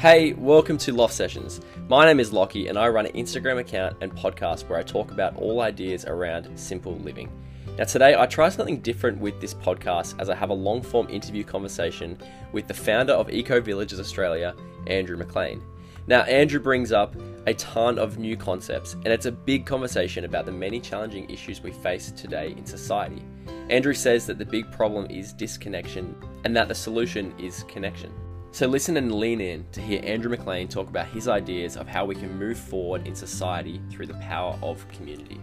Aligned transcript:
Hey, 0.00 0.32
welcome 0.32 0.78
to 0.78 0.94
Loft 0.94 1.12
Sessions. 1.12 1.60
My 1.86 2.06
name 2.06 2.20
is 2.20 2.30
Lachie, 2.30 2.70
and 2.70 2.78
I 2.78 2.88
run 2.88 3.04
an 3.04 3.12
Instagram 3.12 3.58
account 3.58 3.98
and 4.00 4.10
podcast 4.16 4.66
where 4.66 4.78
I 4.78 4.82
talk 4.82 5.10
about 5.10 5.36
all 5.36 5.60
ideas 5.60 6.06
around 6.06 6.58
simple 6.58 6.96
living. 7.00 7.30
Now, 7.76 7.84
today 7.84 8.16
I 8.16 8.24
try 8.24 8.48
something 8.48 8.80
different 8.80 9.18
with 9.18 9.38
this 9.42 9.52
podcast 9.52 10.18
as 10.18 10.30
I 10.30 10.34
have 10.36 10.48
a 10.48 10.54
long 10.54 10.80
form 10.80 11.10
interview 11.10 11.44
conversation 11.44 12.16
with 12.50 12.66
the 12.66 12.72
founder 12.72 13.12
of 13.12 13.28
Eco 13.28 13.60
Villages 13.60 14.00
Australia, 14.00 14.56
Andrew 14.86 15.18
McLean. 15.18 15.62
Now, 16.06 16.22
Andrew 16.22 16.60
brings 16.60 16.92
up 16.92 17.14
a 17.46 17.52
ton 17.52 17.98
of 17.98 18.16
new 18.16 18.38
concepts, 18.38 18.94
and 18.94 19.08
it's 19.08 19.26
a 19.26 19.32
big 19.32 19.66
conversation 19.66 20.24
about 20.24 20.46
the 20.46 20.52
many 20.52 20.80
challenging 20.80 21.28
issues 21.28 21.62
we 21.62 21.72
face 21.72 22.10
today 22.12 22.54
in 22.56 22.64
society. 22.64 23.22
Andrew 23.68 23.92
says 23.92 24.24
that 24.28 24.38
the 24.38 24.46
big 24.46 24.72
problem 24.72 25.10
is 25.10 25.34
disconnection 25.34 26.16
and 26.46 26.56
that 26.56 26.68
the 26.68 26.74
solution 26.74 27.34
is 27.38 27.64
connection. 27.64 28.10
So 28.52 28.66
listen 28.66 28.96
and 28.96 29.14
lean 29.14 29.40
in 29.40 29.64
to 29.70 29.80
hear 29.80 30.02
Andrew 30.04 30.28
McLean 30.28 30.66
talk 30.66 30.88
about 30.88 31.06
his 31.06 31.28
ideas 31.28 31.76
of 31.76 31.86
how 31.86 32.04
we 32.04 32.16
can 32.16 32.36
move 32.36 32.58
forward 32.58 33.06
in 33.06 33.14
society 33.14 33.80
through 33.90 34.06
the 34.06 34.14
power 34.14 34.58
of 34.60 34.84
community. 34.88 35.40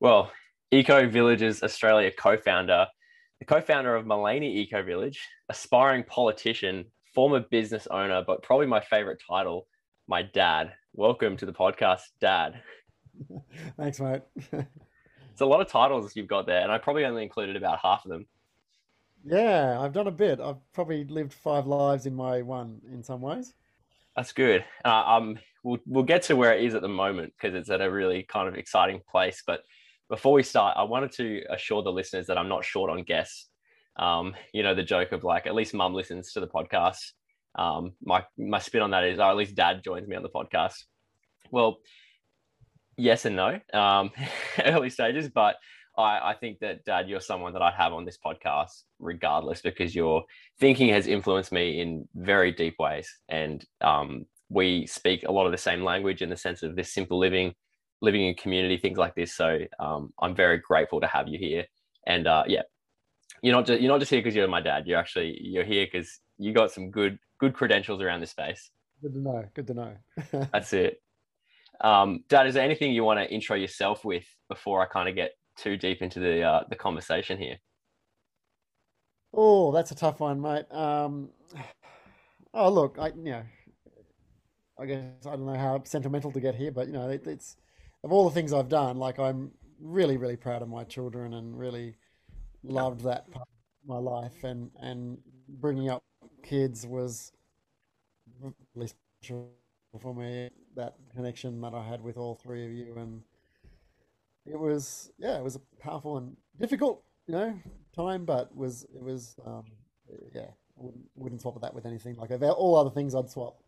Well, 0.00 0.30
Eco 0.70 1.08
Villages 1.08 1.62
Australia 1.62 2.10
co 2.16 2.36
founder, 2.36 2.86
the 3.38 3.46
co 3.46 3.62
founder 3.62 3.96
of 3.96 4.04
Maleny 4.04 4.54
Eco 4.56 4.82
Village, 4.82 5.18
aspiring 5.48 6.04
politician, 6.04 6.84
former 7.14 7.40
business 7.40 7.88
owner, 7.90 8.22
but 8.26 8.42
probably 8.42 8.66
my 8.66 8.80
favorite 8.80 9.22
title, 9.26 9.66
my 10.08 10.20
dad. 10.20 10.74
Welcome 10.92 11.38
to 11.38 11.46
the 11.46 11.54
podcast, 11.54 12.02
Dad. 12.20 12.60
Thanks, 13.78 13.98
mate. 13.98 14.22
it's 14.52 15.40
a 15.40 15.46
lot 15.46 15.62
of 15.62 15.68
titles 15.68 16.14
you've 16.14 16.28
got 16.28 16.46
there, 16.46 16.60
and 16.60 16.70
I 16.70 16.76
probably 16.76 17.06
only 17.06 17.22
included 17.22 17.56
about 17.56 17.78
half 17.82 18.04
of 18.04 18.10
them. 18.10 18.26
Yeah, 19.24 19.78
I've 19.80 19.92
done 19.92 20.06
a 20.06 20.12
bit. 20.12 20.40
I've 20.40 20.56
probably 20.72 21.04
lived 21.04 21.32
five 21.32 21.66
lives 21.66 22.06
in 22.06 22.14
my 22.14 22.42
one 22.42 22.80
in 22.90 23.02
some 23.02 23.20
ways. 23.20 23.54
That's 24.16 24.32
good. 24.32 24.64
Uh, 24.84 25.02
um, 25.06 25.38
we'll 25.62 25.78
we'll 25.86 26.04
get 26.04 26.22
to 26.24 26.36
where 26.36 26.54
it 26.54 26.64
is 26.64 26.74
at 26.74 26.82
the 26.82 26.88
moment 26.88 27.32
because 27.36 27.54
it's 27.54 27.70
at 27.70 27.80
a 27.80 27.90
really 27.90 28.22
kind 28.22 28.48
of 28.48 28.54
exciting 28.54 29.00
place. 29.10 29.42
But 29.46 29.62
before 30.08 30.32
we 30.32 30.42
start, 30.42 30.76
I 30.76 30.82
wanted 30.82 31.12
to 31.12 31.42
assure 31.50 31.82
the 31.82 31.92
listeners 31.92 32.26
that 32.26 32.38
I'm 32.38 32.48
not 32.48 32.64
short 32.64 32.90
on 32.90 33.02
guests. 33.02 33.48
Um, 33.96 34.34
you 34.52 34.62
know, 34.62 34.74
the 34.74 34.82
joke 34.82 35.12
of 35.12 35.24
like 35.24 35.46
at 35.46 35.54
least 35.54 35.74
mum 35.74 35.94
listens 35.94 36.32
to 36.32 36.40
the 36.40 36.48
podcast. 36.48 37.12
Um, 37.54 37.92
my 38.02 38.24
my 38.38 38.58
spin 38.58 38.82
on 38.82 38.90
that 38.90 39.04
is, 39.04 39.18
oh, 39.18 39.30
at 39.30 39.36
least 39.36 39.54
dad 39.54 39.82
joins 39.84 40.08
me 40.08 40.16
on 40.16 40.22
the 40.22 40.28
podcast. 40.28 40.84
Well, 41.50 41.78
yes 42.96 43.24
and 43.24 43.36
no, 43.36 43.60
um, 43.72 44.10
early 44.64 44.90
stages, 44.90 45.28
but 45.28 45.56
I, 46.00 46.30
I 46.30 46.34
think 46.34 46.58
that 46.60 46.84
dad 46.84 47.08
you're 47.08 47.20
someone 47.20 47.52
that 47.52 47.62
i 47.62 47.70
have 47.70 47.92
on 47.92 48.04
this 48.04 48.18
podcast 48.24 48.82
regardless 48.98 49.60
because 49.60 49.94
your 49.94 50.24
thinking 50.58 50.88
has 50.90 51.06
influenced 51.06 51.52
me 51.52 51.80
in 51.80 52.08
very 52.14 52.52
deep 52.52 52.76
ways. 52.78 53.08
And 53.28 53.64
um, 53.80 54.26
we 54.48 54.86
speak 54.86 55.24
a 55.24 55.32
lot 55.32 55.46
of 55.46 55.52
the 55.52 55.58
same 55.58 55.82
language 55.84 56.22
in 56.22 56.30
the 56.30 56.36
sense 56.36 56.62
of 56.62 56.76
this 56.76 56.92
simple 56.92 57.18
living 57.18 57.54
living 58.02 58.26
in 58.26 58.34
community 58.34 58.78
things 58.78 58.98
like 58.98 59.14
this. 59.14 59.34
So 59.34 59.58
um, 59.78 60.12
i'm 60.20 60.34
very 60.34 60.58
grateful 60.58 61.00
to 61.00 61.06
have 61.06 61.28
you 61.28 61.38
here. 61.38 61.66
And 62.06 62.26
uh, 62.26 62.44
yeah 62.46 62.62
you're 63.42 63.54
not 63.54 63.66
just 63.66 63.80
you're 63.80 63.92
not 63.92 64.00
just 64.00 64.10
here 64.10 64.20
because 64.20 64.34
you're 64.34 64.48
my 64.48 64.60
dad. 64.60 64.86
You're 64.86 64.98
actually 64.98 65.38
you're 65.40 65.64
here 65.64 65.86
because 65.90 66.20
you 66.38 66.52
got 66.52 66.70
some 66.70 66.90
good 66.90 67.18
good 67.38 67.54
credentials 67.54 68.00
around 68.02 68.20
this 68.20 68.30
space. 68.30 68.70
Good 69.02 69.14
to 69.14 69.20
know. 69.20 69.44
Good 69.54 69.66
to 69.68 69.74
know. 69.74 69.96
That's 70.52 70.72
it. 70.72 71.00
Um, 71.80 72.24
dad 72.28 72.46
is 72.46 72.54
there 72.54 72.64
anything 72.64 72.92
you 72.92 73.04
want 73.04 73.20
to 73.20 73.32
intro 73.32 73.56
yourself 73.56 74.04
with 74.04 74.26
before 74.50 74.82
i 74.82 74.86
kind 74.86 75.08
of 75.08 75.14
get 75.14 75.30
too 75.60 75.76
deep 75.76 76.02
into 76.02 76.20
the 76.20 76.42
uh, 76.42 76.64
the 76.68 76.76
conversation 76.76 77.38
here. 77.38 77.56
Oh, 79.32 79.70
that's 79.72 79.90
a 79.90 79.94
tough 79.94 80.20
one, 80.20 80.40
mate. 80.40 80.70
Um, 80.72 81.30
oh, 82.54 82.70
look, 82.70 82.96
I 82.98 83.08
you 83.08 83.32
know, 83.32 83.42
I 84.78 84.86
guess 84.86 85.26
I 85.26 85.30
don't 85.30 85.46
know 85.46 85.58
how 85.58 85.82
sentimental 85.84 86.32
to 86.32 86.40
get 86.40 86.54
here, 86.54 86.72
but 86.72 86.86
you 86.86 86.92
know, 86.92 87.08
it, 87.08 87.26
it's 87.26 87.56
of 88.02 88.12
all 88.12 88.28
the 88.28 88.34
things 88.34 88.52
I've 88.52 88.68
done, 88.68 88.96
like 88.96 89.18
I'm 89.18 89.52
really, 89.80 90.16
really 90.16 90.36
proud 90.36 90.62
of 90.62 90.68
my 90.68 90.84
children 90.84 91.34
and 91.34 91.58
really 91.58 91.96
loved 92.62 93.02
that 93.02 93.30
part 93.30 93.48
of 93.48 93.88
my 93.88 93.98
life, 93.98 94.42
and 94.44 94.70
and 94.80 95.18
bringing 95.48 95.90
up 95.90 96.02
kids 96.42 96.86
was 96.86 97.32
really 98.74 98.90
for 100.00 100.14
me. 100.14 100.50
That 100.76 100.94
connection 101.14 101.60
that 101.60 101.74
I 101.74 101.84
had 101.86 102.00
with 102.02 102.16
all 102.16 102.34
three 102.34 102.64
of 102.64 102.72
you, 102.72 102.94
and 102.96 103.22
it 104.50 104.58
was 104.58 105.10
yeah, 105.18 105.38
it 105.38 105.44
was 105.44 105.56
a 105.56 105.60
powerful 105.80 106.16
and 106.16 106.36
difficult, 106.58 107.02
you 107.26 107.34
know, 107.34 107.58
time, 107.94 108.24
but 108.24 108.54
was 108.54 108.84
it 108.94 109.02
was 109.02 109.36
um, 109.46 109.64
yeah, 110.34 110.46
wouldn't, 110.76 111.04
wouldn't 111.14 111.40
swap 111.40 111.60
that 111.60 111.74
with 111.74 111.86
anything. 111.86 112.16
Like 112.16 112.30
all 112.42 112.76
other 112.76 112.90
things, 112.90 113.14
I'd 113.14 113.30
swap 113.30 113.62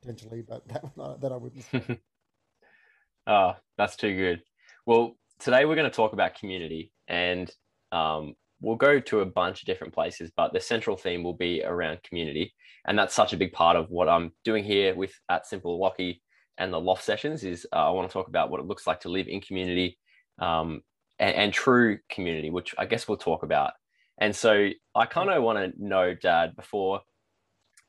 potentially, 0.00 0.42
but 0.42 0.66
that 0.96 1.20
that 1.20 1.32
I 1.32 1.36
wouldn't. 1.36 2.00
oh, 3.26 3.52
that's 3.76 3.96
too 3.96 4.16
good. 4.16 4.42
Well, 4.86 5.16
today 5.38 5.64
we're 5.64 5.76
going 5.76 5.90
to 5.90 5.96
talk 5.96 6.12
about 6.12 6.34
community, 6.34 6.92
and 7.08 7.50
um, 7.92 8.34
we'll 8.60 8.76
go 8.76 9.00
to 9.00 9.20
a 9.20 9.26
bunch 9.26 9.62
of 9.62 9.66
different 9.66 9.94
places, 9.94 10.30
but 10.36 10.52
the 10.52 10.60
central 10.60 10.96
theme 10.96 11.22
will 11.22 11.34
be 11.34 11.62
around 11.64 12.02
community, 12.02 12.54
and 12.86 12.98
that's 12.98 13.14
such 13.14 13.32
a 13.32 13.36
big 13.36 13.52
part 13.52 13.76
of 13.76 13.90
what 13.90 14.08
I'm 14.08 14.32
doing 14.44 14.64
here 14.64 14.94
with 14.94 15.12
at 15.28 15.46
Simple 15.46 15.78
Lachie 15.78 16.20
and 16.58 16.72
the 16.72 16.80
Loft 16.80 17.04
sessions. 17.04 17.44
Is 17.44 17.66
uh, 17.72 17.88
I 17.88 17.90
want 17.90 18.08
to 18.08 18.12
talk 18.12 18.28
about 18.28 18.50
what 18.50 18.60
it 18.60 18.66
looks 18.66 18.86
like 18.86 19.00
to 19.00 19.08
live 19.08 19.28
in 19.28 19.40
community 19.40 19.98
um, 20.38 20.82
and, 21.18 21.34
and 21.34 21.52
true 21.52 21.98
community, 22.08 22.50
which 22.50 22.74
I 22.78 22.86
guess 22.86 23.08
we'll 23.08 23.18
talk 23.18 23.42
about. 23.42 23.72
And 24.18 24.34
so 24.34 24.68
I 24.94 25.06
kind 25.06 25.30
of 25.30 25.42
want 25.42 25.58
to 25.58 25.84
know, 25.84 26.14
Dad, 26.14 26.54
before 26.56 27.00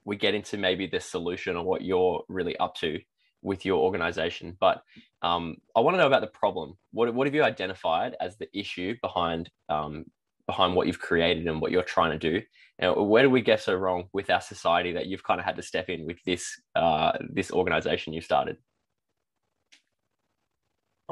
we 0.05 0.15
get 0.15 0.35
into 0.35 0.57
maybe 0.57 0.87
the 0.87 0.99
solution 0.99 1.55
or 1.55 1.63
what 1.63 1.81
you're 1.81 2.23
really 2.27 2.57
up 2.57 2.75
to 2.75 2.99
with 3.41 3.65
your 3.65 3.79
organization. 3.79 4.57
But 4.59 4.81
um, 5.21 5.57
I 5.75 5.81
want 5.81 5.95
to 5.95 5.99
know 5.99 6.07
about 6.07 6.21
the 6.21 6.27
problem. 6.27 6.77
What, 6.91 7.13
what 7.13 7.27
have 7.27 7.35
you 7.35 7.43
identified 7.43 8.15
as 8.19 8.37
the 8.37 8.47
issue 8.57 8.95
behind 9.01 9.49
um, 9.69 10.05
behind 10.45 10.75
what 10.75 10.87
you've 10.87 10.99
created 10.99 11.47
and 11.47 11.61
what 11.61 11.71
you're 11.71 11.83
trying 11.83 12.17
to 12.17 12.31
do? 12.31 12.41
And 12.79 12.93
where 13.07 13.23
do 13.23 13.29
we 13.29 13.41
get 13.41 13.61
so 13.61 13.75
wrong 13.75 14.05
with 14.13 14.29
our 14.29 14.41
society 14.41 14.93
that 14.93 15.05
you've 15.05 15.23
kind 15.23 15.39
of 15.39 15.45
had 15.45 15.55
to 15.55 15.61
step 15.61 15.89
in 15.89 16.05
with 16.05 16.17
this 16.25 16.59
uh, 16.75 17.13
this 17.29 17.51
organization 17.51 18.13
you 18.13 18.21
started? 18.21 18.57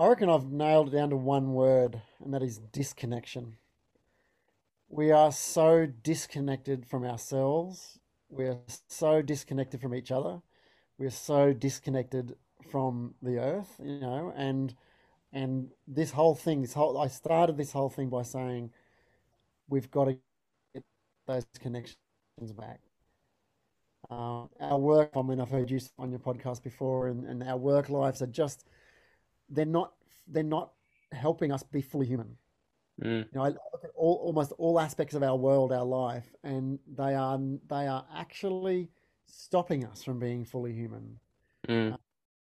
I 0.01 0.07
reckon 0.07 0.31
I've 0.31 0.51
nailed 0.51 0.87
it 0.87 0.97
down 0.97 1.11
to 1.11 1.15
one 1.15 1.53
word, 1.53 2.01
and 2.25 2.33
that 2.33 2.41
is 2.41 2.57
disconnection. 2.57 3.57
We 4.89 5.11
are 5.11 5.31
so 5.31 5.85
disconnected 5.85 6.87
from 6.87 7.05
ourselves. 7.05 7.99
We're 8.27 8.57
so 8.87 9.21
disconnected 9.21 9.79
from 9.79 9.93
each 9.93 10.11
other. 10.11 10.41
We're 10.97 11.11
so 11.11 11.53
disconnected 11.53 12.35
from 12.71 13.13
the 13.21 13.37
earth, 13.37 13.79
you 13.79 13.99
know, 13.99 14.33
and 14.35 14.73
and 15.31 15.69
this 15.87 16.09
whole 16.09 16.33
thing, 16.33 16.63
this 16.63 16.73
whole 16.73 16.97
I 16.97 17.05
started 17.05 17.55
this 17.55 17.71
whole 17.71 17.89
thing 17.89 18.09
by 18.09 18.23
saying 18.23 18.71
we've 19.69 19.91
got 19.91 20.05
to 20.05 20.17
get 20.73 20.83
those 21.27 21.45
connections 21.59 21.95
back. 22.57 22.79
Uh, 24.09 24.45
our 24.59 24.79
work, 24.79 25.11
I 25.15 25.21
mean, 25.21 25.39
I've 25.39 25.51
heard 25.51 25.69
you 25.69 25.79
on 25.99 26.09
your 26.09 26.19
podcast 26.19 26.63
before, 26.63 27.07
and, 27.07 27.23
and 27.23 27.43
our 27.43 27.57
work 27.57 27.87
lives 27.87 28.23
are 28.23 28.27
just 28.41 28.65
they're 29.51 29.65
not 29.65 29.93
they're 30.27 30.43
not 30.43 30.71
helping 31.11 31.51
us 31.51 31.63
be 31.63 31.81
fully 31.81 32.07
human. 32.07 32.37
Mm. 33.03 33.25
You 33.25 33.29
know, 33.33 33.43
I 33.43 33.49
look 33.49 33.83
at 33.83 33.91
all, 33.95 34.15
almost 34.23 34.51
all 34.57 34.79
aspects 34.79 35.15
of 35.15 35.23
our 35.23 35.35
world, 35.35 35.71
our 35.71 35.85
life, 35.85 36.33
and 36.43 36.79
they 36.87 37.15
are 37.15 37.39
they 37.69 37.87
are 37.87 38.05
actually 38.15 38.89
stopping 39.25 39.85
us 39.85 40.03
from 40.03 40.19
being 40.19 40.45
fully 40.45 40.73
human. 40.73 41.19
Mm. 41.67 41.93
Uh, 41.93 41.97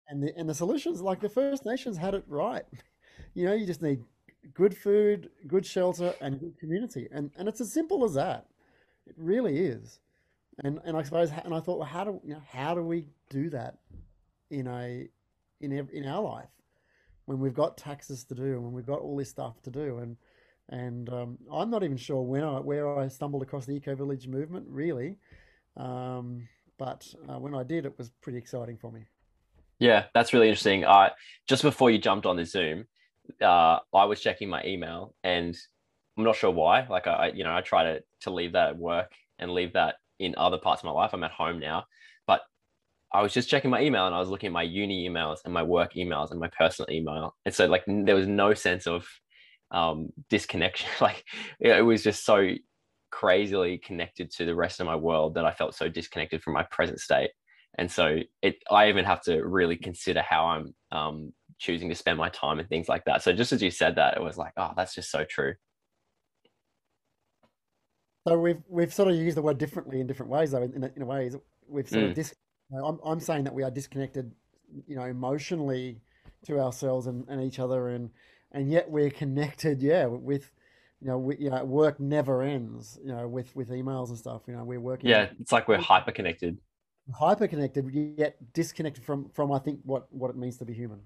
and 0.08 0.22
the 0.22 0.36
and 0.36 0.48
the 0.48 0.54
solutions, 0.54 1.00
like 1.00 1.20
the 1.20 1.28
First 1.28 1.64
Nations, 1.64 1.96
had 1.96 2.14
it 2.14 2.24
right. 2.28 2.64
You 3.34 3.46
know, 3.46 3.52
you 3.52 3.66
just 3.66 3.82
need 3.82 4.04
good 4.54 4.76
food, 4.76 5.30
good 5.48 5.66
shelter, 5.66 6.14
and 6.20 6.38
good 6.38 6.56
community, 6.58 7.08
and 7.10 7.32
and 7.36 7.48
it's 7.48 7.60
as 7.60 7.72
simple 7.72 8.04
as 8.04 8.14
that. 8.14 8.46
It 9.08 9.14
really 9.16 9.58
is. 9.58 9.98
And 10.62 10.80
and 10.84 10.96
I 10.96 11.02
suppose, 11.02 11.32
and 11.44 11.52
I 11.52 11.58
thought, 11.58 11.78
well, 11.78 11.88
how 11.88 12.04
do 12.04 12.20
you 12.24 12.34
know, 12.34 12.42
how 12.48 12.74
do 12.74 12.82
we 12.82 13.06
do 13.28 13.50
that 13.50 13.78
in 14.50 14.68
a 14.68 15.08
in 15.60 15.72
in 15.72 16.06
our 16.06 16.22
life? 16.22 16.48
When 17.28 17.38
we've 17.38 17.54
got 17.54 17.76
taxes 17.76 18.24
to 18.24 18.34
do 18.34 18.42
and 18.42 18.62
when 18.62 18.72
we've 18.72 18.86
got 18.86 19.00
all 19.00 19.14
this 19.14 19.28
stuff 19.28 19.60
to 19.62 19.70
do 19.70 19.98
and 19.98 20.16
and 20.70 21.08
um, 21.10 21.38
I'm 21.52 21.70
not 21.70 21.82
even 21.82 21.96
sure 21.96 22.22
when 22.22 22.42
I 22.42 22.60
where 22.60 22.98
I 22.98 23.08
stumbled 23.08 23.42
across 23.42 23.66
the 23.66 23.72
eco 23.72 23.94
village 23.94 24.26
movement 24.26 24.66
really, 24.68 25.16
um, 25.76 26.46
but 26.78 27.06
uh, 27.28 27.38
when 27.38 27.54
I 27.54 27.62
did, 27.62 27.86
it 27.86 27.96
was 27.96 28.10
pretty 28.20 28.36
exciting 28.36 28.76
for 28.76 28.92
me. 28.92 29.06
Yeah, 29.78 30.04
that's 30.12 30.34
really 30.34 30.48
interesting. 30.48 30.84
Uh, 30.84 31.10
just 31.48 31.62
before 31.62 31.90
you 31.90 31.98
jumped 31.98 32.26
on 32.26 32.36
the 32.36 32.44
Zoom, 32.44 32.84
uh, 33.40 33.78
I 33.94 34.04
was 34.04 34.20
checking 34.20 34.50
my 34.50 34.62
email, 34.64 35.14
and 35.24 35.56
I'm 36.18 36.24
not 36.24 36.36
sure 36.36 36.50
why. 36.50 36.86
Like 36.86 37.06
I, 37.06 37.32
you 37.34 37.44
know, 37.44 37.54
I 37.54 37.62
try 37.62 37.84
to 37.84 38.02
to 38.22 38.30
leave 38.30 38.52
that 38.52 38.68
at 38.68 38.76
work 38.76 39.12
and 39.38 39.52
leave 39.52 39.72
that 39.72 39.96
in 40.18 40.34
other 40.36 40.58
parts 40.58 40.82
of 40.82 40.86
my 40.86 40.92
life. 40.92 41.14
I'm 41.14 41.24
at 41.24 41.30
home 41.30 41.60
now, 41.60 41.84
I 43.12 43.22
was 43.22 43.32
just 43.32 43.48
checking 43.48 43.70
my 43.70 43.80
email 43.82 44.06
and 44.06 44.14
I 44.14 44.20
was 44.20 44.28
looking 44.28 44.48
at 44.48 44.52
my 44.52 44.62
uni 44.62 45.08
emails 45.08 45.38
and 45.44 45.54
my 45.54 45.62
work 45.62 45.94
emails 45.94 46.30
and 46.30 46.40
my 46.40 46.50
personal 46.56 46.90
email. 46.90 47.34
And 47.44 47.54
so 47.54 47.66
like 47.66 47.84
there 47.86 48.14
was 48.14 48.26
no 48.26 48.54
sense 48.54 48.86
of 48.86 49.06
um, 49.70 50.10
disconnection. 50.28 50.88
like 51.00 51.24
it 51.60 51.84
was 51.84 52.02
just 52.02 52.24
so 52.24 52.50
crazily 53.10 53.78
connected 53.78 54.30
to 54.32 54.44
the 54.44 54.54
rest 54.54 54.80
of 54.80 54.86
my 54.86 54.96
world 54.96 55.34
that 55.34 55.46
I 55.46 55.52
felt 55.52 55.74
so 55.74 55.88
disconnected 55.88 56.42
from 56.42 56.54
my 56.54 56.64
present 56.70 57.00
state. 57.00 57.30
And 57.78 57.90
so 57.90 58.18
it, 58.42 58.56
I 58.70 58.88
even 58.88 59.04
have 59.04 59.22
to 59.22 59.40
really 59.40 59.76
consider 59.76 60.20
how 60.20 60.46
I'm 60.46 60.74
um, 60.90 61.32
choosing 61.58 61.88
to 61.88 61.94
spend 61.94 62.18
my 62.18 62.28
time 62.28 62.58
and 62.58 62.68
things 62.68 62.88
like 62.88 63.04
that. 63.04 63.22
So 63.22 63.32
just 63.32 63.52
as 63.52 63.62
you 63.62 63.70
said 63.70 63.96
that, 63.96 64.16
it 64.16 64.22
was 64.22 64.36
like, 64.36 64.52
oh, 64.56 64.72
that's 64.76 64.94
just 64.94 65.10
so 65.10 65.24
true. 65.24 65.54
So 68.26 68.38
we've 68.38 68.60
we've 68.68 68.92
sort 68.92 69.08
of 69.08 69.16
used 69.16 69.36
the 69.36 69.42
word 69.42 69.58
differently 69.58 70.00
in 70.00 70.06
different 70.06 70.30
ways, 70.30 70.50
though. 70.50 70.62
In, 70.62 70.90
in 70.94 71.02
a 71.02 71.06
way, 71.06 71.30
we've 71.66 71.88
sort 71.88 72.04
mm. 72.04 72.08
of 72.10 72.14
dis- 72.14 72.34
I'm 72.72 72.98
I'm 73.04 73.20
saying 73.20 73.44
that 73.44 73.54
we 73.54 73.62
are 73.62 73.70
disconnected, 73.70 74.32
you 74.86 74.96
know, 74.96 75.04
emotionally 75.04 76.00
to 76.44 76.60
ourselves 76.60 77.06
and, 77.06 77.26
and 77.28 77.42
each 77.42 77.58
other, 77.58 77.88
and 77.88 78.10
and 78.52 78.70
yet 78.70 78.90
we're 78.90 79.10
connected, 79.10 79.82
yeah, 79.82 80.06
with 80.06 80.52
you 81.00 81.08
know, 81.08 81.18
we, 81.18 81.36
you 81.36 81.50
know, 81.50 81.64
work 81.64 82.00
never 82.00 82.42
ends. 82.42 82.98
You 83.02 83.12
know, 83.12 83.28
with 83.28 83.54
with 83.54 83.70
emails 83.70 84.08
and 84.08 84.18
stuff. 84.18 84.42
You 84.46 84.54
know, 84.54 84.64
we're 84.64 84.80
working. 84.80 85.08
Yeah, 85.08 85.28
it's 85.40 85.52
like 85.52 85.68
we're 85.68 85.78
hyper 85.78 86.12
connected. 86.12 86.58
Hyper 87.14 87.48
connected, 87.48 87.88
yet 88.18 88.36
disconnected 88.52 89.04
from 89.04 89.28
from 89.30 89.52
I 89.52 89.58
think 89.58 89.80
what 89.84 90.12
what 90.12 90.30
it 90.30 90.36
means 90.36 90.58
to 90.58 90.64
be 90.64 90.74
human. 90.74 91.00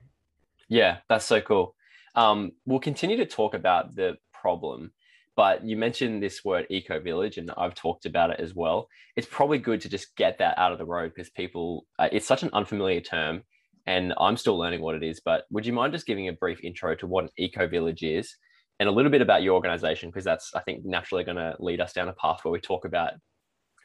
Yeah, 0.69 0.99
that's 1.09 1.25
so 1.25 1.41
cool. 1.41 1.75
Um, 2.15 2.53
we'll 2.67 2.81
continue 2.81 3.17
to 3.19 3.27
talk 3.27 3.55
about 3.55 3.95
the 3.95 4.17
problem, 4.33 4.93
but 5.37 5.65
you 5.65 5.77
mentioned 5.77 6.23
this 6.23 6.45
word 6.45 6.67
eco 6.71 7.01
village, 7.01 7.39
and 7.39 7.51
I've 7.57 7.75
talked 7.75 8.07
about 8.07 8.31
it 8.31 8.41
as 8.41 8.55
well. 8.55 8.89
It's 9.17 9.27
probably 9.31 9.59
good 9.59 9.81
to 9.83 9.89
just 9.89 10.15
get 10.17 10.39
that 10.39 10.59
out 10.59 10.73
of 10.73 10.79
the 10.79 10.87
road 10.87 11.13
because 11.15 11.31
people, 11.31 11.87
uh, 11.99 12.09
it's 12.13 12.27
such 12.27 12.43
an 12.43 12.51
unfamiliar 12.53 13.01
term, 13.01 13.43
and 13.87 14.15
I'm 14.19 14.37
still 14.37 14.59
learning 14.59 14.83
what 14.83 14.95
it 14.95 15.03
is. 15.03 15.21
But 15.25 15.45
would 15.51 15.67
you 15.67 15.73
mind 15.73 15.93
just 15.93 16.07
giving 16.07 16.29
a 16.29 16.33
brief 16.33 16.61
intro 16.63 16.95
to 16.97 17.07
what 17.07 17.25
an 17.25 17.31
eco 17.39 17.67
village 17.69 18.03
is? 18.03 18.37
and 18.83 18.89
a 18.89 18.93
little 18.93 19.13
bit 19.13 19.23
about 19.23 19.45
your 19.45 19.55
organization 19.55 20.09
because 20.09 20.25
that's 20.25 20.51
I 20.57 20.61
think 20.61 20.85
naturally 20.85 21.23
going 21.23 21.37
to 21.37 21.55
lead 21.61 21.81
us 21.81 21.93
down 21.93 22.09
a 22.09 22.13
path 22.15 22.41
where 22.43 22.51
we 22.51 22.61
talk 22.61 22.85
about 22.85 23.13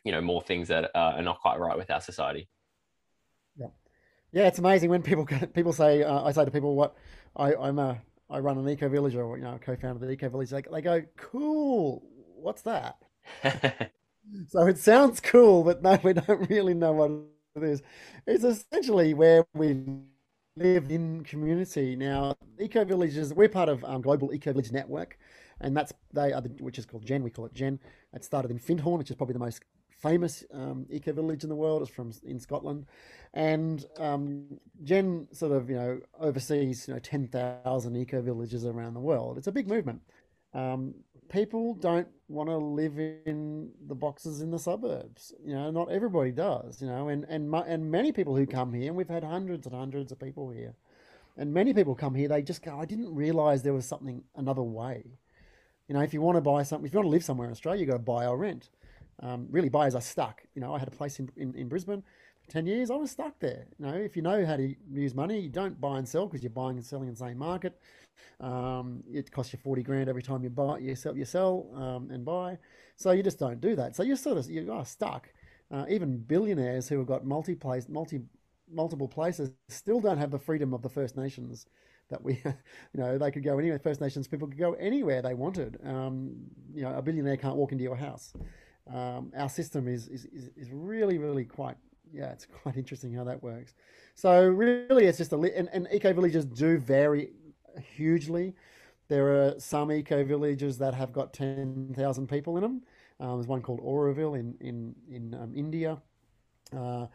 you 0.04 0.12
know 0.12 0.22
more 0.22 0.42
things 0.42 0.70
that 0.70 0.86
uh, 0.96 1.14
are 1.18 1.22
not 1.22 1.40
quite 1.40 1.60
right 1.60 1.78
with 1.78 1.92
our 1.92 2.02
society. 2.02 2.50
Yeah, 3.56 3.68
yeah, 4.32 4.48
it's 4.48 4.58
amazing 4.58 4.90
when 4.90 5.04
people 5.04 5.28
people 5.54 5.72
say 5.72 6.02
uh, 6.02 6.24
I 6.24 6.32
say 6.32 6.46
to 6.46 6.52
people 6.52 6.76
what 6.76 6.96
I, 7.36 7.54
I'm 7.54 7.78
a 7.78 8.02
I 8.30 8.40
run 8.40 8.58
an 8.58 8.68
eco 8.68 8.90
village 8.90 9.16
or 9.16 9.38
you 9.38 9.44
know 9.44 9.60
co-founder 9.62 9.96
of 9.96 10.02
the 10.02 10.12
eco 10.12 10.30
village. 10.30 10.50
They, 10.50 10.62
they 10.62 10.82
go 10.82 11.04
cool. 11.18 12.04
What's 12.36 12.62
that? 12.64 12.98
so 14.48 14.68
it 14.68 14.78
sounds 14.78 15.20
cool, 15.20 15.64
but 15.64 15.82
no, 15.82 16.00
we 16.04 16.14
don't 16.14 16.50
really 16.50 16.74
know 16.74 16.92
what 16.94 17.12
it 17.56 17.64
is. 17.70 17.82
It's 18.26 18.44
essentially 18.44 19.14
where 19.14 19.46
we 19.54 19.84
live 20.56 20.90
in 20.90 21.24
community. 21.24 21.96
Now, 21.96 22.36
eco 22.60 22.84
villages, 22.84 23.34
we're 23.34 23.50
part 23.50 23.70
of 23.70 23.84
um, 23.86 24.02
Global 24.02 24.34
Eco 24.34 24.52
Village 24.52 24.72
Network, 24.72 25.18
and 25.62 25.76
that's 25.76 25.94
they 26.14 26.34
are 26.34 26.42
the, 26.42 26.50
which 26.60 26.78
is 26.78 26.86
called 26.86 27.06
Gen. 27.06 27.24
We 27.24 27.30
call 27.30 27.46
it 27.46 27.54
Gen. 27.54 27.80
It 28.14 28.24
started 28.24 28.52
in 28.52 28.60
Findhorn, 28.60 28.98
which 28.98 29.10
is 29.10 29.16
probably 29.16 29.34
the 29.34 29.40
most 29.40 29.62
famous 30.00 30.44
um, 30.54 30.86
eco 30.90 31.14
village 31.14 31.44
in 31.44 31.50
the 31.50 31.56
world. 31.56 31.82
It's 31.82 31.92
from 31.92 32.12
in 32.24 32.40
Scotland, 32.40 32.86
and 33.34 33.86
um, 33.98 34.60
Gen 34.84 35.28
sort 35.32 35.52
of 35.52 35.70
you 35.70 35.76
know 35.76 36.00
oversees 36.20 36.88
you 36.88 36.94
know 36.94 37.00
ten 37.00 37.28
thousand 37.28 37.96
eco 37.96 38.22
villages 38.22 38.66
around 38.66 38.94
the 38.94 39.00
world. 39.00 39.38
It's 39.38 39.48
a 39.48 39.52
big 39.52 39.68
movement. 39.68 40.02
Um, 40.54 40.96
people 41.30 41.74
don't 41.76 42.08
want 42.30 42.50
to 42.50 42.58
live 42.58 43.00
in 43.00 43.72
the 43.88 43.96
boxes 43.96 44.42
in 44.42 44.52
the 44.52 44.60
suburbs. 44.60 45.34
You 45.46 45.54
know, 45.54 45.72
not 45.72 45.92
everybody 45.92 46.32
does. 46.32 46.82
You 46.82 46.88
know, 46.88 47.10
and 47.10 47.26
and 47.30 47.54
and 47.54 47.92
many 47.92 48.12
people 48.12 48.36
who 48.36 48.46
come 48.46 48.74
here, 48.74 48.88
and 48.88 48.96
we've 48.96 49.10
had 49.10 49.24
hundreds 49.24 49.66
and 49.66 49.76
hundreds 49.76 50.12
of 50.12 50.20
people 50.20 50.50
here, 50.50 50.74
and 51.38 51.54
many 51.54 51.74
people 51.74 51.96
come 51.96 52.16
here. 52.16 52.28
They 52.28 52.42
just 52.42 52.62
go, 52.62 52.80
I 52.80 52.86
didn't 52.86 53.14
realize 53.14 53.64
there 53.64 53.74
was 53.74 53.86
something 53.86 54.24
another 54.36 54.64
way. 54.64 55.04
You 55.88 55.96
know, 55.96 56.02
if 56.02 56.14
you 56.14 56.22
want 56.22 56.36
to 56.36 56.42
buy 56.42 56.64
something, 56.64 56.86
if 56.86 56.94
you 56.94 57.00
want 57.00 57.08
to 57.08 57.12
live 57.12 57.24
somewhere 57.24 57.48
in 57.48 57.52
Australia, 57.52 57.80
you 57.80 57.88
got 57.88 57.94
to 57.94 58.00
buy 58.00 58.26
or 58.26 58.38
rent. 58.38 58.70
Um, 59.22 59.48
really, 59.50 59.70
buyers 59.70 59.96
are 59.96 60.02
stuck. 60.02 60.44
You 60.56 60.62
know, 60.62 60.74
I 60.74 60.80
had 60.80 60.88
a 60.88 60.92
place 60.92 61.20
in, 61.20 61.30
in, 61.38 61.54
in 61.56 61.68
Brisbane 61.68 62.04
10 62.50 62.66
years, 62.66 62.90
I 62.90 62.96
was 62.96 63.12
stuck 63.12 63.40
there. 63.40 63.66
You 63.78 63.86
know, 63.86 63.94
if 63.94 64.16
you 64.16 64.22
know 64.22 64.46
how 64.46 64.56
to 64.56 64.74
use 64.92 65.14
money, 65.14 65.40
you 65.40 65.50
don't 65.50 65.80
buy 65.80 65.98
and 65.98 66.08
sell 66.08 66.28
because 66.28 66.44
you're 66.44 66.50
buying 66.50 66.78
and 66.78 66.86
selling 66.86 67.08
in 67.08 67.14
the 67.14 67.20
same 67.20 67.38
market. 67.38 67.78
Um, 68.40 69.04
it 69.12 69.32
costs 69.32 69.52
you 69.54 69.60
40 69.62 69.84
grand 69.84 70.10
every 70.10 70.22
time 70.22 70.44
you 70.44 70.50
buy, 70.50 70.80
you 70.80 70.96
sell, 70.96 71.18
you 71.18 71.26
sell 71.26 71.68
um, 71.76 72.10
and 72.12 72.24
buy. 72.24 72.58
So 72.96 73.12
you 73.12 73.24
just 73.24 73.40
don't 73.40 73.60
do 73.60 73.76
that. 73.76 73.96
So 73.96 74.04
you're 74.04 74.16
sort 74.16 74.38
of, 74.38 74.50
you 74.50 74.72
are 74.72 74.86
stuck. 74.86 75.30
Uh, 75.70 75.86
even 75.90 76.18
billionaires 76.18 76.88
who 76.88 76.98
have 77.00 77.08
got 77.08 77.26
multi 77.26 77.56
place, 77.56 77.90
multi, 77.90 78.22
multiple 78.72 79.08
places 79.08 79.52
still 79.68 80.00
don't 80.00 80.18
have 80.18 80.32
the 80.32 80.40
freedom 80.40 80.74
of 80.74 80.82
the 80.82 80.90
First 80.90 81.18
Nations 81.18 81.66
that 82.10 82.24
we, 82.24 82.34
you 82.46 82.54
know, 82.94 83.18
they 83.18 83.32
could 83.32 83.44
go 83.44 83.58
anywhere. 83.60 83.80
First 83.80 84.00
Nations 84.00 84.28
people 84.28 84.48
could 84.48 84.58
go 84.58 84.74
anywhere 84.74 85.22
they 85.22 85.34
wanted. 85.34 85.80
Um, 85.84 86.34
you 86.74 86.84
know, 86.84 86.94
a 86.96 87.02
billionaire 87.02 87.38
can't 87.38 87.56
walk 87.58 87.74
into 87.74 87.84
your 87.84 87.98
house. 87.98 88.34
Um, 88.94 89.32
our 89.36 89.50
system 89.50 89.88
is, 89.88 90.08
is, 90.08 90.26
is 90.56 90.72
really, 90.72 91.18
really 91.18 91.46
quite 91.46 91.78
yeah, 92.14 92.32
it's 92.32 92.46
quite 92.64 92.78
interesting 92.78 93.14
how 93.14 93.24
that 93.26 93.42
works. 93.44 93.74
So 94.16 94.48
really, 94.48 95.06
it's 95.06 95.18
just 95.18 95.32
a 95.32 95.38
li- 95.38 95.54
and, 95.56 95.70
and 95.74 95.88
eco 95.92 96.14
villages 96.14 96.46
do 96.46 96.78
vary 96.78 97.32
hugely. 97.96 98.56
There 99.10 99.28
are 99.28 99.60
some 99.60 99.92
eco 99.92 100.24
villages 100.24 100.78
that 100.80 100.94
have 100.94 101.14
got 101.14 101.34
ten 101.34 101.94
thousand 101.96 102.28
people 102.28 102.58
in 102.58 102.64
them. 102.64 102.82
Um, 103.20 103.38
there's 103.38 103.48
one 103.48 103.62
called 103.62 103.82
Auroville 103.82 104.40
in 104.40 104.56
in 104.60 104.96
in 105.10 105.34
um, 105.34 105.54
India. 105.56 106.02
Uh, 106.76 107.08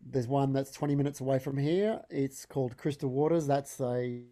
there's 0.00 0.28
one 0.28 0.52
that's 0.52 0.70
20 0.70 0.94
minutes 0.94 1.20
away 1.20 1.38
from 1.40 1.56
here. 1.56 2.00
It's 2.08 2.46
called 2.46 2.76
Crystal 2.76 3.10
Waters. 3.10 3.46
That's 3.46 3.80
a 3.80 4.22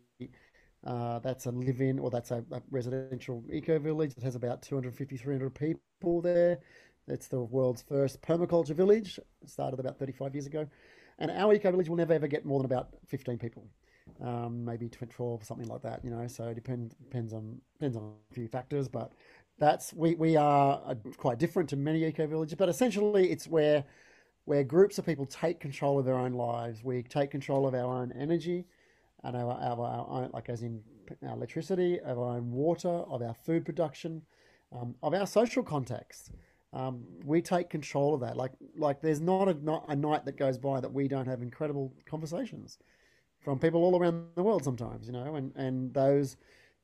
uh, 0.86 1.18
that's 1.18 1.46
a 1.46 1.50
live-in 1.50 1.98
or 1.98 2.10
that's 2.10 2.30
a, 2.30 2.44
a, 2.52 2.62
residential 2.70 3.44
eco 3.52 3.78
village 3.78 4.14
that 4.14 4.24
has 4.24 4.36
about 4.36 4.62
250 4.62 5.16
300 5.16 5.54
people 5.54 6.22
there 6.22 6.58
it's 7.08 7.28
the 7.28 7.40
world's 7.40 7.82
first 7.82 8.20
permaculture 8.20 8.74
village. 8.74 9.20
Started 9.44 9.78
about 9.78 9.98
35 9.98 10.34
years 10.34 10.46
ago. 10.46 10.66
And 11.18 11.30
our 11.30 11.54
eco 11.54 11.70
village 11.70 11.88
will 11.88 11.96
never 11.96 12.12
ever 12.12 12.26
get 12.26 12.44
more 12.44 12.58
than 12.58 12.66
about 12.66 12.88
15 13.06 13.38
people, 13.38 13.64
um, 14.22 14.64
maybe 14.64 14.88
12, 14.88 15.44
something 15.44 15.66
like 15.66 15.82
that. 15.82 16.04
You 16.04 16.10
know, 16.10 16.26
so 16.26 16.48
it 16.48 16.54
depends 16.54 16.94
depends 16.94 17.32
on 17.32 17.60
depends 17.78 17.96
on 17.96 18.12
a 18.30 18.34
few 18.34 18.48
factors, 18.48 18.88
but 18.88 19.12
that's 19.58 19.94
we 19.94 20.14
we 20.16 20.36
are 20.36 20.82
uh, 20.84 20.94
quite 21.16 21.38
different 21.38 21.70
to 21.70 21.76
many 21.76 22.04
eco 22.04 22.26
villages. 22.26 22.54
But 22.56 22.68
essentially, 22.68 23.30
it's 23.30 23.46
where 23.46 23.84
where 24.44 24.62
groups 24.62 24.98
of 24.98 25.06
people 25.06 25.24
take 25.26 25.58
control 25.58 25.98
of 25.98 26.04
their 26.04 26.16
own 26.16 26.32
lives. 26.32 26.84
We 26.84 27.02
take 27.02 27.30
control 27.30 27.66
of 27.66 27.74
our 27.74 27.94
own 27.94 28.12
energy 28.12 28.66
and 29.24 29.36
our, 29.36 29.52
our, 29.52 29.86
our 29.86 30.06
own, 30.08 30.30
like 30.32 30.48
as 30.48 30.62
in 30.62 30.80
our 31.26 31.34
electricity, 31.34 32.00
of 32.00 32.18
our 32.18 32.36
own 32.36 32.50
water, 32.50 32.88
of 32.88 33.22
our 33.22 33.34
food 33.34 33.64
production, 33.64 34.22
um, 34.72 34.94
of 35.02 35.14
our 35.14 35.26
social 35.26 35.62
context. 35.62 36.30
Um, 36.72 37.04
we 37.24 37.40
take 37.40 37.70
control 37.70 38.14
of 38.14 38.20
that. 38.20 38.36
Like 38.36 38.52
like 38.76 39.00
there's 39.00 39.20
not 39.20 39.48
a, 39.48 39.54
not 39.54 39.86
a 39.88 39.96
night 39.96 40.24
that 40.26 40.36
goes 40.36 40.58
by 40.58 40.80
that 40.80 40.92
we 40.92 41.08
don't 41.08 41.26
have 41.26 41.40
incredible 41.40 41.92
conversations 42.04 42.78
from 43.40 43.58
people 43.58 43.82
all 43.82 43.98
around 43.98 44.26
the 44.34 44.42
world. 44.42 44.64
Sometimes 44.64 45.06
you 45.06 45.12
know, 45.12 45.36
and 45.36 45.54
and 45.56 45.94
those 45.94 46.36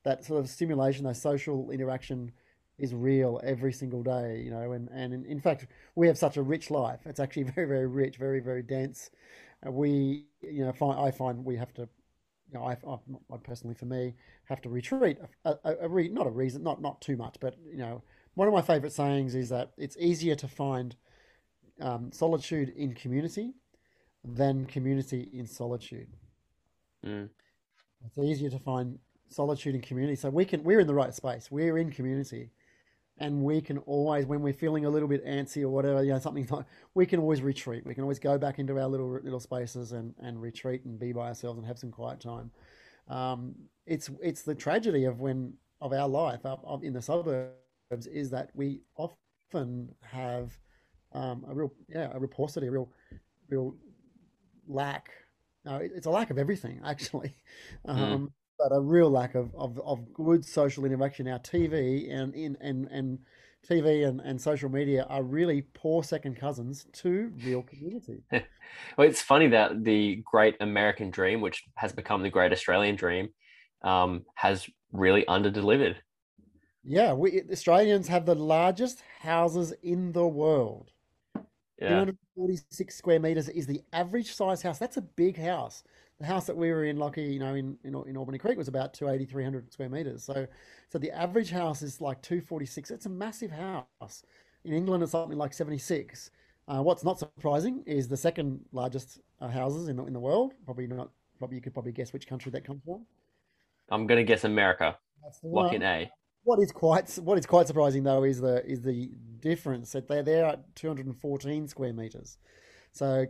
that 0.03 0.23
sort 0.23 0.39
of 0.39 0.49
stimulation, 0.49 1.05
that 1.05 1.17
social 1.17 1.69
interaction 1.71 2.31
is 2.79 2.93
real 2.93 3.39
every 3.43 3.71
single 3.71 4.01
day. 4.01 4.41
You 4.43 4.51
know, 4.51 4.71
and 4.71 4.89
and 4.91 5.13
in, 5.13 5.25
in 5.25 5.39
fact 5.39 5.67
we 5.95 6.07
have 6.07 6.17
such 6.17 6.37
a 6.37 6.41
rich 6.41 6.71
life. 6.71 7.01
It's 7.05 7.19
actually 7.19 7.43
very 7.55 7.67
very 7.67 7.87
rich, 7.87 8.17
very 8.17 8.39
very 8.39 8.63
dense. 8.63 9.11
We 9.65 10.25
you 10.41 10.65
know 10.65 10.71
find 10.71 10.99
I 10.99 11.11
find 11.11 11.45
we 11.45 11.57
have 11.57 11.73
to 11.75 11.87
you 12.53 12.59
know, 12.59 12.65
I, 12.65 12.77
I, 13.33 13.37
personally, 13.37 13.75
for 13.75 13.85
me, 13.85 14.13
have 14.45 14.61
to 14.61 14.69
retreat. 14.69 15.17
A, 15.45 15.55
a, 15.63 15.75
a 15.81 15.89
re, 15.89 16.09
not 16.09 16.27
a 16.27 16.29
reason, 16.29 16.63
not 16.63 16.81
not 16.81 17.01
too 17.01 17.17
much, 17.17 17.37
but 17.39 17.55
you 17.65 17.77
know, 17.77 18.03
one 18.35 18.47
of 18.47 18.53
my 18.53 18.61
favorite 18.61 18.93
sayings 18.93 19.35
is 19.35 19.49
that 19.49 19.71
it's 19.77 19.97
easier 19.99 20.35
to 20.35 20.47
find 20.47 20.95
um, 21.81 22.11
solitude 22.11 22.69
in 22.69 22.93
community 22.93 23.53
than 24.23 24.65
community 24.65 25.29
in 25.33 25.47
solitude. 25.47 26.07
Mm. 27.05 27.29
It's 28.05 28.17
easier 28.17 28.49
to 28.49 28.59
find 28.59 28.99
solitude 29.29 29.75
in 29.75 29.81
community. 29.81 30.15
So 30.15 30.29
we 30.29 30.45
can 30.45 30.63
we're 30.63 30.79
in 30.79 30.87
the 30.87 30.93
right 30.93 31.13
space. 31.13 31.49
We're 31.49 31.77
in 31.77 31.91
community, 31.91 32.51
and 33.17 33.43
we 33.43 33.61
can 33.61 33.77
always, 33.79 34.25
when 34.25 34.41
we're 34.41 34.53
feeling 34.53 34.85
a 34.85 34.89
little 34.89 35.07
bit 35.07 35.25
antsy 35.25 35.61
or 35.61 35.69
whatever, 35.69 36.03
you 36.03 36.11
know, 36.11 36.19
something 36.19 36.47
like, 36.49 36.65
we 36.95 37.05
can 37.05 37.19
always 37.19 37.41
retreat. 37.41 37.85
We 37.85 37.93
can 37.93 38.03
always 38.03 38.19
go 38.19 38.37
back 38.37 38.59
into 38.59 38.79
our 38.79 38.87
little 38.87 39.19
little 39.23 39.39
spaces 39.39 39.91
and 39.91 40.13
and 40.19 40.41
retreat 40.41 40.83
and 40.85 40.99
be 40.99 41.13
by 41.13 41.27
ourselves 41.27 41.57
and 41.57 41.67
have 41.67 41.77
some 41.77 41.91
quiet 41.91 42.19
time. 42.19 42.51
Um, 43.07 43.55
it's 43.85 44.09
it's 44.21 44.41
the 44.41 44.55
tragedy 44.55 45.05
of 45.05 45.19
when 45.19 45.53
of 45.83 45.91
our 45.91 46.07
life 46.07 46.45
up, 46.45 46.63
up 46.67 46.83
in 46.83 46.93
the 46.93 47.01
suburbs 47.01 48.07
is 48.11 48.29
that 48.31 48.49
we 48.53 48.79
often 48.95 49.93
have 50.01 50.57
um, 51.11 51.45
a 51.47 51.53
real, 51.53 51.73
yeah, 51.89 52.09
a 52.13 52.27
paucity, 52.27 52.67
a 52.67 52.71
real, 52.71 52.89
real 53.49 53.75
lack. 54.67 55.09
No, 55.65 55.75
it's 55.75 56.07
a 56.07 56.09
lack 56.09 56.29
of 56.29 56.37
everything 56.37 56.81
actually, 56.85 57.35
mm. 57.87 57.93
um, 57.93 58.27
mm. 58.27 58.31
But 58.57 58.71
a 58.71 58.79
real 58.79 59.09
lack 59.09 59.35
of, 59.35 59.53
of, 59.55 59.79
of 59.79 60.13
good 60.13 60.45
social 60.45 60.85
interaction. 60.85 61.27
Our 61.27 61.39
TV 61.39 62.11
and 62.11 62.33
in 62.35 62.57
and 62.61 62.87
and 62.91 63.19
TV 63.67 64.07
and, 64.07 64.21
and 64.21 64.41
social 64.41 64.69
media 64.69 65.03
are 65.09 65.23
really 65.23 65.61
poor 65.61 66.03
second 66.03 66.35
cousins 66.37 66.85
to 66.93 67.33
real 67.41 67.63
community. 67.71 68.23
well, 68.97 69.07
it's 69.07 69.21
funny 69.21 69.47
that 69.49 69.83
the 69.83 70.23
great 70.25 70.55
American 70.59 71.09
dream, 71.11 71.41
which 71.41 71.63
has 71.75 71.93
become 71.93 72.21
the 72.23 72.29
great 72.29 72.51
Australian 72.51 72.95
dream, 72.95 73.29
um, 73.83 74.25
has 74.35 74.67
really 74.91 75.25
underdelivered 75.25 75.97
Yeah, 76.83 77.13
we 77.13 77.41
Australians 77.51 78.07
have 78.09 78.25
the 78.25 78.35
largest 78.35 79.01
houses 79.21 79.71
in 79.83 80.11
the 80.11 80.27
world. 80.27 80.91
Yeah. 81.79 82.05
246 82.05 82.95
square 82.95 83.19
meters 83.19 83.49
is 83.49 83.67
the 83.67 83.81
average 83.93 84.33
size 84.33 84.61
house. 84.61 84.79
That's 84.79 84.97
a 84.97 85.01
big 85.01 85.37
house. 85.37 85.83
The 86.23 86.29
house 86.29 86.45
that 86.45 86.55
we 86.55 86.71
were 86.71 86.85
in, 86.85 86.95
Lachie, 86.95 87.33
you 87.33 87.39
know, 87.39 87.53
in, 87.53 87.77
in, 87.83 87.93
in 88.07 88.15
Albany 88.15 88.37
Creek 88.37 88.57
was 88.57 88.69
about 88.69 88.93
280, 88.93 89.29
300 89.29 89.73
square 89.73 89.89
meters. 89.89 90.23
So, 90.23 90.47
so 90.87 90.97
the 90.97 91.11
average 91.11 91.51
house 91.51 91.81
is 91.81 91.99
like 91.99 92.21
246. 92.21 92.91
It's 92.91 93.05
a 93.05 93.09
massive 93.09 93.51
house. 93.51 94.23
In 94.63 94.71
England, 94.71 95.03
it's 95.03 95.11
something 95.11 95.37
like 95.37 95.53
76. 95.53 96.31
Uh, 96.69 96.81
what's 96.81 97.03
not 97.03 97.19
surprising 97.19 97.83
is 97.85 98.07
the 98.07 98.15
second 98.15 98.63
largest 98.71 99.19
uh, 99.41 99.49
houses 99.49 99.89
in 99.89 99.97
the, 99.97 100.05
in 100.05 100.13
the 100.13 100.19
world. 100.21 100.53
Probably 100.63 100.87
not. 100.87 101.09
Probably 101.39 101.57
you 101.57 101.61
could 101.61 101.73
probably 101.73 101.91
guess 101.91 102.13
which 102.13 102.25
country 102.25 102.53
that 102.53 102.63
comes 102.63 102.81
from. 102.85 103.05
I'm 103.89 104.07
gonna 104.07 104.23
guess 104.23 104.45
America. 104.45 104.97
That's 105.21 105.41
the 105.41 105.49
Lock 105.49 105.73
in 105.73 105.81
one. 105.81 105.91
A. 105.91 106.11
What 106.43 106.59
is 106.61 106.71
quite 106.71 107.13
what 107.15 107.37
is 107.37 107.45
quite 107.45 107.67
surprising 107.67 108.03
though 108.03 108.23
is 108.23 108.39
the 108.39 108.65
is 108.65 108.81
the 108.81 109.11
difference 109.41 109.91
that 109.91 110.07
they're 110.07 110.23
there 110.23 110.45
at 110.45 110.73
214 110.77 111.67
square 111.67 111.91
meters, 111.91 112.37
so 112.93 113.25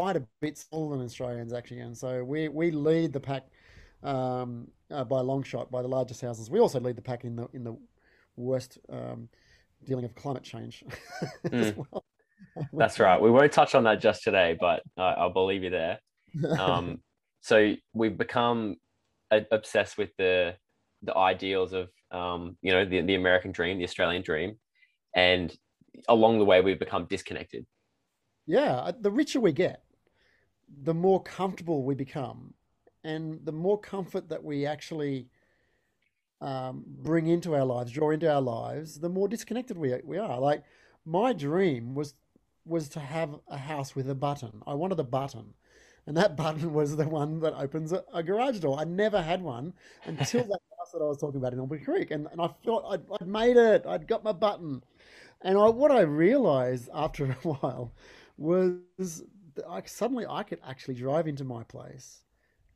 quite 0.00 0.16
a 0.16 0.26
bit 0.40 0.56
smaller 0.56 0.96
than 0.96 1.04
Australians 1.04 1.52
actually, 1.52 1.80
and 1.80 1.94
so 1.96 2.24
we 2.24 2.48
we 2.48 2.70
lead 2.70 3.12
the 3.12 3.20
pack 3.20 3.44
um, 4.02 4.66
uh, 4.90 5.04
by 5.04 5.20
a 5.20 5.22
long 5.22 5.42
shot 5.42 5.70
by 5.70 5.82
the 5.82 5.88
largest 5.88 6.22
houses. 6.22 6.48
We 6.48 6.58
also 6.58 6.80
lead 6.80 6.96
the 6.96 7.02
pack 7.02 7.24
in 7.24 7.36
the 7.36 7.48
in 7.52 7.64
the 7.64 7.76
worst 8.34 8.78
um, 8.88 9.28
dealing 9.84 10.06
of 10.06 10.14
climate 10.14 10.42
change 10.42 10.84
as 11.58 11.74
Mm, 11.74 11.76
well. 11.76 12.04
that's 12.72 12.98
right. 12.98 13.20
We 13.20 13.30
won't 13.30 13.52
touch 13.52 13.74
on 13.74 13.84
that 13.84 14.00
just 14.00 14.22
today, 14.22 14.56
but 14.58 14.82
uh, 14.96 15.14
I'll 15.18 15.34
believe 15.34 15.62
you 15.64 15.70
there. 15.70 15.98
Um, 16.56 17.02
so 17.42 17.74
we've 17.92 18.16
become 18.16 18.76
obsessed 19.30 19.98
with 19.98 20.10
the 20.16 20.56
the 21.02 21.14
ideals 21.14 21.74
of 21.74 21.90
um, 22.10 22.56
you 22.62 22.72
know 22.72 22.86
the, 22.86 23.02
the 23.02 23.16
American 23.16 23.52
dream, 23.52 23.76
the 23.76 23.84
Australian 23.84 24.22
dream, 24.22 24.58
and 25.14 25.54
along 26.08 26.38
the 26.38 26.46
way 26.46 26.62
we've 26.62 26.78
become 26.78 27.06
disconnected. 27.06 27.66
Yeah, 28.46 28.76
uh, 28.76 28.92
the 28.98 29.10
richer 29.10 29.40
we 29.40 29.52
get, 29.52 29.84
the 30.82 30.94
more 30.94 31.22
comfortable 31.22 31.82
we 31.82 31.94
become, 31.94 32.54
and 33.04 33.40
the 33.44 33.52
more 33.52 33.78
comfort 33.78 34.28
that 34.28 34.42
we 34.42 34.66
actually 34.66 35.28
um, 36.40 36.84
bring 36.86 37.26
into 37.26 37.54
our 37.54 37.64
lives, 37.64 37.92
draw 37.92 38.10
into 38.10 38.32
our 38.32 38.40
lives, 38.40 39.00
the 39.00 39.08
more 39.08 39.28
disconnected 39.28 39.76
we 39.76 39.94
we 40.04 40.18
are. 40.18 40.38
Like 40.38 40.64
my 41.04 41.32
dream 41.32 41.94
was 41.94 42.14
was 42.64 42.88
to 42.90 43.00
have 43.00 43.34
a 43.48 43.56
house 43.56 43.94
with 43.94 44.08
a 44.08 44.14
button. 44.14 44.62
I 44.66 44.74
wanted 44.74 45.00
a 45.00 45.04
button, 45.04 45.54
and 46.06 46.16
that 46.16 46.36
button 46.44 46.72
was 46.72 46.96
the 46.96 47.08
one 47.08 47.40
that 47.40 47.54
opens 47.54 47.92
a, 47.92 48.04
a 48.12 48.22
garage 48.22 48.58
door. 48.60 48.78
I 48.78 48.84
never 48.84 49.20
had 49.20 49.42
one 49.42 49.74
until 50.04 50.44
that 50.44 50.60
house 50.78 50.92
that 50.92 51.02
I 51.02 51.06
was 51.06 51.18
talking 51.18 51.40
about 51.40 51.52
in 51.52 51.60
Albany 51.60 51.82
Creek, 51.84 52.10
and, 52.10 52.26
and 52.32 52.40
I 52.40 52.48
thought 52.64 52.84
I'd, 52.90 53.02
I'd 53.20 53.28
made 53.28 53.56
it. 53.56 53.84
I'd 53.86 54.06
got 54.06 54.24
my 54.24 54.32
button, 54.32 54.82
and 55.42 55.58
I, 55.58 55.68
what 55.68 55.90
I 55.90 56.00
realized 56.00 56.88
after 56.94 57.24
a 57.44 57.48
while 57.48 57.92
was 58.38 59.24
I 59.68 59.82
suddenly 59.86 60.26
I 60.28 60.42
could 60.42 60.60
actually 60.64 60.94
drive 60.94 61.26
into 61.28 61.44
my 61.44 61.62
place 61.64 62.22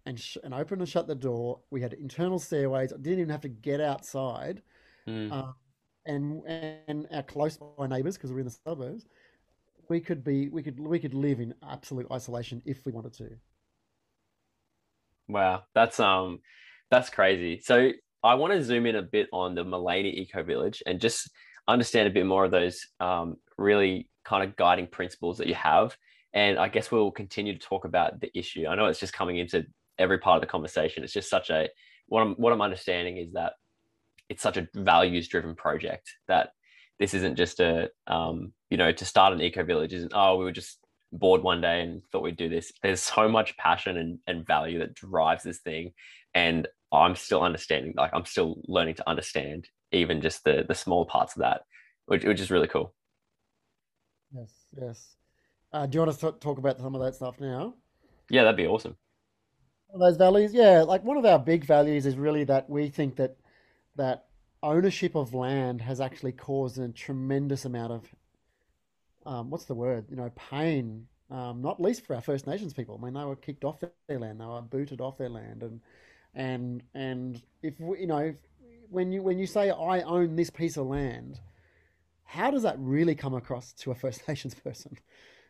and 0.07 0.21
sh- 0.21 0.39
and 0.45 0.55
open 0.55 0.81
and 0.81 0.89
shut 0.89 1.07
the 1.09 1.15
door. 1.15 1.61
We 1.71 1.83
had 1.83 1.95
internal 1.95 2.39
stairways. 2.39 2.93
I 2.93 2.97
didn't 2.99 3.21
even 3.21 3.31
have 3.31 3.43
to 3.43 3.49
get 3.51 3.81
outside. 3.81 4.63
Mm, 5.07 5.31
Um, 5.31 5.55
and 6.07 6.43
and 6.47 7.09
our 7.13 7.23
close 7.23 7.59
by 7.59 7.87
neighbours, 7.87 8.17
because 8.17 8.33
we're 8.33 8.41
in 8.41 8.47
the 8.47 8.53
suburbs, 8.67 9.07
we 9.89 10.01
could 10.01 10.25
be 10.25 10.49
we 10.51 10.63
could 10.63 10.81
we 10.81 10.99
could 11.01 11.15
live 11.15 11.41
in 11.41 11.55
absolute 11.63 12.07
isolation 12.13 12.63
if 12.67 12.87
we 12.87 12.93
wanted 12.93 13.15
to. 13.15 13.39
wow, 15.29 15.63
that's 15.75 16.01
um 16.01 16.41
that's 16.91 17.11
crazy. 17.11 17.61
So 17.61 17.91
I 18.23 18.35
want 18.35 18.53
to 18.53 18.63
zoom 18.63 18.87
in 18.87 18.97
a 18.97 19.03
bit 19.03 19.29
on 19.33 19.55
the 19.55 19.65
Maleny 19.65 20.15
Eco 20.15 20.43
Village 20.43 20.83
and 20.87 21.01
just 21.01 21.31
understand 21.67 22.09
a 22.09 22.11
bit 22.11 22.27
more 22.27 22.45
of 22.45 22.51
those 22.51 22.87
um, 23.01 23.37
really 23.59 24.09
kind 24.25 24.45
of 24.45 24.57
guiding 24.57 24.87
principles 24.87 25.39
that 25.39 25.47
you 25.47 25.55
have. 25.55 25.97
And 26.35 26.59
I 26.59 26.69
guess 26.69 26.91
we'll 26.91 27.13
continue 27.13 27.57
to 27.57 27.67
talk 27.67 27.85
about 27.85 28.21
the 28.21 28.37
issue. 28.37 28.67
I 28.67 28.75
know 28.75 28.87
it's 28.87 29.01
just 29.01 29.13
coming 29.13 29.39
into 29.39 29.65
every 29.99 30.19
part 30.19 30.37
of 30.37 30.41
the 30.43 30.51
conversation. 30.51 31.05
It's 31.05 31.13
just 31.13 31.31
such 31.31 31.49
a 31.51 31.69
what 32.09 32.21
I'm 32.21 32.35
what 32.35 32.53
I'm 32.53 32.61
understanding 32.61 33.17
is 33.17 33.33
that 33.33 33.53
it's 34.29 34.43
such 34.43 34.57
a 34.57 34.69
values 34.75 35.29
driven 35.29 35.55
project 35.55 36.11
that 36.29 36.51
this 36.99 37.15
isn't 37.15 37.37
just 37.37 37.61
a 37.61 37.91
um, 38.07 38.53
you 38.71 38.77
know 38.77 38.93
to 38.93 39.05
start 39.05 39.33
an 39.33 39.41
eco 39.41 39.65
village 39.65 39.93
isn't 39.93 40.13
oh 40.15 40.37
we 40.37 40.45
were 40.45 40.53
just 40.53 40.79
bored 41.13 41.43
one 41.43 41.61
day 41.61 41.81
and 41.83 42.03
thought 42.11 42.23
we'd 42.23 42.37
do 42.37 42.49
this 42.49 42.73
there's 42.83 43.01
so 43.01 43.29
much 43.29 43.57
passion 43.57 43.97
and, 43.97 44.19
and 44.27 44.47
value 44.47 44.81
that 44.81 44.95
drives 44.95 45.45
this 45.45 45.61
thing 45.61 45.93
and 46.35 46.67
i'm 46.93 47.15
still 47.15 47.41
understanding 47.41 47.95
like 47.97 48.11
i'm 48.13 48.25
still 48.25 48.61
learning 48.67 48.97
to 48.97 49.09
understand 49.09 49.69
even 49.93 50.21
just 50.21 50.43
the 50.43 50.65
the 50.67 50.75
small 50.75 51.07
parts 51.07 51.37
of 51.37 51.43
that 51.43 51.61
which, 52.07 52.25
which 52.25 52.41
is 52.41 52.51
really 52.51 52.67
cool 52.67 52.93
Yes, 54.35 54.51
yes. 54.81 55.17
Uh, 55.75 55.87
do 55.87 55.99
you 55.99 56.07
want 56.07 56.19
to 56.19 56.33
talk 56.41 56.59
about 56.59 56.79
some 56.81 56.97
of 56.97 57.03
that 57.03 57.17
stuff 57.17 57.41
now? 57.41 57.75
yeah 58.31 58.43
that'd 58.45 58.57
be 58.57 58.67
awesome 58.67 58.97
Those 59.99 60.17
values, 60.17 60.53
yeah. 60.55 60.83
Like 60.83 61.05
one 61.05 61.17
of 61.17 61.25
our 61.25 61.39
big 61.39 61.65
values 61.65 62.07
is 62.07 62.17
really 62.17 62.45
that 62.45 62.69
we 62.69 62.89
think 62.89 63.17
that 63.17 63.37
that 63.97 64.27
ownership 64.63 65.15
of 65.15 65.35
land 65.35 65.81
has 65.83 66.01
actually 66.01 66.33
caused 66.33 66.79
a 66.79 66.89
tremendous 66.89 67.65
amount 67.65 67.93
of 67.93 68.15
um, 69.27 69.51
what's 69.51 69.65
the 69.67 69.75
word? 69.75 70.07
You 70.11 70.17
know, 70.17 70.31
pain. 70.37 71.07
Um, 71.31 71.63
not 71.63 71.81
least 71.81 72.07
for 72.07 72.15
our 72.15 72.23
First 72.23 72.47
Nations 72.47 72.75
people. 72.75 72.99
I 73.01 73.05
mean, 73.05 73.15
they 73.15 73.25
were 73.25 73.37
kicked 73.37 73.65
off 73.65 73.81
their 73.81 74.19
land. 74.19 74.41
They 74.41 74.45
were 74.47 74.63
booted 74.63 75.01
off 75.01 75.19
their 75.19 75.31
land, 75.31 75.63
and 75.63 75.81
and 76.35 76.83
and 76.95 77.43
if 77.63 77.81
we, 77.81 78.01
you 78.01 78.07
know, 78.07 78.19
if, 78.19 78.37
when 78.91 79.13
you 79.13 79.23
when 79.23 79.39
you 79.39 79.47
say 79.47 79.71
I 79.71 80.03
own 80.03 80.37
this 80.37 80.51
piece 80.51 80.77
of 80.77 80.87
land, 80.87 81.41
how 82.25 82.51
does 82.51 82.63
that 82.65 82.77
really 82.79 83.15
come 83.15 83.35
across 83.35 83.73
to 83.75 83.91
a 83.93 83.95
First 83.95 84.29
Nations 84.29 84.55
person? 84.55 84.99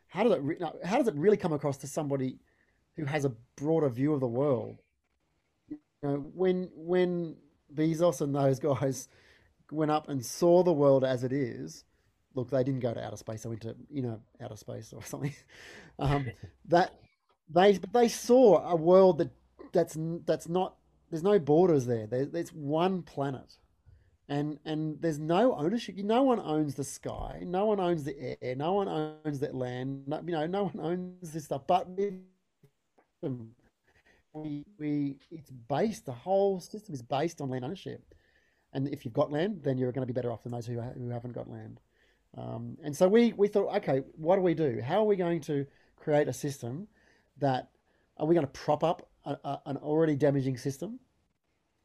How 0.08 0.24
does 0.24 0.32
it 0.32 0.42
re- 0.42 0.58
how 0.84 0.98
does 0.98 1.08
it 1.08 1.14
really 1.14 1.36
come 1.36 1.52
across 1.52 1.76
to 1.78 1.86
somebody 1.86 2.38
who 2.96 3.04
has 3.04 3.24
a 3.24 3.32
broader 3.56 3.88
view 3.88 4.14
of 4.14 4.20
the 4.20 4.28
world? 4.28 4.80
You 5.68 5.78
know, 6.02 6.16
when 6.34 6.70
when 6.74 7.36
Bezos 7.74 8.20
and 8.20 8.34
those 8.34 8.58
guys 8.58 9.08
went 9.70 9.90
up 9.90 10.08
and 10.08 10.24
saw 10.24 10.62
the 10.62 10.72
world 10.72 11.04
as 11.04 11.24
it 11.24 11.32
is, 11.32 11.84
look, 12.34 12.50
they 12.50 12.62
didn't 12.62 12.80
go 12.80 12.94
to 12.94 13.04
outer 13.04 13.16
space. 13.16 13.42
They 13.42 13.48
went 13.48 13.62
to 13.62 13.76
you 13.90 14.02
know 14.02 14.20
outer 14.40 14.56
space 14.56 14.92
or 14.92 15.02
something. 15.04 15.34
Um, 15.98 16.30
that 16.66 16.94
they 17.48 17.78
but 17.78 17.92
they 17.92 18.08
saw 18.08 18.68
a 18.68 18.76
world 18.76 19.18
that 19.18 19.30
that's 19.72 19.96
that's 20.26 20.48
not 20.48 20.76
there's 21.10 21.22
no 21.22 21.38
borders 21.38 21.86
there. 21.86 22.06
There 22.06 22.26
there's 22.26 22.52
one 22.52 23.02
planet, 23.02 23.56
and 24.28 24.58
and 24.64 25.00
there's 25.00 25.18
no 25.18 25.54
ownership. 25.54 25.96
No 25.96 26.22
one 26.22 26.40
owns 26.40 26.74
the 26.74 26.84
sky. 26.84 27.42
No 27.44 27.66
one 27.66 27.80
owns 27.80 28.04
the 28.04 28.38
air. 28.42 28.54
No 28.56 28.72
one 28.74 28.88
owns 28.88 29.40
that 29.40 29.54
land. 29.54 30.08
No, 30.08 30.22
you 30.24 30.32
know, 30.32 30.46
no 30.46 30.64
one 30.64 30.80
owns 30.80 31.32
this 31.32 31.44
stuff. 31.44 31.66
But 31.66 31.94
them, 31.96 33.54
we 34.32 34.64
we 34.78 35.16
it's 35.30 35.50
based. 35.50 36.06
The 36.06 36.12
whole 36.12 36.60
system 36.60 36.94
is 36.94 37.02
based 37.02 37.40
on 37.40 37.50
land 37.50 37.64
ownership. 37.64 38.02
And 38.72 38.88
if 38.88 39.04
you've 39.04 39.14
got 39.14 39.30
land, 39.30 39.60
then 39.62 39.78
you're 39.78 39.92
going 39.92 40.06
to 40.06 40.12
be 40.12 40.16
better 40.16 40.32
off 40.32 40.42
than 40.42 40.52
those 40.52 40.66
who 40.66 40.80
who 40.80 41.10
haven't 41.10 41.32
got 41.32 41.50
land. 41.50 41.80
Um, 42.36 42.76
and 42.82 42.96
so 42.96 43.06
we 43.06 43.32
we 43.34 43.46
thought, 43.48 43.76
okay, 43.76 44.02
what 44.16 44.36
do 44.36 44.42
we 44.42 44.54
do? 44.54 44.80
How 44.84 45.00
are 45.00 45.04
we 45.06 45.16
going 45.16 45.40
to 45.42 45.66
create 45.96 46.28
a 46.28 46.32
system 46.32 46.88
that 47.38 47.68
are 48.16 48.26
we 48.26 48.34
going 48.34 48.46
to 48.46 48.52
prop 48.52 48.82
up 48.82 49.08
a, 49.24 49.36
a, 49.44 49.60
an 49.66 49.76
already 49.76 50.16
damaging 50.16 50.56
system? 50.56 50.98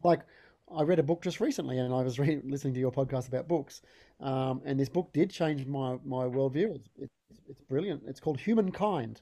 Like 0.03 0.21
I 0.75 0.83
read 0.83 0.99
a 0.99 1.03
book 1.03 1.21
just 1.21 1.39
recently, 1.39 1.77
and 1.79 1.93
I 1.93 2.01
was 2.03 2.19
re- 2.25 2.41
listening 2.43 2.73
to 2.75 2.79
your 2.79 2.91
podcast 2.91 3.27
about 3.27 3.47
books, 3.47 3.81
um, 4.19 4.61
and 4.65 4.79
this 4.79 4.89
book 4.89 5.11
did 5.13 5.29
change 5.31 5.65
my 5.65 5.97
my 6.05 6.25
worldview. 6.25 6.75
It's, 6.75 6.89
it's, 6.97 7.41
it's 7.49 7.61
brilliant. 7.61 8.03
It's 8.07 8.19
called 8.19 8.39
Humankind, 8.39 9.21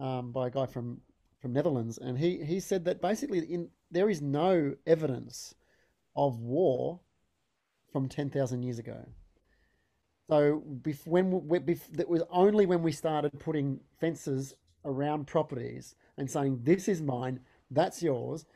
um, 0.00 0.32
by 0.32 0.48
a 0.48 0.50
guy 0.50 0.66
from 0.66 1.00
from 1.40 1.52
Netherlands, 1.52 1.98
and 1.98 2.18
he 2.18 2.44
he 2.44 2.60
said 2.60 2.84
that 2.86 3.00
basically 3.00 3.40
in 3.40 3.68
there 3.90 4.10
is 4.10 4.20
no 4.22 4.74
evidence 4.86 5.54
of 6.16 6.40
war 6.40 7.00
from 7.92 8.08
ten 8.08 8.30
thousand 8.30 8.62
years 8.62 8.78
ago. 8.78 9.06
So 10.28 10.62
bef- 10.82 11.06
when 11.06 11.48
we, 11.48 11.58
bef- 11.58 11.92
that 11.96 12.08
was 12.08 12.22
only 12.30 12.64
when 12.66 12.82
we 12.82 12.92
started 12.92 13.38
putting 13.38 13.80
fences 14.00 14.54
around 14.84 15.26
properties 15.26 15.94
and 16.16 16.30
saying 16.30 16.60
this 16.62 16.88
is 16.88 17.02
mine, 17.02 17.40
that's 17.70 18.02
yours. 18.02 18.46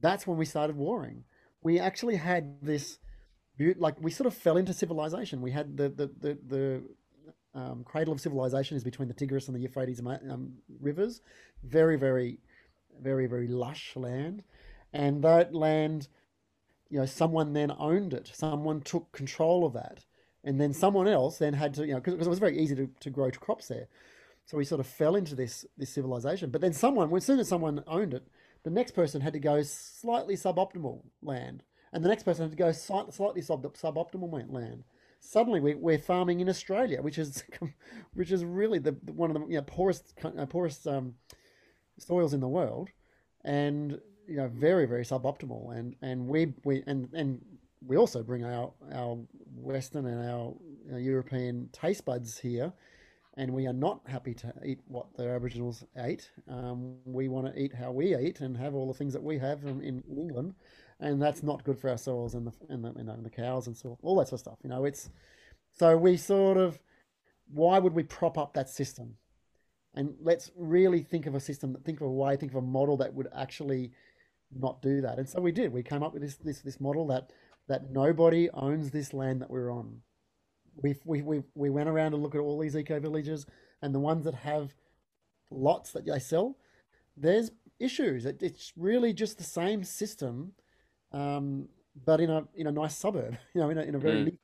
That's 0.00 0.26
when 0.26 0.36
we 0.36 0.44
started 0.44 0.76
warring. 0.76 1.24
We 1.62 1.78
actually 1.78 2.16
had 2.16 2.62
this, 2.62 2.98
like 3.58 4.00
we 4.00 4.10
sort 4.10 4.26
of 4.26 4.34
fell 4.34 4.56
into 4.56 4.72
civilization. 4.72 5.40
We 5.40 5.50
had 5.50 5.76
the 5.76 5.88
the 5.88 6.10
the, 6.20 6.38
the 6.46 6.82
um, 7.54 7.84
cradle 7.84 8.12
of 8.12 8.20
civilization 8.20 8.76
is 8.76 8.84
between 8.84 9.08
the 9.08 9.14
Tigris 9.14 9.48
and 9.48 9.56
the 9.56 9.60
Euphrates 9.60 10.00
um, 10.00 10.52
rivers, 10.80 11.20
very 11.64 11.96
very 11.96 12.38
very 13.00 13.26
very 13.26 13.48
lush 13.48 13.96
land, 13.96 14.42
and 14.92 15.22
that 15.22 15.54
land, 15.54 16.08
you 16.90 16.98
know, 16.98 17.06
someone 17.06 17.52
then 17.52 17.72
owned 17.78 18.14
it. 18.14 18.30
Someone 18.32 18.80
took 18.80 19.12
control 19.12 19.64
of 19.64 19.72
that. 19.74 20.04
And 20.44 20.60
then 20.60 20.72
someone 20.72 21.08
else 21.08 21.38
then 21.38 21.54
had 21.54 21.74
to 21.74 21.86
you 21.86 21.94
know 21.94 22.00
because 22.00 22.26
it 22.26 22.30
was 22.30 22.38
very 22.38 22.58
easy 22.58 22.74
to, 22.76 22.88
to 23.00 23.10
grow 23.10 23.30
crops 23.30 23.68
there. 23.68 23.88
So 24.46 24.56
we 24.56 24.64
sort 24.64 24.80
of 24.80 24.86
fell 24.86 25.16
into 25.16 25.34
this 25.34 25.66
this 25.76 25.90
civilization. 25.90 26.50
But 26.50 26.60
then 26.60 26.72
someone 26.72 27.14
as 27.14 27.24
soon 27.24 27.40
as 27.40 27.48
someone 27.48 27.82
owned 27.86 28.14
it 28.14 28.26
the 28.68 28.74
next 28.74 28.90
person 28.90 29.22
had 29.22 29.32
to 29.32 29.38
go 29.38 29.62
slightly 29.62 30.36
suboptimal 30.36 31.00
land 31.22 31.62
and 31.90 32.04
the 32.04 32.08
next 32.10 32.24
person 32.24 32.42
had 32.42 32.50
to 32.50 32.56
go 32.56 32.70
slightly 32.70 33.40
sub 33.40 33.62
suboptimal 33.74 34.52
land. 34.52 34.84
Suddenly, 35.20 35.60
we, 35.60 35.74
we're 35.74 35.98
farming 35.98 36.40
in 36.40 36.48
Australia, 36.50 37.00
which 37.00 37.16
is 37.16 37.44
which 38.12 38.30
is 38.30 38.44
really 38.44 38.78
the 38.78 38.92
one 39.06 39.30
of 39.30 39.40
the 39.40 39.46
you 39.46 39.56
know, 39.56 39.62
poorest 39.62 40.12
uh, 40.22 40.44
poorest 40.44 40.86
um, 40.86 41.14
soils 41.98 42.34
in 42.34 42.40
the 42.40 42.48
world, 42.48 42.90
and 43.42 43.98
you 44.26 44.36
know 44.36 44.48
very 44.48 44.84
very 44.84 45.02
suboptimal. 45.02 45.74
And 45.74 45.96
and 46.02 46.28
we 46.28 46.52
we 46.62 46.82
and 46.86 47.08
and 47.14 47.40
we 47.82 47.96
also 47.96 48.22
bring 48.22 48.44
our 48.44 48.70
our 48.92 49.18
Western 49.56 50.04
and 50.04 50.30
our, 50.30 50.52
our 50.92 50.98
European 50.98 51.70
taste 51.72 52.04
buds 52.04 52.38
here 52.38 52.74
and 53.38 53.54
we 53.54 53.68
are 53.68 53.72
not 53.72 54.00
happy 54.06 54.34
to 54.34 54.52
eat 54.64 54.80
what 54.88 55.06
the 55.16 55.28
Aboriginals 55.28 55.84
ate. 55.96 56.28
Um, 56.50 56.96
we 57.04 57.28
want 57.28 57.46
to 57.46 57.58
eat 57.58 57.72
how 57.72 57.92
we 57.92 58.16
eat 58.16 58.40
and 58.40 58.56
have 58.56 58.74
all 58.74 58.88
the 58.88 58.98
things 58.98 59.12
that 59.12 59.22
we 59.22 59.38
have 59.38 59.62
in, 59.62 59.80
in 59.80 60.02
England, 60.10 60.54
and 60.98 61.22
that's 61.22 61.44
not 61.44 61.62
good 61.62 61.78
for 61.78 61.88
our 61.88 61.96
soils 61.96 62.34
and 62.34 62.48
the 62.48 62.52
and 62.68 62.84
the, 62.84 62.92
you 62.96 63.04
know, 63.04 63.12
and 63.12 63.24
the 63.24 63.30
cows 63.30 63.68
and 63.68 63.76
so 63.76 63.96
all 64.02 64.16
that 64.16 64.26
sort 64.26 64.40
of 64.40 64.40
stuff. 64.40 64.58
You 64.64 64.70
know, 64.70 64.84
it's 64.84 65.08
so 65.78 65.96
we 65.96 66.16
sort 66.16 66.58
of 66.58 66.80
why 67.50 67.78
would 67.78 67.94
we 67.94 68.02
prop 68.02 68.36
up 68.36 68.54
that 68.54 68.68
system? 68.68 69.14
And 69.94 70.14
let's 70.20 70.50
really 70.56 71.02
think 71.02 71.26
of 71.26 71.34
a 71.34 71.40
system, 71.40 71.76
think 71.84 72.00
of 72.00 72.08
a 72.08 72.10
way, 72.10 72.36
think 72.36 72.52
of 72.52 72.58
a 72.58 72.62
model 72.62 72.96
that 72.98 73.14
would 73.14 73.28
actually 73.34 73.92
not 74.52 74.82
do 74.82 75.00
that. 75.00 75.18
And 75.18 75.28
so 75.28 75.40
we 75.40 75.52
did. 75.52 75.72
We 75.72 75.82
came 75.84 76.02
up 76.02 76.12
with 76.12 76.22
this 76.22 76.34
this 76.34 76.60
this 76.60 76.80
model 76.80 77.06
that 77.06 77.30
that 77.68 77.92
nobody 77.92 78.50
owns 78.50 78.90
this 78.90 79.14
land 79.14 79.40
that 79.42 79.50
we're 79.50 79.72
on 79.72 80.02
we, 80.82 80.94
we, 81.04 81.22
we, 81.22 81.42
we 81.54 81.70
went 81.70 81.88
around 81.88 82.14
and 82.14 82.22
looked 82.22 82.34
at 82.34 82.40
all 82.40 82.58
these 82.58 82.76
eco 82.76 83.00
villages 83.00 83.46
and 83.82 83.94
the 83.94 84.00
ones 84.00 84.24
that 84.24 84.34
have 84.34 84.74
lots 85.50 85.92
that 85.92 86.06
they 86.06 86.18
sell, 86.18 86.56
there's 87.16 87.50
issues. 87.78 88.26
It, 88.26 88.42
it's 88.42 88.72
really 88.76 89.12
just 89.12 89.38
the 89.38 89.44
same 89.44 89.84
system, 89.84 90.52
um, 91.12 91.68
but 92.04 92.20
in 92.20 92.30
a 92.30 92.44
in 92.54 92.66
a 92.66 92.72
nice 92.72 92.96
suburb. 92.96 93.36
You 93.54 93.62
know, 93.62 93.70
in 93.70 93.78
a, 93.78 93.82
in 93.82 93.94
a 93.94 93.98
very 93.98 94.24
mm. 94.24 94.38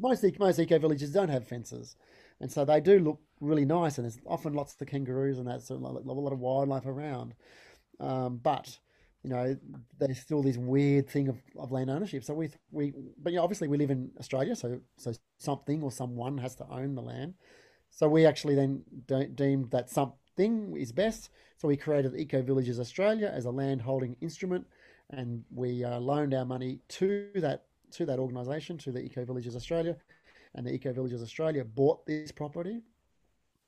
most 0.00 0.24
most 0.38 0.58
eco 0.58 0.78
villages 0.78 1.12
don't 1.12 1.28
have 1.28 1.46
fences, 1.46 1.96
and 2.40 2.50
so 2.50 2.64
they 2.64 2.80
do 2.80 2.98
look 2.98 3.20
really 3.40 3.64
nice. 3.64 3.98
And 3.98 4.04
there's 4.04 4.18
often 4.26 4.52
lots 4.52 4.76
of 4.80 4.86
kangaroos 4.86 5.38
and 5.38 5.48
that's 5.48 5.70
a 5.70 5.74
lot 5.74 6.32
of 6.32 6.38
wildlife 6.38 6.86
around. 6.86 7.34
Um, 7.98 8.38
but 8.42 8.78
you 9.22 9.30
know, 9.30 9.56
there's 9.98 10.18
still 10.18 10.42
this 10.42 10.56
weird 10.56 11.08
thing 11.08 11.28
of, 11.28 11.38
of 11.58 11.72
land 11.72 11.90
ownership. 11.90 12.24
So 12.24 12.34
we 12.34 12.48
we 12.70 12.92
but 13.22 13.32
yeah, 13.32 13.40
obviously 13.40 13.68
we 13.68 13.76
live 13.76 13.90
in 13.90 14.10
Australia, 14.18 14.56
so 14.56 14.80
so 14.96 15.12
something 15.38 15.82
or 15.82 15.92
someone 15.92 16.38
has 16.38 16.54
to 16.56 16.66
own 16.70 16.94
the 16.94 17.02
land. 17.02 17.34
So 17.90 18.08
we 18.08 18.24
actually 18.24 18.54
then 18.54 18.82
de- 19.06 19.28
deemed 19.28 19.70
that 19.72 19.90
something 19.90 20.74
is 20.76 20.92
best. 20.92 21.30
So 21.58 21.68
we 21.68 21.76
created 21.76 22.14
Eco 22.16 22.40
Villages 22.42 22.80
Australia 22.80 23.30
as 23.34 23.44
a 23.44 23.50
land 23.50 23.82
holding 23.82 24.16
instrument, 24.22 24.66
and 25.10 25.44
we 25.50 25.84
uh, 25.84 25.98
loaned 26.00 26.32
our 26.32 26.46
money 26.46 26.78
to 26.88 27.30
that 27.34 27.64
to 27.92 28.06
that 28.06 28.18
organisation, 28.18 28.78
to 28.78 28.92
the 28.92 29.00
Eco 29.00 29.24
Villages 29.26 29.54
Australia, 29.54 29.96
and 30.54 30.66
the 30.66 30.72
Eco 30.72 30.92
Villages 30.94 31.22
Australia 31.22 31.64
bought 31.64 32.06
this 32.06 32.32
property. 32.32 32.80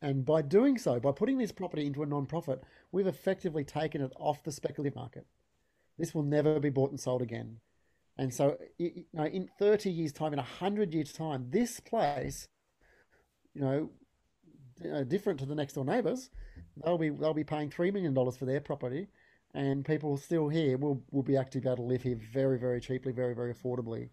And 0.01 0.25
by 0.25 0.43
doing 0.43 0.79
so, 0.79 0.99
by 0.99 1.13
putting 1.13 1.39
this 1.39 1.53
property 1.53 1.87
into 1.87 2.03
a 2.03 2.07
non-profit, 2.07 2.65
we've 2.91 3.07
effectively 3.07 3.63
taken 3.63 4.01
it 4.01 4.13
off 4.17 4.43
the 4.43 4.51
speculative 4.51 4.97
market. 4.97 5.27
This 5.99 6.15
will 6.15 6.23
never 6.23 6.59
be 6.59 6.71
bought 6.71 6.91
and 6.91 7.01
sold 7.01 7.23
again. 7.23 7.59
And 8.19 8.33
so, 8.33 8.59
you 8.79 9.05
know, 9.13 9.25
in 9.25 9.49
30 9.59 9.91
years' 9.91 10.13
time, 10.13 10.33
in 10.33 10.39
100 10.39 10.93
years' 10.93 11.13
time, 11.13 11.47
this 11.51 11.81
place, 11.81 12.49
you 13.55 13.61
know, 13.63 13.91
different 15.05 15.41
to 15.41 15.47
the 15.47 15.55
next 15.55 15.75
door 15.75 15.85
neighbours, 15.85 16.31
they'll 16.85 16.99
be 16.99 17.11
they'll 17.11 17.35
be 17.35 17.45
paying 17.45 17.71
three 17.71 17.91
million 17.91 18.15
dollars 18.15 18.37
for 18.37 18.45
their 18.45 18.61
property, 18.61 19.09
and 19.55 19.85
people 19.85 20.17
still 20.17 20.49
here 20.49 20.77
will 20.77 21.03
will 21.11 21.23
be 21.23 21.37
actually 21.37 21.63
able 21.63 21.77
to 21.77 21.83
live 21.83 22.03
here 22.03 22.19
very 22.33 22.59
very 22.59 22.81
cheaply, 22.81 23.13
very 23.13 23.35
very 23.35 23.55
affordably, 23.55 24.11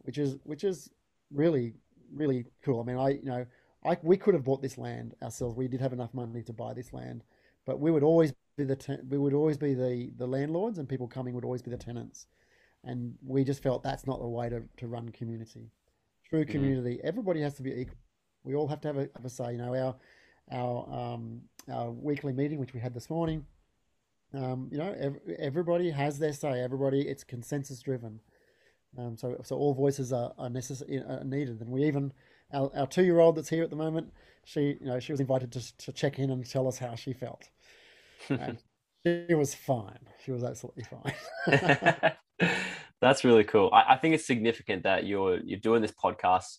which 0.00 0.18
is 0.18 0.36
which 0.44 0.64
is 0.64 0.90
really 1.30 1.74
really 2.12 2.46
cool. 2.62 2.80
I 2.80 2.84
mean, 2.84 2.96
I 2.96 3.08
you 3.10 3.24
know, 3.24 3.46
I 3.84 3.98
we 4.02 4.16
could 4.16 4.34
have 4.34 4.44
bought 4.44 4.62
this 4.62 4.78
land 4.78 5.14
ourselves. 5.22 5.56
We 5.56 5.68
did 5.68 5.80
have 5.80 5.92
enough 5.92 6.14
money 6.14 6.42
to 6.42 6.52
buy 6.52 6.74
this 6.74 6.92
land, 6.92 7.22
but 7.66 7.80
we 7.80 7.90
would 7.90 8.02
always 8.02 8.32
be 8.58 8.64
the 8.64 8.76
ten- 8.76 9.06
we 9.08 9.16
would 9.16 9.32
always 9.32 9.56
be 9.56 9.72
the 9.72 10.10
the 10.16 10.26
landlords, 10.26 10.78
and 10.78 10.88
people 10.88 11.08
coming 11.08 11.34
would 11.34 11.44
always 11.44 11.62
be 11.62 11.70
the 11.70 11.78
tenants. 11.78 12.26
And 12.84 13.14
we 13.26 13.42
just 13.44 13.62
felt 13.62 13.82
that's 13.82 14.06
not 14.06 14.20
the 14.20 14.28
way 14.28 14.48
to, 14.50 14.62
to 14.76 14.86
run 14.86 15.08
community. 15.08 15.70
True 16.28 16.42
mm-hmm. 16.42 16.52
community, 16.52 16.96
mm. 16.96 17.00
everybody 17.10 17.40
has 17.40 17.54
to 17.54 17.62
be 17.62 17.72
equal. 17.72 17.96
We 18.44 18.54
all 18.54 18.68
have 18.68 18.80
to 18.82 18.88
have 18.88 18.98
a, 18.98 19.08
have 19.16 19.24
a 19.24 19.30
say. 19.30 19.52
You 19.52 19.58
know, 19.58 19.74
our 19.74 19.96
our 20.50 20.76
um, 21.00 21.40
our 21.72 21.90
weekly 21.90 22.32
meeting, 22.32 22.58
which 22.58 22.74
we 22.74 22.80
had 22.80 22.94
this 22.94 23.08
morning. 23.08 23.46
Um, 24.34 24.68
you 24.70 24.78
know, 24.78 24.94
ev- 24.98 25.20
everybody 25.38 25.90
has 25.90 26.18
their 26.18 26.32
say. 26.32 26.60
Everybody, 26.60 27.00
it's 27.08 27.24
consensus 27.24 27.80
driven. 27.80 28.20
Um, 28.96 29.16
so, 29.16 29.36
so 29.42 29.56
all 29.56 29.74
voices 29.74 30.12
are, 30.12 30.32
are 30.38 30.50
necessary, 30.50 30.98
are 30.98 31.24
needed. 31.24 31.60
And 31.60 31.70
we 31.70 31.84
even, 31.84 32.12
our, 32.52 32.70
our 32.74 32.86
two 32.86 33.04
year 33.04 33.20
old 33.20 33.36
that's 33.36 33.48
here 33.48 33.62
at 33.62 33.70
the 33.70 33.76
moment, 33.76 34.12
she, 34.44 34.76
you 34.80 34.86
know, 34.86 34.98
she 34.98 35.12
was 35.12 35.20
invited 35.20 35.52
to, 35.52 35.76
to 35.78 35.92
check 35.92 36.18
in 36.18 36.30
and 36.30 36.48
tell 36.48 36.66
us 36.66 36.78
how 36.78 36.94
she 36.94 37.12
felt 37.12 37.48
and 38.28 38.58
she 39.06 39.34
was 39.34 39.54
fine. 39.54 39.98
She 40.24 40.32
was 40.32 40.44
absolutely 40.44 40.84
fine. 40.84 42.12
That's 43.00 43.24
really 43.24 43.44
cool. 43.44 43.70
I, 43.72 43.94
I, 43.94 43.96
think 43.96 44.14
it's 44.14 44.26
significant 44.26 44.82
that 44.82 45.06
you're 45.06 45.38
you're 45.38 45.60
doing 45.60 45.82
this 45.82 45.92
podcast 45.92 46.58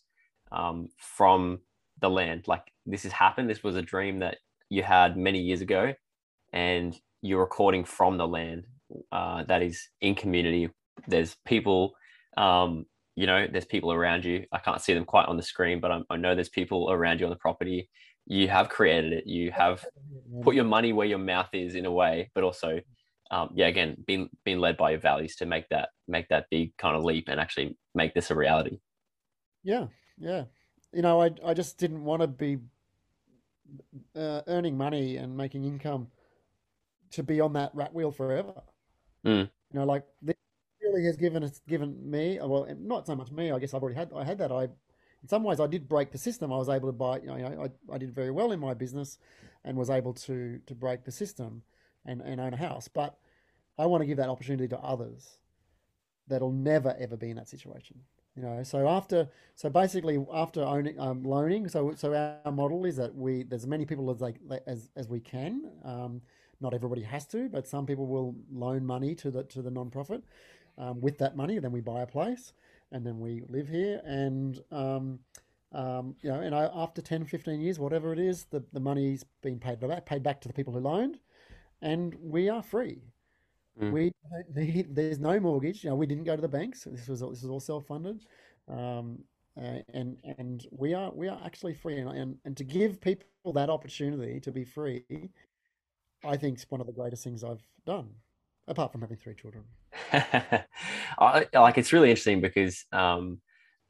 um, 0.52 0.90
from 0.98 1.60
the 2.00 2.10
land. 2.10 2.48
Like 2.48 2.64
this 2.86 3.04
has 3.04 3.12
happened. 3.12 3.50
This 3.50 3.64
was 3.64 3.76
a 3.76 3.82
dream 3.82 4.20
that 4.20 4.38
you 4.70 4.84
had 4.84 5.18
many 5.18 5.40
years 5.40 5.62
ago, 5.62 5.94
and 6.54 6.98
you're 7.22 7.42
recording 7.42 7.84
from 7.84 8.18
the 8.18 8.28
land 8.28 8.66
uh, 9.12 9.44
that 9.44 9.62
is 9.62 9.90
in 10.02 10.16
community. 10.16 10.70
There's 11.08 11.36
people, 11.46 11.94
um, 12.38 12.86
you 13.16 13.28
know, 13.28 13.48
there's 13.52 13.66
people 13.66 13.92
around 13.92 14.26
you. 14.26 14.46
I 14.52 14.60
can't 14.60 14.82
see 14.82 14.94
them 14.94 15.06
quite 15.06 15.28
on 15.28 15.38
the 15.38 15.44
screen, 15.44 15.80
but 15.80 15.92
I, 15.92 16.02
I 16.10 16.18
know 16.18 16.36
there's 16.36 16.50
people 16.50 16.92
around 16.92 17.20
you 17.20 17.26
on 17.26 17.32
the 17.32 17.38
property 17.38 17.90
you 18.30 18.48
have 18.48 18.70
created 18.70 19.12
it 19.12 19.28
you 19.28 19.52
have 19.52 19.84
put 20.44 20.56
your 20.56 20.64
money 20.64 20.94
where 20.94 21.08
your 21.08 21.18
mouth 21.18 21.50
is 21.52 21.74
in 21.76 21.86
a 21.86 21.92
way 21.92 22.30
but 22.36 22.44
also 22.44 22.80
um, 23.32 23.50
yeah 23.56 23.68
again 23.68 23.98
being 24.06 24.30
being 24.46 24.60
led 24.60 24.78
by 24.78 24.92
your 24.92 25.00
values 25.00 25.36
to 25.36 25.46
make 25.46 25.68
that 25.70 25.90
make 26.08 26.30
that 26.30 26.46
big 26.50 26.76
kind 26.78 26.96
of 26.96 27.04
leap 27.04 27.28
and 27.28 27.40
actually 27.40 27.76
make 27.94 28.14
this 28.14 28.32
a 28.32 28.36
reality. 28.36 28.78
Yeah 29.64 29.88
yeah. 30.18 30.44
You 30.94 31.02
know 31.02 31.22
i, 31.22 31.32
I 31.44 31.54
just 31.54 31.78
didn't 31.78 32.04
want 32.04 32.22
to 32.22 32.28
be 32.28 32.58
uh, 34.16 34.42
earning 34.48 34.78
money 34.78 35.18
and 35.18 35.36
making 35.36 35.66
income 35.66 36.08
to 37.12 37.24
be 37.24 37.42
on 37.42 37.54
that 37.54 37.72
rat 37.74 37.94
wheel 37.94 38.12
forever. 38.12 38.54
Mm. 39.26 39.50
you 39.74 39.80
know 39.80 39.86
like 39.86 40.06
this 40.22 40.36
really 40.82 41.04
has 41.06 41.18
given 41.18 41.44
us 41.44 41.60
given 41.68 42.10
me 42.10 42.40
well 42.42 42.66
not 42.80 43.06
so 43.06 43.16
much 43.16 43.32
me 43.32 43.52
i 43.52 43.60
guess 43.60 43.74
i've 43.74 43.84
already 43.84 43.98
had 43.98 44.12
i 44.16 44.24
had 44.24 44.38
that 44.38 44.50
i 44.50 44.70
in 45.22 45.28
some 45.28 45.44
ways, 45.44 45.60
I 45.60 45.68
did 45.68 45.90
break 45.90 46.12
the 46.12 46.18
system. 46.18 46.54
I 46.54 46.58
was 46.58 46.70
able 46.70 46.88
to 46.88 46.94
buy, 46.94 47.20
you 47.20 47.28
know, 47.28 47.70
I, 47.92 47.94
I 47.94 47.98
did 47.98 48.14
very 48.14 48.32
well 48.32 48.52
in 48.52 48.60
my 48.60 48.74
business 48.74 49.18
and 49.66 49.78
was 49.78 49.90
able 49.90 50.14
to, 50.14 50.60
to 50.66 50.76
break 50.76 51.04
the 51.04 51.12
system 51.12 51.64
and, 52.06 52.22
and 52.22 52.40
own 52.40 52.54
a 52.54 52.58
house. 52.58 52.88
But 52.88 53.18
I 53.78 53.86
want 53.86 54.02
to 54.02 54.06
give 54.06 54.18
that 54.18 54.30
opportunity 54.30 54.68
to 54.70 54.80
others 54.80 55.40
that'll 56.28 56.52
never, 56.52 56.96
ever 57.00 57.18
be 57.18 57.30
in 57.30 57.36
that 57.36 57.50
situation. 57.50 58.00
You 58.36 58.44
know, 58.44 58.64
so 58.64 58.88
after, 58.88 59.28
so 59.56 59.70
basically 59.70 60.24
after 60.32 60.62
owning, 60.62 60.98
um, 61.00 61.24
loaning, 61.24 61.68
so 61.68 61.94
so 61.96 62.14
our 62.14 62.52
model 62.52 62.86
is 62.86 62.96
that 62.96 63.14
we 63.14 63.44
there's 63.44 63.64
as 63.64 63.68
many 63.68 63.86
people 63.86 64.10
as 64.12 64.22
like 64.22 64.38
as 64.66 64.90
as 64.96 65.10
we 65.10 65.20
can. 65.20 65.70
Um, 65.84 66.22
not 66.62 66.74
everybody 66.74 67.02
has 67.02 67.26
to, 67.28 67.50
but 67.50 67.68
some 67.68 67.86
people 67.86 68.06
will 68.06 68.36
loan 68.50 68.86
money 68.86 69.14
to 69.16 69.32
the 69.32 69.44
to 69.46 69.62
the 69.62 69.72
nonprofit. 69.72 70.22
Um, 70.78 71.02
with 71.02 71.18
that 71.18 71.36
money, 71.36 71.60
then 71.60 71.74
we 71.74 71.82
buy 71.82 72.02
a 72.02 72.08
place 72.08 72.54
and 72.92 73.06
then 73.06 73.20
we 73.20 73.44
live 73.50 73.68
here 73.68 74.02
and 74.04 74.60
um, 74.72 75.20
um, 75.72 76.16
you 76.22 76.30
know 76.30 76.40
and 76.40 76.56
I, 76.56 76.70
after 76.74 77.02
10 77.02 77.26
15 77.26 77.62
years 77.62 77.80
whatever 77.80 78.14
it 78.14 78.20
is 78.20 78.46
the, 78.46 78.64
the 78.74 78.80
money's 78.80 79.24
been 79.42 79.60
paid 79.60 79.80
back 79.80 80.06
paid 80.06 80.24
back 80.24 80.42
to 80.42 80.48
the 80.48 80.54
people 80.54 80.74
who 80.74 80.80
loaned 80.80 81.20
and 81.82 82.16
we 82.22 82.50
are 82.50 82.62
free. 82.62 83.02
Mm. 83.82 83.92
we 83.92 84.12
need, 84.56 84.88
there's 84.96 85.20
no 85.20 85.40
mortgage. 85.40 85.84
You 85.84 85.90
know 85.90 85.96
we 85.96 86.06
didn't 86.06 86.26
go 86.26 86.36
to 86.36 86.42
the 86.42 86.48
banks. 86.48 86.84
This 86.84 87.08
was 87.08 87.22
this 87.22 87.44
is 87.44 87.50
all 87.50 87.60
self-funded. 87.60 88.22
Um, 88.68 89.20
and 89.56 90.18
and 90.38 90.66
we 90.72 90.94
are 90.94 91.12
we 91.14 91.28
are 91.28 91.40
actually 91.46 91.74
free. 91.74 92.00
And, 92.00 92.10
and 92.10 92.38
and 92.46 92.58
to 92.58 92.64
give 92.64 93.02
people 93.02 93.26
that 93.54 93.70
opportunity 93.70 94.40
to 94.42 94.52
be 94.52 94.64
free 94.64 95.04
i 96.24 96.36
think 96.36 96.58
is 96.58 96.66
one 96.70 96.82
of 96.82 96.88
the 96.88 96.94
greatest 96.94 97.24
things 97.24 97.44
i've 97.44 97.64
done 97.86 98.10
apart 98.70 98.92
from 98.92 99.02
having 99.02 99.18
three 99.18 99.36
children 99.36 99.64
I, 100.14 101.48
like 101.54 101.78
it's 101.78 101.94
really 101.94 102.10
interesting 102.10 102.42
because 102.42 102.86
um, 102.92 103.42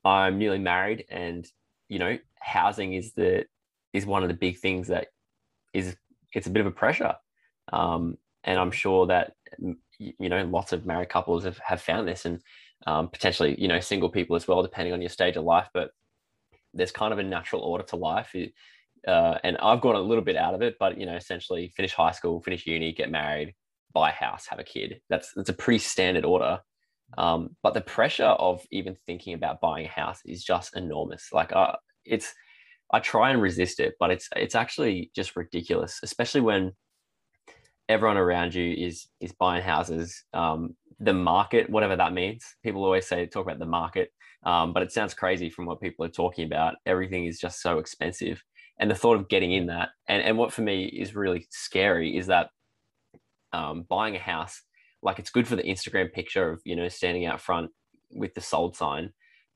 I'm 0.05 0.37
newly 0.37 0.59
married, 0.59 1.05
and 1.09 1.45
you 1.87 1.99
know, 1.99 2.17
housing 2.39 2.93
is 2.93 3.13
the 3.13 3.45
is 3.93 4.05
one 4.05 4.23
of 4.23 4.29
the 4.29 4.35
big 4.35 4.59
things 4.59 4.87
that 4.87 5.07
is 5.73 5.95
it's 6.33 6.47
a 6.47 6.49
bit 6.49 6.61
of 6.61 6.67
a 6.67 6.71
pressure, 6.71 7.15
um, 7.73 8.17
and 8.43 8.59
I'm 8.59 8.71
sure 8.71 9.07
that 9.07 9.33
you 9.97 10.29
know 10.29 10.43
lots 10.45 10.73
of 10.73 10.85
married 10.85 11.09
couples 11.09 11.43
have, 11.43 11.59
have 11.59 11.81
found 11.81 12.07
this, 12.07 12.25
and 12.25 12.41
um, 12.87 13.09
potentially 13.09 13.59
you 13.59 13.67
know 13.67 13.79
single 13.79 14.09
people 14.09 14.35
as 14.35 14.47
well, 14.47 14.61
depending 14.61 14.93
on 14.93 15.01
your 15.01 15.09
stage 15.09 15.35
of 15.35 15.43
life. 15.43 15.67
But 15.73 15.91
there's 16.73 16.91
kind 16.91 17.13
of 17.13 17.19
a 17.19 17.23
natural 17.23 17.61
order 17.61 17.83
to 17.85 17.95
life. 17.95 18.35
Uh, 19.07 19.37
and 19.45 19.57
I've 19.57 19.79
gone 19.79 19.95
a 19.95 20.01
little 20.01 20.23
bit 20.23 20.35
out 20.35 20.53
of 20.53 20.61
it, 20.61 20.75
but 20.79 20.97
you 20.97 21.05
know, 21.05 21.15
essentially 21.15 21.73
finish 21.75 21.93
high 21.93 22.11
school, 22.11 22.41
finish 22.41 22.67
uni, 22.67 22.91
get 22.91 23.09
married, 23.09 23.55
buy 23.93 24.09
a 24.09 24.13
house, 24.13 24.45
have 24.47 24.59
a 24.59 24.63
kid. 24.63 25.01
That's 25.09 25.31
that's 25.35 25.49
a 25.49 25.53
pretty 25.53 25.79
standard 25.79 26.25
order. 26.25 26.59
Um, 27.17 27.55
but 27.63 27.73
the 27.73 27.81
pressure 27.81 28.23
of 28.23 28.65
even 28.71 28.95
thinking 29.05 29.33
about 29.33 29.61
buying 29.61 29.85
a 29.85 29.89
house 29.89 30.19
is 30.25 30.43
just 30.43 30.75
enormous. 30.75 31.29
Like, 31.33 31.51
uh, 31.53 31.75
it's 32.05 32.33
I 32.91 32.99
try 32.99 33.31
and 33.31 33.41
resist 33.41 33.79
it, 33.79 33.95
but 33.99 34.11
it's 34.11 34.29
it's 34.35 34.55
actually 34.55 35.11
just 35.15 35.35
ridiculous, 35.35 35.99
especially 36.03 36.41
when 36.41 36.73
everyone 37.87 38.17
around 38.17 38.53
you 38.55 38.73
is 38.73 39.07
is 39.19 39.33
buying 39.33 39.63
houses. 39.63 40.23
Um, 40.33 40.75
the 40.99 41.13
market, 41.13 41.69
whatever 41.69 41.95
that 41.95 42.13
means, 42.13 42.43
people 42.63 42.83
always 42.83 43.07
say 43.07 43.25
talk 43.25 43.45
about 43.45 43.59
the 43.59 43.65
market, 43.65 44.11
um, 44.43 44.73
but 44.73 44.83
it 44.83 44.91
sounds 44.91 45.13
crazy 45.13 45.49
from 45.49 45.65
what 45.65 45.81
people 45.81 46.05
are 46.05 46.09
talking 46.09 46.45
about. 46.45 46.75
Everything 46.85 47.25
is 47.25 47.39
just 47.39 47.61
so 47.61 47.79
expensive, 47.79 48.43
and 48.79 48.89
the 48.89 48.95
thought 48.95 49.17
of 49.17 49.29
getting 49.29 49.51
in 49.53 49.67
that, 49.67 49.89
and 50.07 50.21
and 50.23 50.37
what 50.37 50.53
for 50.53 50.61
me 50.61 50.85
is 50.85 51.15
really 51.15 51.47
scary 51.51 52.17
is 52.17 52.27
that 52.27 52.49
um, 53.53 53.85
buying 53.89 54.15
a 54.15 54.19
house, 54.19 54.61
like 55.01 55.19
it's 55.19 55.29
good 55.29 55.47
for 55.47 55.55
the 55.55 55.63
Instagram 55.63 56.11
picture 56.11 56.49
of 56.49 56.61
you 56.65 56.75
know 56.75 56.87
standing 56.87 57.25
out 57.25 57.41
front 57.41 57.71
with 58.11 58.33
the 58.33 58.41
sold 58.41 58.75
sign, 58.75 59.11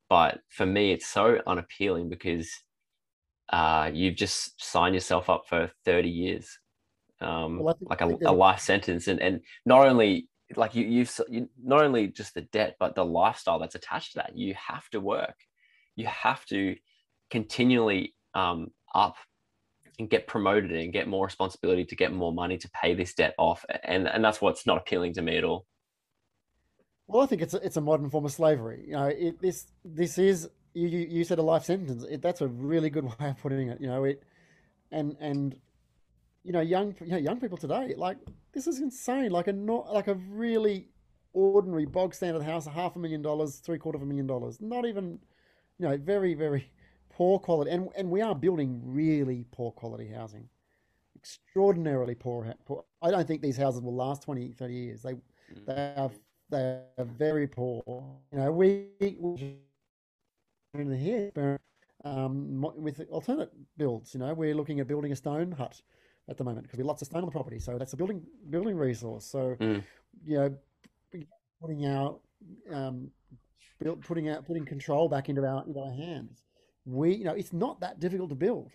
but 0.09 0.39
for 0.49 0.65
me 0.65 0.91
it's 0.91 1.07
so 1.07 1.39
unappealing 1.47 2.09
because 2.09 2.49
uh, 3.49 3.89
you've 3.93 4.15
just 4.15 4.61
signed 4.63 4.95
yourself 4.95 5.29
up 5.29 5.43
for 5.47 5.69
30 5.85 6.09
years 6.09 6.59
um, 7.23 7.59
well, 7.59 7.77
like 7.81 8.01
a, 8.01 8.17
a, 8.25 8.31
life 8.31 8.59
sentence. 8.59 9.07
And, 9.07 9.19
and 9.21 9.41
not 9.65 9.87
only 9.87 10.27
like 10.55 10.75
you, 10.75 10.85
you've 10.85 11.19
you, 11.29 11.49
not 11.63 11.83
only 11.83 12.07
just 12.07 12.33
the 12.33 12.41
debt 12.41 12.75
but 12.79 12.95
the 12.95 13.05
lifestyle 13.05 13.59
that's 13.59 13.75
attached 13.75 14.13
to 14.13 14.17
that. 14.19 14.35
You 14.35 14.53
have 14.55 14.87
to 14.89 14.99
work. 14.99 15.35
You 15.95 16.07
have 16.07 16.45
to 16.47 16.75
continually 17.31 18.13
um, 18.33 18.71
up 18.93 19.15
and 19.99 20.09
get 20.09 20.27
promoted 20.27 20.71
and 20.71 20.91
get 20.91 21.07
more 21.07 21.25
responsibility 21.25 21.85
to 21.85 21.95
get 21.95 22.11
more 22.11 22.33
money 22.33 22.57
to 22.57 22.69
pay 22.71 22.93
this 22.93 23.13
debt 23.13 23.33
off 23.37 23.65
and 23.83 24.07
and 24.07 24.23
that's 24.23 24.41
what's 24.41 24.65
not 24.65 24.77
appealing 24.77 25.13
to 25.13 25.21
me 25.21 25.37
at 25.37 25.43
all 25.43 25.65
well 27.07 27.21
i 27.21 27.25
think 27.25 27.41
it's 27.41 27.53
a, 27.53 27.57
it's 27.57 27.77
a 27.77 27.81
modern 27.81 28.09
form 28.09 28.25
of 28.25 28.31
slavery 28.31 28.83
you 28.87 28.93
know 28.93 29.05
it, 29.05 29.39
this 29.41 29.67
this 29.83 30.17
is 30.17 30.49
you, 30.73 30.87
you, 30.87 31.23
said 31.23 31.39
a 31.39 31.43
life 31.43 31.65
sentence. 31.65 32.03
It, 32.03 32.21
that's 32.21 32.41
a 32.41 32.47
really 32.47 32.89
good 32.89 33.05
way 33.19 33.29
of 33.29 33.37
putting 33.37 33.69
it. 33.69 33.79
You 33.79 33.87
know 33.87 34.03
it, 34.03 34.23
and 34.91 35.15
and 35.19 35.55
you 36.43 36.51
know 36.51 36.61
young 36.61 36.95
you 37.01 37.11
know 37.11 37.17
young 37.17 37.39
people 37.39 37.57
today 37.57 37.93
like 37.97 38.17
this 38.53 38.67
is 38.67 38.79
insane. 38.79 39.31
Like 39.31 39.47
a 39.47 39.53
not 39.53 39.93
like 39.93 40.07
a 40.07 40.15
really 40.15 40.89
ordinary 41.33 41.85
bog 41.85 42.13
standard 42.13 42.43
house, 42.43 42.65
half 42.65 42.95
a 42.95 42.99
million 42.99 43.21
dollars, 43.21 43.57
three 43.57 43.77
quarter 43.77 43.97
of 43.97 44.03
a 44.03 44.05
million 44.05 44.27
dollars. 44.27 44.59
Not 44.59 44.85
even 44.85 45.19
you 45.79 45.87
know 45.87 45.97
very 45.97 46.33
very 46.33 46.69
poor 47.13 47.39
quality. 47.39 47.71
And 47.71 47.89
and 47.95 48.09
we 48.09 48.21
are 48.21 48.35
building 48.35 48.81
really 48.83 49.45
poor 49.51 49.71
quality 49.71 50.07
housing, 50.07 50.47
extraordinarily 51.15 52.15
poor. 52.15 52.53
poor. 52.65 52.83
I 53.01 53.11
don't 53.11 53.27
think 53.27 53.41
these 53.41 53.57
houses 53.57 53.81
will 53.81 53.95
last 53.95 54.23
20, 54.23 54.51
30 54.51 54.73
years. 54.73 55.01
They 55.01 55.13
mm. 55.13 55.21
they 55.65 55.93
are 55.97 56.11
they 56.49 56.81
are 56.97 57.05
very 57.05 57.47
poor. 57.47 57.81
You 58.31 58.39
know 58.39 58.51
we, 58.51 58.87
we 58.99 59.57
in 60.73 60.91
here 60.91 61.59
um, 62.03 62.65
with 62.75 63.01
alternate 63.09 63.51
builds. 63.77 64.13
You 64.13 64.19
know, 64.19 64.33
we're 64.33 64.55
looking 64.55 64.79
at 64.79 64.87
building 64.87 65.11
a 65.11 65.15
stone 65.15 65.51
hut 65.51 65.81
at 66.29 66.37
the 66.37 66.43
moment 66.43 66.63
because 66.63 66.77
we 66.77 66.83
lots 66.83 67.01
of 67.01 67.07
stone 67.07 67.21
on 67.21 67.25
the 67.25 67.31
property, 67.31 67.59
so 67.59 67.77
that's 67.77 67.93
a 67.93 67.97
building 67.97 68.23
building 68.49 68.75
resource. 68.75 69.25
So, 69.25 69.55
mm. 69.59 69.83
you 70.25 70.37
know, 70.37 70.55
putting 71.61 71.85
out 71.85 72.21
um, 72.71 73.11
built, 73.79 74.01
putting 74.01 74.29
out 74.29 74.45
putting 74.45 74.65
control 74.65 75.07
back 75.07 75.29
into 75.29 75.45
our 75.45 75.63
into 75.65 75.79
our 75.79 75.91
hands. 75.91 76.43
We, 76.85 77.15
you 77.15 77.23
know, 77.23 77.33
it's 77.33 77.53
not 77.53 77.79
that 77.81 77.99
difficult 77.99 78.29
to 78.29 78.35
build 78.35 78.71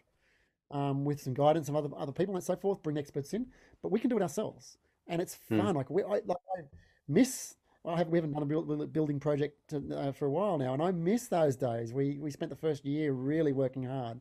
um, 0.71 1.05
with 1.05 1.21
some 1.21 1.35
guidance 1.35 1.67
from 1.67 1.77
other 1.77 1.91
other 1.97 2.13
people 2.13 2.35
and 2.35 2.45
so 2.45 2.57
forth. 2.57 2.83
Bring 2.83 2.99
experts 2.99 3.35
in, 3.35 3.47
but 3.83 3.91
we 3.93 4.01
can 4.01 4.11
do 4.11 4.17
it 4.17 4.23
ourselves, 4.23 4.79
and 5.07 5.21
it's 5.21 5.39
hmm. 5.49 5.59
fun. 5.59 5.75
Mm. 5.75 5.77
Like 5.77 5.91
we, 5.91 6.03
I, 6.03 6.21
like 6.25 6.39
I 6.59 6.63
miss 7.07 7.57
I 7.89 7.99
have, 7.99 8.09
we 8.09 8.19
haven't 8.19 8.33
done 8.33 8.43
a 8.43 8.87
building 8.87 9.21
project 9.21 9.73
uh, 9.73 10.13
for 10.13 10.27
a 10.27 10.31
while 10.31 10.59
now, 10.59 10.75
and 10.75 10.83
I 10.83 10.91
miss 10.91 11.29
those 11.29 11.57
days. 11.57 11.93
We 11.93 12.19
we 12.19 12.31
spent 12.31 12.51
the 12.51 12.57
first 12.57 12.85
year 12.85 13.13
really 13.13 13.53
working 13.53 13.85
hard, 13.85 14.21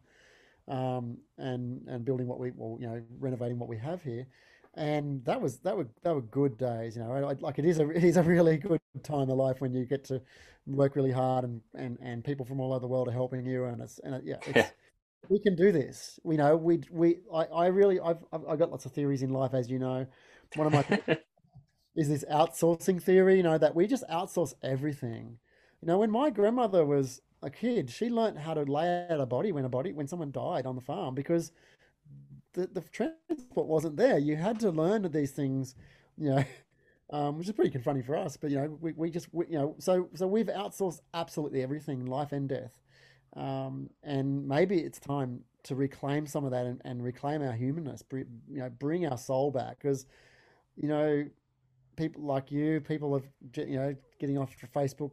um, 0.68 1.18
and 1.38 1.86
and 1.88 2.06
building 2.06 2.28
what 2.28 2.40
we 2.40 2.52
well, 2.56 2.78
you 2.80 2.88
know, 2.88 3.02
renovating 3.20 3.60
what 3.60 3.68
we 3.68 3.78
have 3.78 4.04
here, 4.04 4.26
and 4.78 5.26
that 5.26 5.42
was 5.42 5.58
that 5.60 5.76
were 5.76 5.88
that 6.04 6.14
were 6.14 6.22
good 6.22 6.58
days. 6.58 6.96
You 6.96 7.04
know, 7.04 7.36
like 7.40 7.60
it 7.60 7.66
is 7.66 7.80
a 7.80 7.90
it 7.90 8.04
is 8.04 8.18
a 8.18 8.24
really 8.24 8.58
good 8.58 8.80
time 9.04 9.30
of 9.30 9.38
life 9.38 9.60
when 9.60 9.74
you 9.74 9.86
get 9.86 10.06
to 10.06 10.22
work 10.68 10.96
really 10.96 11.12
hard, 11.12 11.44
and 11.44 11.62
and 11.76 11.98
and 12.02 12.24
people 12.24 12.46
from 12.46 12.60
all 12.60 12.72
over 12.72 12.80
the 12.80 12.88
world 12.88 13.08
are 13.08 13.12
helping 13.12 13.46
you, 13.46 13.66
and 13.66 13.82
it's 13.82 14.00
and 14.00 14.16
it, 14.16 14.22
yeah, 14.24 14.38
it's, 14.46 14.56
yeah. 14.56 14.70
we 15.30 15.40
can 15.40 15.56
do 15.56 15.72
this. 15.72 16.20
We 16.24 16.38
know 16.38 16.56
we 16.56 16.82
we 16.92 17.18
I, 17.34 17.44
I 17.46 17.68
really 17.68 18.00
I've 18.00 18.24
I've 18.32 18.60
got 18.60 18.72
lots 18.72 18.86
of 18.86 18.92
theories 18.92 19.24
in 19.24 19.32
life, 19.32 19.54
as 19.54 19.70
you 19.70 19.80
know. 19.80 20.06
One 20.56 20.68
of 20.68 20.74
my 20.74 21.18
is 21.96 22.08
this 22.10 22.24
outsourcing 22.32 23.02
theory, 23.02 23.38
you 23.38 23.44
know, 23.44 23.58
that 23.58 23.76
we 23.76 23.88
just 23.88 24.08
outsource 24.10 24.54
everything. 24.62 25.40
You 25.82 25.88
know, 25.88 25.98
when 25.98 26.12
my 26.12 26.30
grandmother 26.30 26.86
was 26.86 27.22
a 27.42 27.50
kid, 27.50 27.90
she 27.90 28.10
learned 28.10 28.40
how 28.40 28.54
to 28.54 28.62
lay 28.62 29.08
out 29.10 29.20
a 29.20 29.26
body 29.26 29.52
when 29.52 29.66
a 29.66 29.70
body 29.70 29.92
when 29.92 30.08
someone 30.08 30.32
died 30.32 30.66
on 30.66 30.76
the 30.76 30.82
farm 30.82 31.16
because 31.16 31.52
the, 32.58 32.68
the 32.68 32.82
transport 32.82 33.68
wasn't 33.68 33.98
there. 33.98 34.18
You 34.18 34.36
had 34.36 34.60
to 34.62 34.72
learn 34.72 35.10
these 35.12 35.32
things, 35.32 35.76
you 36.18 36.32
know, 36.32 36.44
um, 37.12 37.38
which 37.38 37.48
is 37.48 37.54
pretty 37.54 37.72
confronting 37.72 38.04
for 38.04 38.18
us. 38.18 38.36
But 38.36 38.50
you 38.50 38.58
know, 38.58 38.78
we, 38.82 38.94
we 38.94 39.12
just 39.12 39.28
we, 39.32 39.46
you 39.48 39.58
know, 39.58 39.76
so 39.78 40.10
so 40.16 40.28
we've 40.28 40.48
outsourced 40.48 41.02
absolutely 41.14 41.62
everything, 41.62 42.06
life 42.06 42.32
and 42.32 42.50
death, 42.50 42.82
um, 43.36 43.92
and 44.04 44.48
maybe 44.48 44.80
it's 44.80 45.00
time 45.00 45.42
to 45.64 45.76
reclaim 45.76 46.26
some 46.26 46.46
of 46.46 46.52
that 46.52 46.66
and, 46.66 46.82
and 46.84 47.04
reclaim 47.04 47.42
our 47.42 47.54
humanness. 47.54 48.04
You 48.12 48.26
know, 48.50 48.70
bring 48.70 49.06
our 49.06 49.18
soul 49.18 49.52
back 49.52 49.80
because 49.80 50.08
you 50.76 50.90
know 50.90 51.26
people 51.96 52.24
like 52.24 52.52
you, 52.52 52.82
people 52.82 53.14
of 53.14 53.24
you 53.56 53.78
know 53.78 53.96
getting 54.20 54.40
off 54.40 54.56
Facebook 54.76 55.12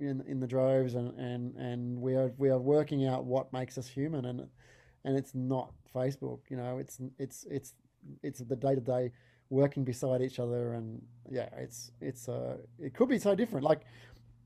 in 0.00 0.22
in 0.26 0.40
the 0.40 0.46
droves, 0.46 0.94
and 0.94 1.14
and 1.18 1.56
and 1.56 2.00
we 2.00 2.14
are 2.14 2.32
we 2.38 2.48
are 2.48 2.58
working 2.58 3.06
out 3.06 3.26
what 3.26 3.52
makes 3.52 3.76
us 3.76 3.86
human, 3.86 4.24
and 4.24 4.48
and 5.06 5.16
it's 5.16 5.34
not 5.34 5.72
Facebook. 5.94 6.40
You 6.50 6.58
know, 6.58 6.76
it's 6.78 6.98
it's 7.18 7.46
it's 7.50 7.72
it's 8.22 8.40
the 8.40 8.56
day 8.56 8.74
to 8.74 8.80
day 8.80 9.12
working 9.48 9.84
beside 9.84 10.20
each 10.20 10.38
other, 10.38 10.74
and 10.74 11.00
yeah, 11.30 11.48
it's 11.56 11.92
it's 12.00 12.28
uh 12.28 12.58
it 12.78 12.92
could 12.92 13.08
be 13.08 13.18
so 13.18 13.34
different. 13.34 13.64
Like 13.64 13.82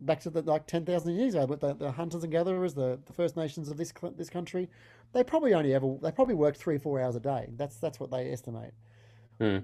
back 0.03 0.21
to 0.21 0.31
the 0.31 0.43
like 0.43 0.67
ten 0.67 0.85
thousand 0.85 1.17
years 1.17 1.35
ago, 1.35 1.47
but 1.47 1.61
the, 1.61 1.75
the 1.75 1.91
hunters 1.91 2.23
and 2.23 2.31
gatherers, 2.31 2.75
the, 2.75 3.01
the 3.07 3.13
First 3.13 3.37
Nations 3.37 3.71
of 3.71 3.79
this 3.79 3.93
this 4.17 4.31
country, 4.31 4.69
they 5.13 5.25
probably 5.25 5.55
only 5.55 5.75
ever 5.75 5.97
they 6.01 6.13
probably 6.13 6.37
work 6.37 6.57
three 6.57 6.79
four 6.79 7.01
hours 7.01 7.17
a 7.17 7.21
day. 7.21 7.49
That's 7.57 7.77
that's 7.77 7.99
what 7.99 8.11
they 8.11 8.31
estimate. 8.31 8.75
Hmm. 9.41 9.59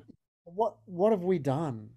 What 0.44 0.76
what 0.86 1.12
have 1.12 1.24
we 1.24 1.38
done 1.38 1.90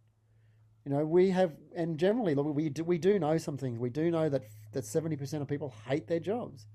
you 0.86 0.96
know, 0.96 1.06
we 1.06 1.30
have, 1.30 1.52
and 1.76 2.00
generally, 2.00 2.34
look, 2.34 2.56
we 2.56 2.70
do, 2.70 2.84
we 2.84 2.98
do 2.98 3.20
know 3.20 3.38
some 3.38 3.58
things. 3.58 3.78
We 3.78 3.92
do 3.92 4.10
know 4.10 4.28
that 4.30 4.44
that 4.72 4.86
seventy 4.86 5.16
percent 5.16 5.42
of 5.44 5.48
people 5.48 5.74
hate 5.88 6.08
their 6.08 6.20
jobs. 6.20 6.66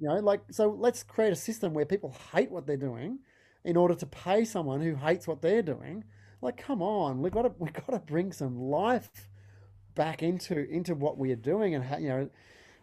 You 0.00 0.08
know, 0.08 0.16
like 0.20 0.40
so. 0.50 0.70
Let's 0.70 1.02
create 1.02 1.32
a 1.32 1.36
system 1.36 1.74
where 1.74 1.84
people 1.84 2.14
hate 2.32 2.50
what 2.50 2.66
they're 2.66 2.76
doing, 2.76 3.18
in 3.64 3.76
order 3.76 3.94
to 3.94 4.06
pay 4.06 4.44
someone 4.44 4.80
who 4.80 4.94
hates 4.94 5.26
what 5.26 5.42
they're 5.42 5.62
doing. 5.62 6.04
Like, 6.40 6.56
come 6.56 6.80
on, 6.80 7.20
we've 7.20 7.32
got 7.32 7.42
to 7.42 7.52
we've 7.58 7.72
got 7.72 7.90
to 7.90 7.98
bring 7.98 8.32
some 8.32 8.58
life 8.58 9.28
back 9.94 10.22
into 10.22 10.68
into 10.70 10.94
what 10.94 11.18
we 11.18 11.32
are 11.32 11.36
doing, 11.36 11.74
and 11.74 11.84
you 12.02 12.08
know, 12.08 12.30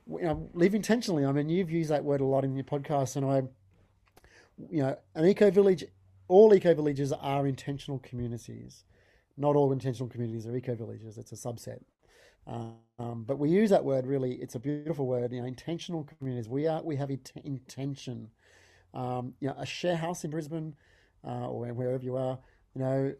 you 0.07 0.25
know, 0.25 0.49
live 0.53 0.75
intentionally. 0.75 1.25
I 1.25 1.31
mean, 1.31 1.49
you've 1.49 1.71
used 1.71 1.89
that 1.89 2.03
word 2.03 2.21
a 2.21 2.25
lot 2.25 2.43
in 2.43 2.55
your 2.55 2.65
podcast, 2.65 3.15
and 3.15 3.25
I, 3.25 3.43
you 4.69 4.83
know, 4.83 4.97
an 5.15 5.25
eco 5.25 5.51
village. 5.51 5.85
All 6.27 6.53
eco 6.55 6.73
villages 6.73 7.13
are 7.13 7.45
intentional 7.45 7.99
communities 7.99 8.83
not 9.37 9.55
all 9.55 9.71
intentional 9.71 10.09
communities 10.09 10.47
are 10.47 10.55
eco 10.55 10.75
villages. 10.75 11.17
It's 11.17 11.31
a 11.31 11.35
subset. 11.35 11.79
Um, 12.47 13.23
but 13.25 13.39
we 13.39 13.49
use 13.49 13.69
that 13.71 13.83
word 13.83 14.05
really. 14.05 14.33
It's 14.33 14.55
a 14.55 14.59
beautiful 14.59 15.07
word. 15.07 15.31
You 15.31 15.41
know, 15.41 15.47
intentional 15.47 16.03
communities. 16.03 16.47
We 16.47 16.67
are. 16.67 16.81
We 16.83 16.95
have 16.95 17.09
int- 17.09 17.31
intention. 17.43 18.29
Um, 18.93 19.33
you 19.39 19.49
know, 19.49 19.55
a 19.57 19.65
share 19.65 19.97
house 19.97 20.23
in 20.23 20.31
Brisbane 20.31 20.75
uh, 21.25 21.47
or 21.47 21.73
wherever 21.73 22.03
you 22.03 22.15
are. 22.15 22.39
You 22.73 22.81
know, 22.81 23.13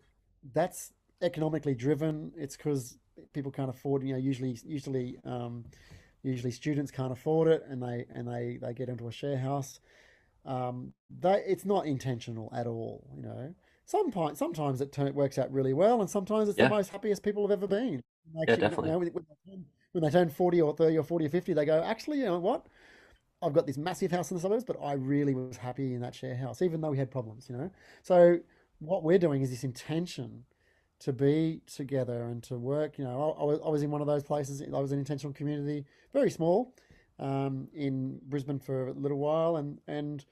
that's 0.54 0.94
economically 1.22 1.76
driven. 1.76 2.32
It's 2.38 2.56
because 2.56 2.98
people 3.34 3.52
can't 3.52 3.70
afford. 3.70 4.04
You 4.04 4.14
know, 4.14 4.20
usually, 4.20 4.58
usually, 4.66 5.18
um, 5.26 5.66
usually 6.24 6.52
students 6.52 6.92
can't 6.92 7.12
afford 7.12 7.48
it, 7.48 7.64
and 7.68 7.82
they 7.82 8.06
and 8.14 8.28
they 8.28 8.58
they 8.62 8.74
get 8.74 8.90
into 8.90 9.08
a 9.08 9.12
share 9.12 9.38
house. 9.38 9.80
Um, 10.46 10.94
they, 11.10 11.44
it's 11.48 11.66
not 11.66 11.88
intentional 11.88 12.52
at 12.56 12.68
all. 12.68 13.08
You 13.16 13.24
know, 13.24 13.56
sometimes 13.86 14.38
sometimes 14.38 14.82
it, 14.82 14.92
turn, 14.92 15.08
it 15.08 15.16
works 15.16 15.38
out 15.38 15.52
really 15.52 15.74
well, 15.74 16.02
and 16.02 16.10
sometimes 16.10 16.50
it's 16.50 16.58
yeah. 16.58 16.68
the 16.68 16.76
most 16.76 16.90
happiest 16.90 17.24
people 17.24 17.48
have 17.48 17.52
ever 17.52 17.68
been. 17.68 18.02
Actually, 18.42 18.54
yeah, 18.54 18.56
definitely. 18.56 18.90
You 18.90 18.94
know, 18.94 19.00
when, 19.00 19.12
they 19.14 19.52
turn, 19.52 19.66
when 19.94 20.04
they 20.04 20.10
turn 20.10 20.30
forty 20.30 20.62
or 20.62 20.76
thirty 20.76 20.98
or 20.98 21.04
forty 21.04 21.26
or 21.26 21.30
fifty, 21.30 21.54
they 21.54 21.66
go, 21.66 21.84
actually, 21.84 22.20
you 22.20 22.26
know 22.26 22.40
what? 22.40 22.66
I've 23.42 23.54
got 23.54 23.68
this 23.68 23.78
massive 23.78 24.12
house 24.12 24.32
in 24.32 24.38
the 24.38 24.42
suburbs, 24.42 24.64
but 24.64 24.78
I 24.82 24.94
really 24.94 25.36
was 25.36 25.58
happy 25.58 25.94
in 25.94 26.02
that 26.02 26.16
share 26.16 26.36
house, 26.36 26.62
even 26.62 26.82
though 26.82 26.90
we 26.90 26.98
had 26.98 27.12
problems. 27.12 27.48
You 27.50 27.58
know, 27.58 27.72
so 28.02 28.40
what 28.80 29.04
we're 29.04 29.20
doing 29.20 29.42
is 29.42 29.50
this 29.50 29.64
intention 29.64 30.46
to 31.00 31.14
be 31.14 31.62
together 31.68 32.24
and 32.24 32.42
to 32.44 32.58
work. 32.58 32.98
You 32.98 33.04
know, 33.04 33.36
I, 33.38 33.42
I, 33.42 33.46
was, 33.46 33.60
I 33.66 33.70
was 33.70 33.84
in 33.84 33.92
one 33.92 34.02
of 34.02 34.08
those 34.08 34.24
places. 34.24 34.62
I 34.62 34.80
was 34.80 34.92
an 34.92 35.00
intentional 35.00 35.34
community, 35.34 35.86
very 36.14 36.32
small, 36.32 36.74
um, 37.20 37.68
in 37.74 38.20
Brisbane 38.28 38.60
for 38.60 38.88
a 38.88 38.94
little 38.94 39.20
while, 39.20 39.58
and 39.58 39.80
and 39.88 40.26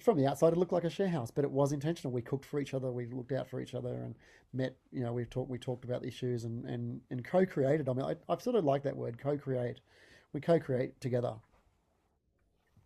from 0.00 0.16
the 0.16 0.26
outside, 0.26 0.52
it 0.52 0.58
looked 0.58 0.72
like 0.72 0.84
a 0.84 0.90
share 0.90 1.08
house, 1.08 1.30
but 1.30 1.44
it 1.44 1.50
was 1.50 1.72
intentional. 1.72 2.12
We 2.12 2.22
cooked 2.22 2.44
for 2.44 2.60
each 2.60 2.74
other, 2.74 2.92
we 2.92 3.06
looked 3.06 3.32
out 3.32 3.48
for 3.48 3.60
each 3.60 3.74
other, 3.74 3.94
and 3.94 4.14
met. 4.52 4.76
You 4.92 5.02
know, 5.02 5.12
we've 5.12 5.30
talked 5.30 5.50
we 5.50 5.58
talked 5.58 5.84
about 5.84 6.02
the 6.02 6.08
issues 6.08 6.44
and 6.44 6.64
and 6.66 7.00
and 7.10 7.24
co-created. 7.24 7.88
I 7.88 7.92
mean, 7.92 8.04
I, 8.04 8.16
I've 8.28 8.42
sort 8.42 8.56
of 8.56 8.64
like 8.64 8.82
that 8.84 8.96
word, 8.96 9.18
co-create. 9.18 9.80
We 10.32 10.40
co-create 10.40 11.00
together. 11.00 11.34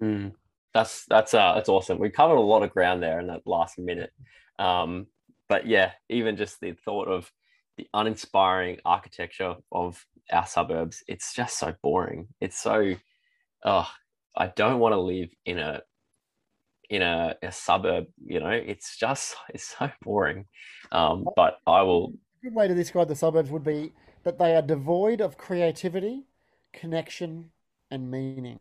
Mm, 0.02 0.32
that's 0.72 1.04
that's 1.06 1.34
uh 1.34 1.54
that's 1.54 1.68
awesome. 1.68 1.98
We 1.98 2.10
covered 2.10 2.36
a 2.36 2.40
lot 2.40 2.62
of 2.62 2.70
ground 2.70 3.02
there 3.02 3.20
in 3.20 3.26
that 3.28 3.42
last 3.46 3.78
minute. 3.78 4.12
Um, 4.58 5.06
but 5.48 5.66
yeah, 5.66 5.92
even 6.08 6.36
just 6.36 6.60
the 6.60 6.72
thought 6.72 7.08
of 7.08 7.30
the 7.76 7.86
uninspiring 7.92 8.78
architecture 8.84 9.54
of 9.70 10.04
our 10.32 10.46
suburbs, 10.46 11.04
it's 11.06 11.34
just 11.34 11.58
so 11.58 11.74
boring. 11.82 12.28
It's 12.40 12.58
so, 12.58 12.94
oh, 13.64 13.88
I 14.34 14.48
don't 14.48 14.80
want 14.80 14.94
to 14.94 15.00
live 15.00 15.28
in 15.44 15.58
a 15.58 15.82
in 16.90 17.02
a, 17.02 17.36
a 17.42 17.52
suburb. 17.52 18.06
You 18.24 18.40
know, 18.40 18.50
it's 18.50 18.96
just 18.96 19.36
it's 19.50 19.74
so 19.78 19.90
boring. 20.02 20.46
Um, 20.92 21.26
but 21.36 21.58
I 21.66 21.82
will. 21.82 22.12
A 22.42 22.46
good 22.46 22.54
way 22.54 22.68
to 22.68 22.74
describe 22.74 23.08
the 23.08 23.16
suburbs 23.16 23.50
would 23.50 23.64
be 23.64 23.92
that 24.24 24.38
they 24.38 24.54
are 24.54 24.62
devoid 24.62 25.20
of 25.20 25.38
creativity, 25.38 26.24
connection, 26.72 27.50
and 27.90 28.10
meaning. 28.10 28.58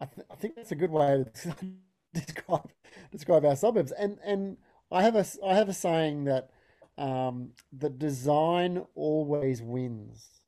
I, 0.00 0.06
th- 0.06 0.26
I 0.30 0.34
think 0.36 0.56
that's 0.56 0.72
a 0.72 0.76
good 0.76 0.90
way 0.90 1.24
to 1.42 1.56
describe 2.14 2.70
describe 3.10 3.44
our 3.44 3.56
suburbs. 3.56 3.92
And 3.92 4.18
and 4.24 4.56
I 4.90 5.02
have 5.02 5.16
a 5.16 5.24
I 5.44 5.54
have 5.54 5.68
a 5.68 5.74
saying 5.74 6.24
that 6.24 6.50
um, 6.98 7.50
the 7.72 7.90
design 7.90 8.84
always 8.94 9.62
wins. 9.62 10.39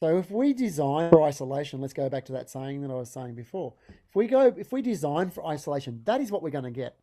So 0.00 0.16
if 0.18 0.30
we 0.30 0.52
design 0.52 1.10
for 1.10 1.22
isolation, 1.22 1.80
let's 1.80 1.92
go 1.92 2.08
back 2.08 2.24
to 2.26 2.32
that 2.32 2.48
saying 2.48 2.82
that 2.82 2.90
I 2.90 2.94
was 2.94 3.10
saying 3.10 3.34
before. 3.34 3.74
If 3.88 4.14
we 4.14 4.28
go, 4.28 4.54
if 4.56 4.70
we 4.70 4.80
design 4.80 5.30
for 5.30 5.44
isolation, 5.46 6.02
that 6.04 6.20
is 6.20 6.30
what 6.30 6.42
we're 6.42 6.50
going 6.50 6.64
to 6.64 6.70
get. 6.70 6.96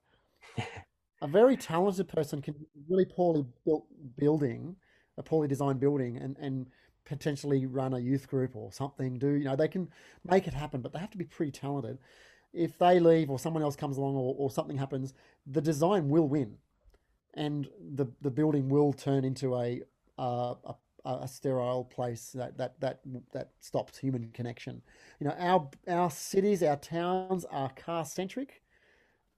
a 1.21 1.27
very 1.27 1.57
talented 1.57 2.07
person 2.07 2.41
can 2.41 2.55
really 2.87 3.05
poorly 3.05 3.45
built 3.65 3.85
building, 4.17 4.77
a 5.17 5.23
poorly 5.23 5.47
designed 5.47 5.79
building, 5.79 6.17
and 6.17 6.37
and 6.37 6.67
potentially 7.03 7.65
run 7.65 7.93
a 7.93 7.99
youth 7.99 8.29
group 8.29 8.55
or 8.55 8.71
something. 8.71 9.19
Do 9.19 9.31
you 9.31 9.43
know 9.43 9.57
they 9.57 9.67
can 9.67 9.89
make 10.23 10.47
it 10.47 10.53
happen, 10.53 10.81
but 10.81 10.93
they 10.93 10.99
have 10.99 11.11
to 11.11 11.17
be 11.17 11.25
pretty 11.25 11.51
talented. 11.51 11.97
If 12.53 12.77
they 12.77 13.01
leave 13.01 13.29
or 13.29 13.37
someone 13.37 13.61
else 13.61 13.75
comes 13.75 13.97
along 13.97 14.15
or, 14.15 14.33
or 14.37 14.49
something 14.49 14.77
happens, 14.77 15.13
the 15.45 15.61
design 15.61 16.07
will 16.07 16.29
win 16.29 16.57
and 17.35 17.67
the 17.95 18.07
the 18.21 18.31
building 18.31 18.69
will 18.69 18.93
turn 18.93 19.23
into 19.25 19.55
a 19.55 19.81
uh, 20.17 20.55
a, 20.63 20.75
a 21.05 21.27
sterile 21.27 21.83
place 21.85 22.31
that 22.31 22.57
that 22.57 22.79
that 22.79 22.99
that 23.31 23.51
stops 23.59 23.97
human 23.97 24.31
connection. 24.33 24.81
You 25.19 25.27
know, 25.27 25.35
our 25.37 25.69
our 25.87 26.09
cities, 26.11 26.63
our 26.63 26.77
towns 26.77 27.45
are 27.45 27.69
car 27.69 28.05
centric, 28.05 28.63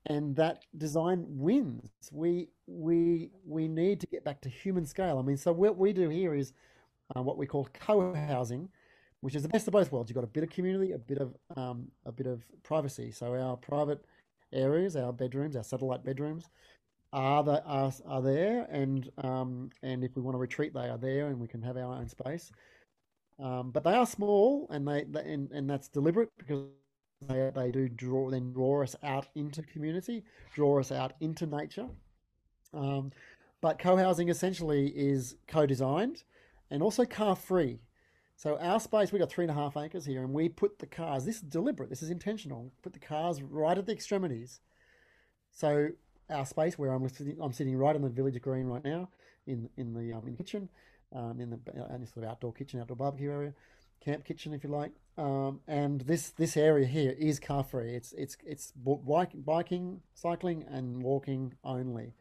and 0.05 0.35
that 0.37 0.63
design 0.77 1.25
wins. 1.27 1.89
We 2.11 2.49
we 2.67 3.31
we 3.45 3.67
need 3.67 3.99
to 4.01 4.07
get 4.07 4.23
back 4.23 4.41
to 4.41 4.49
human 4.49 4.85
scale. 4.85 5.19
I 5.19 5.21
mean, 5.21 5.37
so 5.37 5.51
what 5.51 5.77
we 5.77 5.93
do 5.93 6.09
here 6.09 6.33
is 6.33 6.53
uh, 7.15 7.21
what 7.21 7.37
we 7.37 7.45
call 7.45 7.67
co-housing, 7.73 8.69
which 9.21 9.35
is 9.35 9.43
the 9.43 9.49
best 9.49 9.67
of 9.67 9.73
both 9.73 9.91
worlds. 9.91 10.09
You've 10.09 10.15
got 10.15 10.23
a 10.23 10.27
bit 10.27 10.43
of 10.43 10.49
community, 10.49 10.93
a 10.93 10.97
bit 10.97 11.17
of 11.17 11.35
um, 11.55 11.87
a 12.05 12.11
bit 12.11 12.27
of 12.27 12.43
privacy. 12.63 13.11
So 13.11 13.35
our 13.35 13.57
private 13.57 14.03
areas, 14.53 14.95
our 14.95 15.11
bedrooms, 15.11 15.55
our 15.55 15.63
satellite 15.63 16.05
bedrooms, 16.05 16.49
are 17.17 17.43
the, 17.43 17.63
are, 17.65 17.91
are 18.07 18.21
there, 18.21 18.67
and 18.69 19.09
um, 19.23 19.71
and 19.81 20.03
if 20.03 20.15
we 20.15 20.21
want 20.21 20.35
to 20.35 20.39
retreat, 20.39 20.71
they 20.73 20.87
are 20.87 20.99
there, 20.99 21.27
and 21.27 21.39
we 21.39 21.47
can 21.47 21.63
have 21.63 21.75
our 21.75 21.95
own 21.95 22.07
space. 22.07 22.51
Um, 23.39 23.71
but 23.71 23.83
they 23.83 23.95
are 23.95 24.05
small, 24.05 24.67
and 24.69 24.87
they, 24.87 25.03
they 25.09 25.21
and, 25.21 25.51
and 25.51 25.67
that's 25.67 25.87
deliberate 25.87 26.29
because 26.37 26.65
they 27.27 27.51
they 27.55 27.71
do 27.71 27.89
draw 27.89 28.29
then 28.29 28.53
draw 28.53 28.83
us 28.83 28.95
out 29.01 29.25
into 29.33 29.63
community, 29.63 30.23
draw 30.53 30.79
us 30.79 30.91
out 30.91 31.13
into 31.19 31.47
nature. 31.47 31.87
Um, 32.71 33.11
but 33.61 33.79
co-housing 33.79 34.29
essentially 34.29 34.89
is 34.89 35.37
co-designed 35.47 36.23
and 36.69 36.83
also 36.83 37.03
car-free. 37.03 37.79
So 38.35 38.59
our 38.59 38.79
space, 38.79 39.11
we 39.11 39.17
got 39.17 39.31
three 39.31 39.45
and 39.45 39.51
a 39.51 39.55
half 39.55 39.75
acres 39.75 40.05
here, 40.05 40.21
and 40.21 40.31
we 40.31 40.49
put 40.49 40.77
the 40.77 40.85
cars. 40.85 41.25
This 41.25 41.37
is 41.37 41.41
deliberate. 41.41 41.89
This 41.89 42.03
is 42.03 42.11
intentional. 42.11 42.71
Put 42.83 42.93
the 42.93 42.99
cars 42.99 43.41
right 43.41 43.75
at 43.75 43.87
the 43.87 43.93
extremities. 43.93 44.59
So 45.51 45.89
our 46.29 46.45
space 46.45 46.77
where 46.77 46.91
I'm 46.91 47.07
sitting, 47.09 47.37
I'm 47.41 47.53
sitting 47.53 47.75
right 47.77 47.95
on 47.95 48.01
the 48.01 48.09
village 48.09 48.39
green 48.41 48.67
right 48.67 48.83
now 48.83 49.09
in 49.45 49.69
in 49.77 49.93
the 49.93 50.13
um, 50.13 50.23
in 50.25 50.31
the 50.31 50.37
kitchen, 50.37 50.69
um, 51.13 51.39
in 51.39 51.49
the 51.49 51.81
uh, 51.81 51.97
sort 52.05 52.25
of 52.25 52.31
outdoor 52.31 52.53
kitchen, 52.53 52.79
outdoor 52.79 52.97
barbecue 52.97 53.31
area, 53.31 53.53
camp 54.03 54.23
kitchen 54.23 54.53
if 54.53 54.63
you 54.63 54.69
like. 54.69 54.91
Um, 55.17 55.61
and 55.67 56.01
this 56.01 56.29
this 56.29 56.55
area 56.55 56.85
here 56.85 57.15
is 57.17 57.39
car 57.39 57.63
free. 57.63 57.95
It's 57.95 58.13
it's 58.13 58.37
it's 58.45 58.71
biking, 58.75 60.01
cycling, 60.13 60.65
and 60.69 61.01
walking 61.01 61.53
only. 61.63 62.13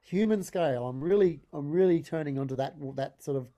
Human 0.00 0.42
scale. 0.42 0.86
I'm 0.86 1.02
really 1.02 1.40
I'm 1.52 1.70
really 1.70 2.02
turning 2.02 2.38
onto 2.38 2.56
that 2.56 2.76
that 2.96 3.22
sort 3.22 3.36
of 3.36 3.48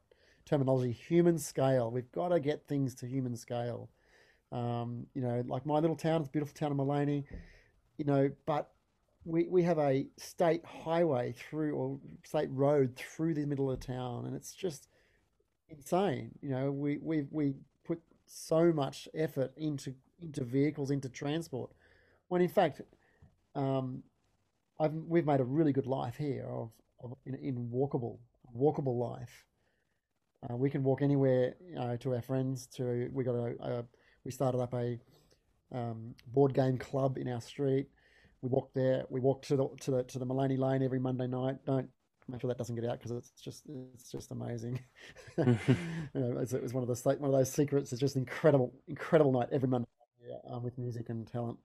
terminology. 0.44 0.92
Human 0.92 1.38
scale. 1.38 1.90
We've 1.90 2.10
got 2.10 2.28
to 2.28 2.40
get 2.40 2.66
things 2.66 2.94
to 2.96 3.06
human 3.06 3.36
scale. 3.36 3.90
Um, 4.50 5.06
you 5.14 5.22
know, 5.22 5.44
like 5.46 5.64
my 5.64 5.78
little 5.78 5.94
town, 5.94 6.22
it's 6.22 6.30
beautiful 6.30 6.54
town 6.54 6.72
of 6.72 6.78
Maleny. 6.78 7.24
You 7.98 8.06
know, 8.06 8.30
but 8.46 8.72
we, 9.31 9.47
we 9.49 9.62
have 9.62 9.79
a 9.79 10.07
state 10.16 10.64
highway 10.64 11.33
through 11.33 11.75
or 11.75 11.99
state 12.25 12.49
road 12.51 12.97
through 12.97 13.35
the 13.35 13.47
middle 13.47 13.71
of 13.71 13.81
town 13.81 14.27
and 14.27 14.35
it's 14.35 14.53
just 14.53 14.88
insane 15.69 16.33
you 16.43 16.51
know? 16.51 16.71
We 16.73 16.99
we 16.99 17.25
we 17.31 17.55
put 17.85 18.01
so 18.27 18.73
much 18.73 19.09
effort 19.14 19.53
into 19.57 19.95
into 20.21 20.45
vehicles 20.45 20.90
into 20.90 21.09
transport 21.09 21.71
when 22.29 22.43
in 22.43 22.49
fact 22.49 22.83
um, 23.55 24.03
I've, 24.79 24.93
we've 24.93 25.27
made 25.27 25.40
a 25.40 25.45
really 25.45 25.73
good 25.73 25.87
life 25.87 26.16
here 26.16 26.47
of, 26.49 26.71
of 27.03 27.16
in, 27.27 27.35
in 27.37 27.69
walkable 27.73 28.19
walkable 28.57 28.99
life. 28.99 29.45
Uh, 30.49 30.57
we 30.57 30.71
can 30.71 30.83
walk 30.83 31.03
anywhere 31.03 31.55
you 31.69 31.75
know, 31.75 31.97
to 31.99 32.14
our 32.14 32.23
friends 32.23 32.66
to 32.75 33.09
we 33.12 33.23
got 33.25 33.35
a, 33.35 33.55
a 33.61 33.85
we 34.25 34.31
started 34.31 34.59
up 34.59 34.75
a 34.75 34.99
um, 35.73 36.14
board 36.27 36.53
game 36.53 36.77
club 36.79 37.16
in 37.16 37.29
our 37.29 37.40
street 37.40 37.87
we 38.42 38.48
walk 38.48 38.70
there. 38.74 39.05
We 39.09 39.20
walk 39.20 39.42
to 39.46 39.57
the 39.57 39.68
to 39.83 39.90
the 39.90 40.03
to 40.05 40.18
the 40.18 40.26
Maleny 40.26 40.59
Lane 40.59 40.83
every 40.83 40.98
Monday 40.98 41.26
night. 41.26 41.64
Don't 41.64 41.88
make 42.29 42.40
sure 42.40 42.48
that 42.48 42.59
doesn't 42.59 42.76
get 42.76 42.85
out 42.85 42.98
because 42.98 43.11
it's 43.11 43.31
just 43.40 43.64
it's 43.94 44.11
just 44.11 44.31
amazing. 44.31 44.81
you 45.38 45.57
know, 46.14 46.38
it's, 46.38 46.53
it 46.53 46.62
was 46.62 46.72
one 46.72 46.83
of 46.83 46.88
the 46.88 47.16
one 47.18 47.31
of 47.31 47.38
those 47.38 47.53
secrets. 47.53 47.92
It's 47.92 48.00
just 48.00 48.16
incredible, 48.16 48.72
incredible 48.88 49.33
night 49.33 49.48
every 49.53 49.68
Monday 49.68 49.87
um, 50.48 50.62
with 50.62 50.79
music 50.79 51.09
and 51.09 51.26
talent, 51.26 51.59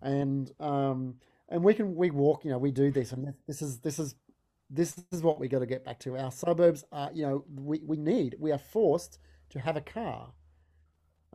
and 0.00 0.50
um, 0.60 1.14
and 1.48 1.62
we 1.62 1.74
can 1.74 1.94
we 1.94 2.10
walk. 2.10 2.44
You 2.44 2.50
know, 2.50 2.58
we 2.58 2.70
do 2.70 2.90
this, 2.90 3.12
and 3.12 3.34
this 3.46 3.62
is 3.62 3.78
this 3.80 3.98
is 3.98 4.14
this 4.72 4.96
is 5.12 5.22
what 5.22 5.38
we 5.38 5.48
got 5.48 5.58
to 5.58 5.66
get 5.66 5.84
back 5.84 6.00
to. 6.00 6.16
Our 6.16 6.32
suburbs 6.32 6.84
are, 6.90 7.10
you 7.12 7.26
know, 7.26 7.44
we, 7.54 7.80
we 7.84 7.98
need, 7.98 8.36
we 8.38 8.50
are 8.52 8.58
forced 8.58 9.18
to 9.50 9.60
have 9.60 9.76
a 9.76 9.82
car. 9.82 10.32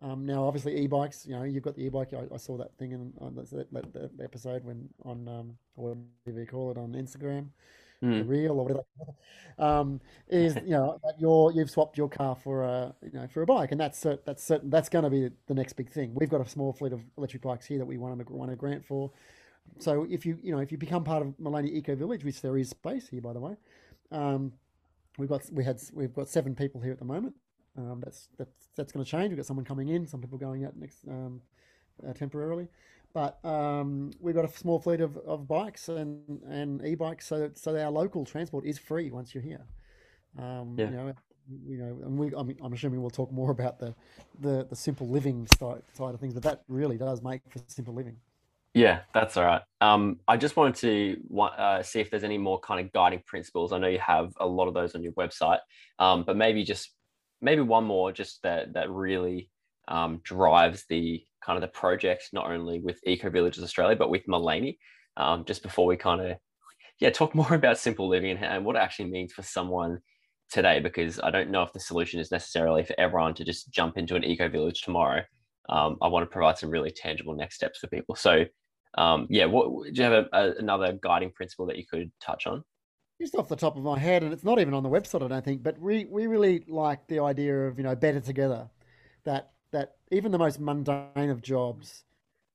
Um, 0.01 0.25
now, 0.25 0.45
obviously, 0.45 0.77
e-bikes. 0.77 1.25
You 1.25 1.36
know, 1.36 1.43
you've 1.43 1.63
got 1.63 1.75
the 1.75 1.83
e-bike. 1.86 2.13
I, 2.13 2.33
I 2.33 2.38
saw 2.38 2.57
that 2.57 2.77
thing 2.77 2.91
in 2.91 3.13
on 3.19 3.36
the 3.36 4.23
episode 4.23 4.63
when 4.63 4.89
on 5.03 5.27
um, 5.27 5.57
whatever 5.75 6.39
you 6.39 6.45
call 6.45 6.71
it 6.71 6.77
on 6.77 6.93
Instagram, 6.93 7.47
mm. 8.03 8.19
the 8.19 8.23
reel 8.23 8.60
or 8.60 8.65
whatever. 8.65 8.83
Um, 9.60 9.99
is 10.27 10.55
you 10.57 10.69
know 10.69 10.99
you're 11.17 11.51
you've 11.51 11.71
swapped 11.71 11.97
your 11.97 12.10
car 12.10 12.36
for 12.36 12.62
a 12.63 12.93
you 13.01 13.19
know 13.19 13.27
for 13.27 13.41
a 13.41 13.45
bike, 13.47 13.71
and 13.71 13.81
that's 13.81 14.05
that's 14.25 14.43
certain 14.43 14.69
that's 14.69 14.88
going 14.88 15.03
to 15.03 15.10
be 15.10 15.29
the 15.47 15.55
next 15.55 15.73
big 15.73 15.89
thing. 15.89 16.13
We've 16.13 16.29
got 16.29 16.41
a 16.41 16.47
small 16.47 16.73
fleet 16.73 16.93
of 16.93 17.01
electric 17.17 17.41
bikes 17.41 17.65
here 17.65 17.79
that 17.79 17.86
we 17.86 17.97
want 17.97 18.19
to 18.19 18.33
want 18.33 18.51
a 18.51 18.55
grant 18.55 18.86
for. 18.86 19.12
So 19.79 20.05
if 20.10 20.27
you 20.27 20.38
you 20.43 20.51
know 20.51 20.60
if 20.60 20.71
you 20.71 20.77
become 20.77 21.03
part 21.03 21.23
of 21.25 21.29
Maleny 21.41 21.71
Eco 21.71 21.95
Village, 21.95 22.23
which 22.23 22.41
there 22.41 22.55
is 22.57 22.69
space 22.69 23.07
here 23.10 23.21
by 23.21 23.33
the 23.33 23.39
way, 23.39 23.55
um, 24.12 24.53
we've 25.17 25.29
got 25.29 25.41
we 25.51 25.63
had 25.63 25.81
we've 25.91 26.13
got 26.13 26.29
seven 26.29 26.53
people 26.53 26.81
here 26.81 26.91
at 26.91 26.99
the 26.99 27.05
moment. 27.05 27.33
Um, 27.77 28.01
that's 28.03 28.29
that's 28.37 28.69
that's 28.75 28.91
going 28.91 29.05
to 29.05 29.09
change. 29.09 29.29
We've 29.29 29.37
got 29.37 29.45
someone 29.45 29.65
coming 29.65 29.89
in, 29.89 30.07
some 30.07 30.21
people 30.21 30.37
going 30.37 30.65
out 30.65 30.75
next 30.75 31.07
um, 31.07 31.41
uh, 32.07 32.13
temporarily, 32.13 32.67
but 33.13 33.43
um, 33.45 34.11
we've 34.19 34.35
got 34.35 34.45
a 34.45 34.49
small 34.49 34.79
fleet 34.79 35.01
of, 35.01 35.17
of 35.17 35.47
bikes 35.47 35.89
and, 35.89 36.41
and 36.49 36.85
e-bikes, 36.85 37.27
so 37.27 37.39
that, 37.39 37.57
so 37.57 37.73
that 37.73 37.85
our 37.85 37.91
local 37.91 38.25
transport 38.25 38.65
is 38.65 38.77
free 38.77 39.09
once 39.11 39.33
you're 39.33 39.43
here. 39.43 39.65
Um, 40.37 40.75
yeah. 40.77 40.85
You 40.85 40.91
know, 40.91 41.13
you 41.65 41.77
know, 41.77 41.97
and 42.05 42.17
we, 42.17 42.27
I'm, 42.35 42.55
I'm, 42.61 42.73
assuming 42.73 43.01
we'll 43.01 43.09
talk 43.09 43.31
more 43.31 43.51
about 43.51 43.79
the, 43.79 43.95
the, 44.41 44.67
the 44.69 44.75
simple 44.75 45.07
living 45.07 45.47
side, 45.57 45.81
side 45.93 46.13
of 46.13 46.19
things, 46.19 46.33
but 46.33 46.43
that 46.43 46.63
really 46.67 46.97
does 46.97 47.21
make 47.23 47.41
for 47.49 47.59
simple 47.67 47.93
living. 47.93 48.17
Yeah, 48.73 48.99
that's 49.13 49.37
all 49.37 49.45
right. 49.45 49.61
Um, 49.81 50.19
I 50.27 50.37
just 50.37 50.55
wanted 50.55 50.75
to 50.75 51.39
uh, 51.41 51.81
see 51.81 51.99
if 51.99 52.11
there's 52.11 52.23
any 52.23 52.37
more 52.37 52.59
kind 52.59 52.85
of 52.85 52.91
guiding 52.91 53.23
principles. 53.25 53.73
I 53.73 53.79
know 53.79 53.87
you 53.87 53.97
have 53.97 54.33
a 54.39 54.45
lot 54.45 54.67
of 54.67 54.75
those 54.75 54.93
on 54.93 55.01
your 55.01 55.13
website, 55.13 55.59
um, 55.97 56.23
but 56.23 56.37
maybe 56.37 56.63
just 56.63 56.91
maybe 57.41 57.62
one 57.62 57.84
more 57.84 58.12
just 58.12 58.41
that 58.43 58.73
that 58.73 58.89
really 58.89 59.50
um, 59.88 60.19
drives 60.23 60.86
the 60.89 61.23
kind 61.43 61.58
of 61.58 61.62
the 61.62 61.67
project 61.67 62.30
not 62.34 62.50
only 62.52 62.80
with 62.80 63.00
Eco 63.06 63.30
Villages 63.30 63.63
Australia 63.63 63.95
but 63.95 64.10
with 64.10 64.26
Maleny. 64.28 64.78
Um, 65.15 65.45
just 65.45 65.63
before 65.63 65.88
we 65.88 65.97
kind 65.97 66.21
of 66.21 66.38
yeah 67.00 67.10
talk 67.10 67.34
more 67.41 67.54
about 67.54 67.78
simple 67.78 68.08
living 68.08 68.32
and, 68.32 68.43
and 68.43 68.65
what 68.65 68.76
it 68.76 68.80
actually 68.80 69.10
means 69.10 69.34
for 69.34 69.43
someone 69.43 70.00
today 70.50 70.80
because 70.80 71.19
I 71.19 71.32
don't 71.32 71.50
know 71.50 71.63
if 71.63 71.73
the 71.73 71.80
solution 71.80 72.19
is 72.19 72.32
necessarily 72.32 72.84
for 72.84 72.95
everyone 72.97 73.34
to 73.36 73.43
just 73.43 73.71
jump 73.71 73.97
into 73.97 74.15
an 74.15 74.23
eco 74.23 74.47
village 74.47 74.82
tomorrow. 74.82 75.21
Um, 75.69 75.97
I 76.02 76.08
want 76.08 76.23
to 76.23 76.32
provide 76.32 76.58
some 76.58 76.69
really 76.69 76.91
tangible 76.91 77.36
next 77.36 77.56
steps 77.56 77.80
for 77.80 77.88
people. 77.88 78.15
So 78.15 78.45
um, 78.97 79.28
yeah, 79.30 79.45
what 79.45 79.86
do 79.86 79.91
you 79.93 80.04
have 80.04 80.13
a, 80.13 80.28
a, 80.32 80.54
another 80.58 80.97
guiding 81.02 81.32
principle 81.32 81.65
that 81.67 81.78
you 81.78 81.86
could 81.86 82.12
touch 82.21 82.47
on? 82.47 82.63
Just 83.19 83.36
off 83.36 83.49
the 83.49 83.56
top 83.56 83.75
of 83.77 83.84
my 83.84 83.97
head, 83.97 84.23
and 84.23 84.32
it's 84.32 84.43
not 84.43 84.60
even 84.60 84.73
on 84.73 84.84
the 84.84 84.89
website, 84.89 85.23
I 85.23 85.27
don't 85.27 85.43
think, 85.43 85.63
but 85.63 85.80
we, 85.80 86.06
we 86.06 86.27
really 86.27 86.63
like 86.67 87.08
the 87.08 87.19
idea 87.19 87.67
of 87.67 87.77
you 87.77 87.84
know 87.84 87.95
better 87.95 88.19
together. 88.19 88.69
That 89.23 89.51
that 89.71 89.95
even 90.12 90.32
the 90.32 90.38
most 90.38 90.60
mundane 90.60 91.30
of 91.30 91.41
jobs, 91.41 92.03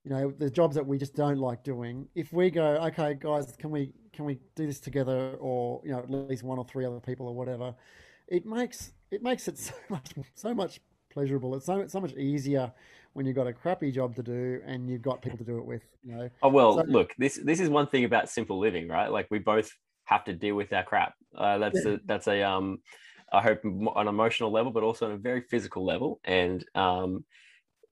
you 0.05 0.11
know, 0.11 0.33
the 0.37 0.51
jobs 0.51 0.77
that 0.77 0.87
we 0.87 0.99
just 0.99 1.15
don't 1.15 1.39
like 1.39 1.65
doing, 1.65 2.09
if 2.15 2.33
we 2.33 2.51
go, 2.51 2.77
okay, 2.87 3.15
guys, 3.19 3.55
can 3.59 3.71
we 3.71 3.93
can 4.13 4.25
we 4.25 4.39
do 4.55 4.67
this 4.67 4.79
together, 4.81 5.37
or 5.41 5.81
you 5.85 5.91
know, 5.91 5.99
at 5.99 6.11
least 6.11 6.45
one 6.45 6.59
or 6.59 6.65
three 6.65 6.85
other 6.85 7.01
people 7.01 7.27
or 7.27 7.35
whatever, 7.35 7.75
it 8.29 8.47
makes 8.47 8.93
it 9.11 9.23
makes 9.23 9.49
it 9.49 9.59
so 9.59 9.75
much 9.89 10.13
so 10.35 10.55
much 10.55 10.81
pleasurable. 11.11 11.55
It's 11.55 11.67
so 11.67 11.81
it's 11.81 11.93
so 11.93 12.01
much 12.01 12.15
easier 12.15 12.73
when 13.13 13.27
you've 13.27 13.37
got 13.37 13.47
a 13.47 13.53
crappy 13.53 13.91
job 13.91 14.17
to 14.17 14.23
do 14.23 14.61
and 14.65 14.89
you've 14.89 15.03
got 15.03 15.23
people 15.23 15.39
to 15.39 15.45
do 15.45 15.59
it 15.59 15.65
with. 15.65 15.83
You 16.03 16.17
know. 16.17 16.31
Oh 16.43 16.49
well, 16.49 16.77
so, 16.79 16.85
look, 16.87 17.15
this 17.19 17.39
this 17.43 17.61
is 17.61 17.69
one 17.69 17.87
thing 17.87 18.05
about 18.05 18.29
simple 18.29 18.59
living, 18.59 18.89
right? 18.89 19.11
Like 19.11 19.27
we 19.31 19.39
both 19.39 19.71
have 20.05 20.25
to 20.25 20.33
deal 20.33 20.55
with 20.55 20.73
our 20.73 20.85
crap. 20.85 21.15
Uh, 21.37 21.59
that's 21.59 21.85
a 21.85 22.01
that's 22.05 22.29
a 22.29 22.43
um, 22.43 22.79
I 23.33 23.43
hope 23.43 23.65
on 23.65 23.89
an 23.97 24.09
emotional 24.09 24.51
level, 24.51 24.73
but 24.73 24.83
also 24.83 25.07
on 25.07 25.13
a 25.13 25.19
very 25.19 25.43
physical 25.43 25.85
level. 25.85 26.21
And 26.25 26.65
um, 26.75 27.25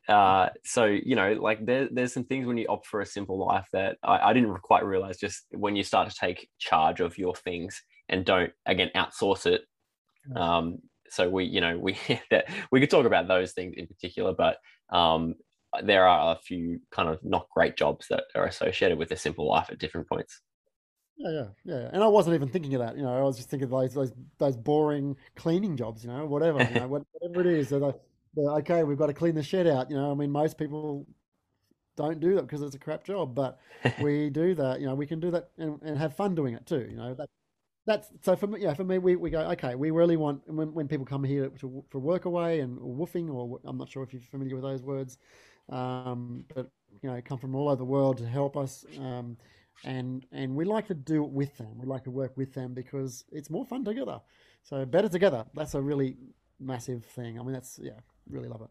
uh, 0.08 0.48
so 0.64 0.84
you 0.84 1.16
know, 1.16 1.32
like 1.34 1.64
there, 1.64 1.88
there's 1.90 2.12
some 2.12 2.24
things 2.24 2.46
when 2.46 2.58
you 2.58 2.66
opt 2.68 2.86
for 2.86 3.00
a 3.00 3.06
simple 3.06 3.38
life 3.38 3.66
that 3.72 3.96
I, 4.02 4.30
I 4.30 4.32
didn't 4.32 4.54
quite 4.62 4.84
realize. 4.84 5.18
Just 5.18 5.44
when 5.50 5.76
you 5.76 5.82
start 5.82 6.10
to 6.10 6.16
take 6.16 6.48
charge 6.58 7.00
of 7.00 7.16
your 7.16 7.34
things 7.34 7.82
and 8.08 8.24
don't 8.24 8.52
again 8.66 8.90
outsource 8.94 9.46
it. 9.46 9.62
Um, 10.36 10.78
so 11.08 11.28
we, 11.28 11.44
you 11.44 11.60
know, 11.60 11.78
we 11.78 11.96
that 12.30 12.46
we 12.70 12.80
could 12.80 12.90
talk 12.90 13.06
about 13.06 13.28
those 13.28 13.52
things 13.52 13.74
in 13.76 13.86
particular, 13.86 14.34
but 14.34 14.58
um, 14.94 15.34
there 15.82 16.06
are 16.06 16.34
a 16.34 16.38
few 16.38 16.80
kind 16.90 17.08
of 17.08 17.18
not 17.22 17.48
great 17.54 17.76
jobs 17.76 18.06
that 18.08 18.24
are 18.34 18.46
associated 18.46 18.98
with 18.98 19.10
a 19.12 19.16
simple 19.16 19.48
life 19.48 19.68
at 19.70 19.78
different 19.78 20.08
points. 20.08 20.40
Yeah, 21.20 21.30
yeah, 21.30 21.46
yeah. 21.64 21.90
And 21.92 22.02
I 22.02 22.06
wasn't 22.06 22.34
even 22.34 22.48
thinking 22.48 22.74
of 22.74 22.80
that. 22.80 22.96
You 22.96 23.02
know, 23.02 23.14
I 23.14 23.22
was 23.22 23.36
just 23.36 23.50
thinking 23.50 23.64
of 23.64 23.70
those 23.70 23.92
those 23.94 24.12
those 24.38 24.56
boring 24.56 25.16
cleaning 25.36 25.76
jobs. 25.76 26.02
You 26.02 26.10
know, 26.10 26.24
whatever. 26.26 26.62
You 26.62 26.80
know, 26.80 26.88
whatever 27.20 27.40
it 27.42 27.46
is. 27.46 27.68
So 27.68 28.00
okay, 28.38 28.84
we've 28.84 28.96
got 28.98 29.06
to 29.08 29.12
clean 29.14 29.34
the 29.34 29.42
shed 29.42 29.66
out. 29.66 29.90
You 29.90 29.96
know, 29.96 30.10
I 30.10 30.14
mean, 30.14 30.30
most 30.30 30.56
people 30.56 31.06
don't 31.96 32.20
do 32.20 32.36
that 32.36 32.42
because 32.42 32.62
it's 32.62 32.74
a 32.76 32.80
crap 32.80 33.04
job, 33.04 33.34
but 33.34 33.58
we 34.00 34.30
do 34.30 34.54
that. 34.56 34.80
You 34.80 34.86
know, 34.86 34.94
we 34.96 35.06
can 35.06 35.20
do 35.20 35.30
that 35.32 35.50
and, 35.58 35.80
and 35.82 35.98
have 35.98 36.16
fun 36.16 36.34
doing 36.34 36.54
it 36.54 36.66
too. 36.66 36.86
You 36.90 36.96
know, 36.96 37.14
that 37.14 37.28
that's 37.86 38.08
so 38.22 38.36
for 38.36 38.46
me. 38.48 38.60
Yeah, 38.62 38.74
for 38.74 38.84
me, 38.84 38.98
we, 38.98 39.16
we 39.16 39.30
go 39.30 39.40
okay. 39.52 39.74
We 39.74 39.90
really 39.90 40.16
want 40.16 40.42
when, 40.48 40.74
when 40.74 40.88
people 40.88 41.06
come 41.06 41.24
here 41.24 41.50
to, 41.60 41.84
for 41.90 41.98
work 42.00 42.26
away 42.26 42.60
and 42.60 42.78
or 42.80 42.94
woofing, 42.94 43.30
or 43.32 43.60
I'm 43.64 43.78
not 43.78 43.90
sure 43.90 44.02
if 44.04 44.12
you're 44.12 44.22
familiar 44.30 44.56
with 44.56 44.64
those 44.64 44.82
words, 44.82 45.18
um, 45.70 46.44
but 46.54 46.70
you 47.02 47.10
know, 47.10 47.20
come 47.24 47.38
from 47.38 47.54
all 47.54 47.68
over 47.68 47.76
the 47.76 47.84
world 47.84 48.18
to 48.18 48.26
help 48.26 48.56
us. 48.56 48.84
Um, 49.00 49.36
and 49.84 50.26
and 50.32 50.54
we 50.54 50.64
like 50.64 50.86
to 50.88 50.94
do 50.94 51.24
it 51.24 51.30
with 51.30 51.56
them. 51.56 51.78
We 51.78 51.86
like 51.86 52.04
to 52.04 52.10
work 52.10 52.36
with 52.36 52.52
them 52.54 52.74
because 52.74 53.24
it's 53.32 53.50
more 53.50 53.64
fun 53.64 53.84
together. 53.84 54.20
So 54.62 54.84
better 54.84 55.08
together. 55.08 55.44
That's 55.54 55.74
a 55.74 55.80
really 55.80 56.16
massive 56.58 57.04
thing. 57.04 57.38
I 57.38 57.42
mean, 57.42 57.52
that's 57.52 57.78
yeah, 57.82 58.00
really 58.28 58.48
love 58.48 58.62
it. 58.62 58.70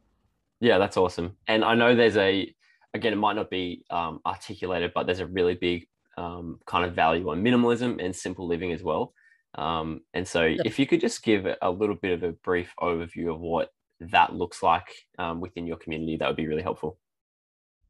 Yeah, 0.59 0.77
that's 0.77 0.97
awesome. 0.97 1.37
And 1.47 1.63
I 1.63 1.75
know 1.75 1.95
there's 1.95 2.17
a 2.17 2.53
again, 2.93 3.13
it 3.13 3.17
might 3.17 3.35
not 3.35 3.49
be 3.49 3.85
um, 3.89 4.19
articulated, 4.25 4.91
but 4.93 5.05
there's 5.05 5.19
a 5.19 5.27
really 5.27 5.55
big 5.55 5.87
um, 6.17 6.59
kind 6.65 6.85
of 6.85 6.93
value 6.93 7.29
on 7.29 7.43
minimalism 7.43 8.03
and 8.03 8.15
simple 8.15 8.47
living 8.47 8.71
as 8.71 8.83
well. 8.83 9.13
Um, 9.55 10.01
and 10.13 10.27
so, 10.27 10.45
yep. 10.45 10.61
if 10.65 10.77
you 10.77 10.85
could 10.85 11.01
just 11.01 11.23
give 11.23 11.47
a 11.61 11.71
little 11.71 11.95
bit 11.95 12.11
of 12.11 12.23
a 12.23 12.33
brief 12.33 12.73
overview 12.79 13.33
of 13.33 13.39
what 13.39 13.73
that 13.99 14.33
looks 14.33 14.61
like 14.61 15.07
um, 15.17 15.41
within 15.41 15.65
your 15.65 15.77
community, 15.77 16.17
that 16.17 16.27
would 16.27 16.37
be 16.37 16.47
really 16.47 16.61
helpful. 16.61 16.97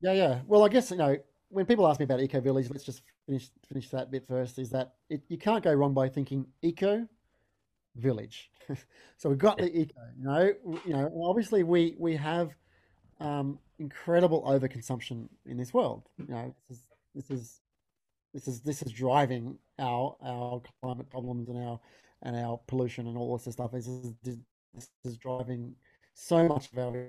Yeah, 0.01 0.13
yeah. 0.13 0.39
Well, 0.47 0.63
I 0.63 0.69
guess 0.69 0.91
you 0.91 0.97
know 0.97 1.17
when 1.49 1.65
people 1.65 1.87
ask 1.87 1.99
me 1.99 2.03
about 2.03 2.21
eco 2.21 2.39
village, 2.39 2.69
let's 2.69 2.83
just 2.83 3.01
finish 3.25 3.49
finish 3.67 3.89
that 3.89 4.11
bit 4.11 4.27
first. 4.27 4.59
Is 4.59 4.69
that 4.69 4.93
it, 5.09 5.21
you 5.27 5.37
can't 5.37 5.63
go 5.63 5.73
wrong 5.73 5.93
by 5.93 6.07
thinking 6.07 6.45
eco 6.61 7.07
village. 7.95 8.49
so 9.17 9.29
we've 9.29 9.37
got 9.37 9.57
the 9.57 9.75
eco. 9.75 9.93
You 10.17 10.23
know, 10.23 10.53
you 10.85 10.93
know. 10.93 11.11
Obviously, 11.23 11.63
we 11.63 11.95
we 11.97 12.15
have 12.15 12.55
um, 13.19 13.59
incredible 13.79 14.43
overconsumption 14.43 15.27
in 15.45 15.57
this 15.57 15.73
world. 15.73 16.03
You 16.17 16.33
know, 16.33 16.55
this 16.69 16.77
is 16.77 16.85
this 17.15 17.31
is 17.31 17.61
this 18.33 18.47
is 18.47 18.61
this 18.61 18.81
is 18.83 18.91
driving 18.91 19.57
our 19.79 20.15
our 20.23 20.61
climate 20.81 21.09
problems 21.09 21.49
and 21.49 21.57
our 21.57 21.79
and 22.23 22.35
our 22.35 22.59
pollution 22.67 23.07
and 23.07 23.17
all 23.17 23.37
this 23.37 23.51
stuff. 23.53 23.71
This 23.71 23.87
is 23.87 24.13
this 24.23 24.89
is 25.03 25.17
driving 25.17 25.75
so 26.13 26.47
much 26.47 26.71
of 26.71 26.77
our 26.77 27.07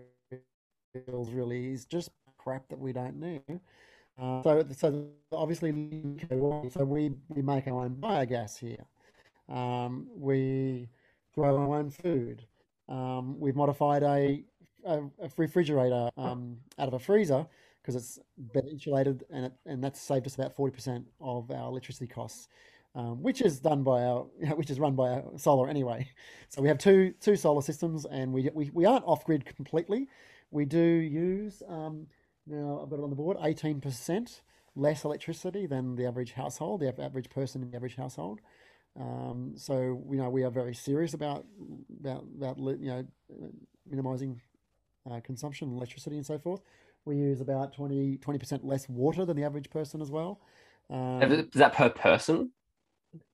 bills. 1.06 1.30
Really, 1.30 1.72
is 1.72 1.84
just 1.84 2.10
crap 2.38 2.68
that 2.70 2.78
we 2.78 2.92
don't 2.92 3.20
need. 3.20 3.60
Uh, 4.18 4.42
so 4.42 4.66
so 4.76 5.08
obviously, 5.32 5.72
so 6.28 6.84
we 6.84 7.12
we 7.28 7.42
make 7.42 7.66
our 7.66 7.84
own 7.84 7.96
biogas 7.96 8.58
here. 8.58 8.84
Um, 9.48 10.08
we 10.14 10.88
grow 11.34 11.56
our 11.56 11.76
own 11.76 11.90
food. 11.90 12.46
Um, 12.88 13.38
we've 13.38 13.56
modified 13.56 14.02
a, 14.02 14.44
a, 14.84 14.98
a 14.98 15.30
refrigerator 15.36 16.10
um, 16.16 16.56
out 16.78 16.88
of 16.88 16.94
a 16.94 16.98
freezer 16.98 17.46
because 17.82 17.96
it's 17.96 18.18
better 18.36 18.68
insulated 18.68 19.24
and 19.30 19.46
it, 19.46 19.52
and 19.66 19.82
that's 19.82 20.00
saved 20.00 20.26
us 20.26 20.34
about 20.34 20.54
forty 20.54 20.74
percent 20.74 21.06
of 21.20 21.50
our 21.50 21.68
electricity 21.68 22.06
costs, 22.06 22.48
um, 22.94 23.22
which 23.22 23.40
is 23.40 23.60
done 23.60 23.82
by 23.82 24.02
our 24.04 24.22
which 24.56 24.70
is 24.70 24.78
run 24.78 24.94
by 24.94 25.10
our 25.10 25.24
solar 25.36 25.68
anyway. 25.68 26.08
So 26.48 26.60
we 26.60 26.68
have 26.68 26.78
two 26.78 27.14
two 27.20 27.36
solar 27.36 27.62
systems 27.62 28.06
and 28.06 28.32
we 28.32 28.50
we, 28.54 28.70
we 28.74 28.84
aren't 28.84 29.04
off 29.06 29.24
grid 29.24 29.44
completely. 29.44 30.08
We 30.50 30.64
do 30.64 30.78
use 30.80 31.62
um, 31.68 32.06
now 32.46 32.80
I've 32.82 32.90
got 32.90 32.98
it 32.98 33.02
on 33.02 33.10
the 33.10 33.16
board 33.16 33.36
eighteen 33.42 33.80
percent 33.80 34.42
less 34.76 35.04
electricity 35.04 35.66
than 35.66 35.96
the 35.96 36.06
average 36.06 36.32
household, 36.32 36.80
the 36.80 37.02
average 37.02 37.28
person 37.30 37.62
in 37.62 37.70
the 37.70 37.76
average 37.76 37.96
household. 37.96 38.40
Um, 38.98 39.52
so 39.56 40.02
you 40.10 40.16
know 40.16 40.28
we 40.30 40.42
are 40.42 40.50
very 40.50 40.74
serious 40.74 41.14
about 41.14 41.44
about 42.00 42.24
about 42.36 42.58
you 42.58 42.88
know 42.88 43.06
minimizing 43.88 44.40
uh, 45.10 45.20
consumption, 45.20 45.72
electricity, 45.74 46.16
and 46.16 46.26
so 46.26 46.38
forth. 46.38 46.60
We 47.04 47.16
use 47.16 47.40
about 47.40 47.72
20 47.74 48.18
percent 48.18 48.64
less 48.64 48.88
water 48.88 49.24
than 49.24 49.36
the 49.36 49.44
average 49.44 49.70
person 49.70 50.02
as 50.02 50.10
well. 50.10 50.40
Um, 50.90 51.22
is 51.22 51.46
that 51.54 51.74
per 51.74 51.88
person? 51.88 52.50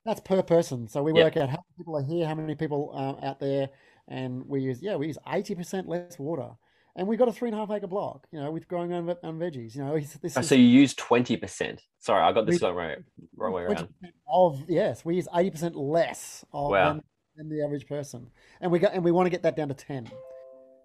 That's 0.05 0.21
per 0.21 0.43
person. 0.43 0.89
So 0.89 1.03
we 1.03 1.13
yep. 1.15 1.25
work 1.25 1.37
out 1.37 1.51
how 1.51 1.57
many 1.57 1.77
people 1.79 1.97
are 1.97 2.03
here, 2.03 2.27
how 2.27 2.35
many 2.35 2.55
people 2.55 2.91
are 2.95 3.19
out 3.27 3.41
there, 3.41 3.69
and 4.09 4.47
we 4.47 4.61
use 4.61 4.83
yeah 4.83 4.97
we 4.97 5.07
use 5.07 5.19
eighty 5.33 5.55
percent 5.55 5.89
less 5.89 6.19
water. 6.19 6.51
And 6.99 7.07
we've 7.07 7.19
got 7.19 7.29
a 7.29 7.33
three 7.33 7.51
and 7.51 7.55
a 7.55 7.61
half 7.61 7.71
acre 7.71 7.87
block, 7.87 8.27
you 8.33 8.41
know, 8.41 8.51
with 8.51 8.67
growing 8.67 8.93
on, 8.93 9.09
on 9.23 9.39
veggies. 9.39 9.77
You 9.77 9.85
know, 9.85 10.01
this 10.01 10.35
oh, 10.37 10.41
so 10.41 10.55
you 10.55 10.65
use 10.65 10.95
twenty 10.95 11.37
percent. 11.37 11.83
Sorry, 11.99 12.23
I 12.23 12.33
got 12.33 12.47
this 12.47 12.63
we, 12.63 12.69
wrong, 12.69 12.95
wrong 13.37 13.53
way 13.53 13.63
around. 13.65 13.89
Of 14.33 14.65
yes, 14.67 15.05
we 15.05 15.17
use 15.17 15.29
eighty 15.37 15.51
percent 15.51 15.77
less 15.77 16.43
of 16.55 16.71
wow. 16.71 16.95
than, 16.95 17.03
than, 17.37 17.49
the 17.51 17.63
average 17.63 17.87
person, 17.87 18.31
and 18.63 18.73
we 18.73 18.79
got 18.79 18.95
and 18.95 19.05
we 19.05 19.13
want 19.13 19.27
to 19.27 19.31
get 19.31 19.43
that 19.43 19.57
down 19.57 19.69
to 19.69 19.75
ten. 19.75 20.11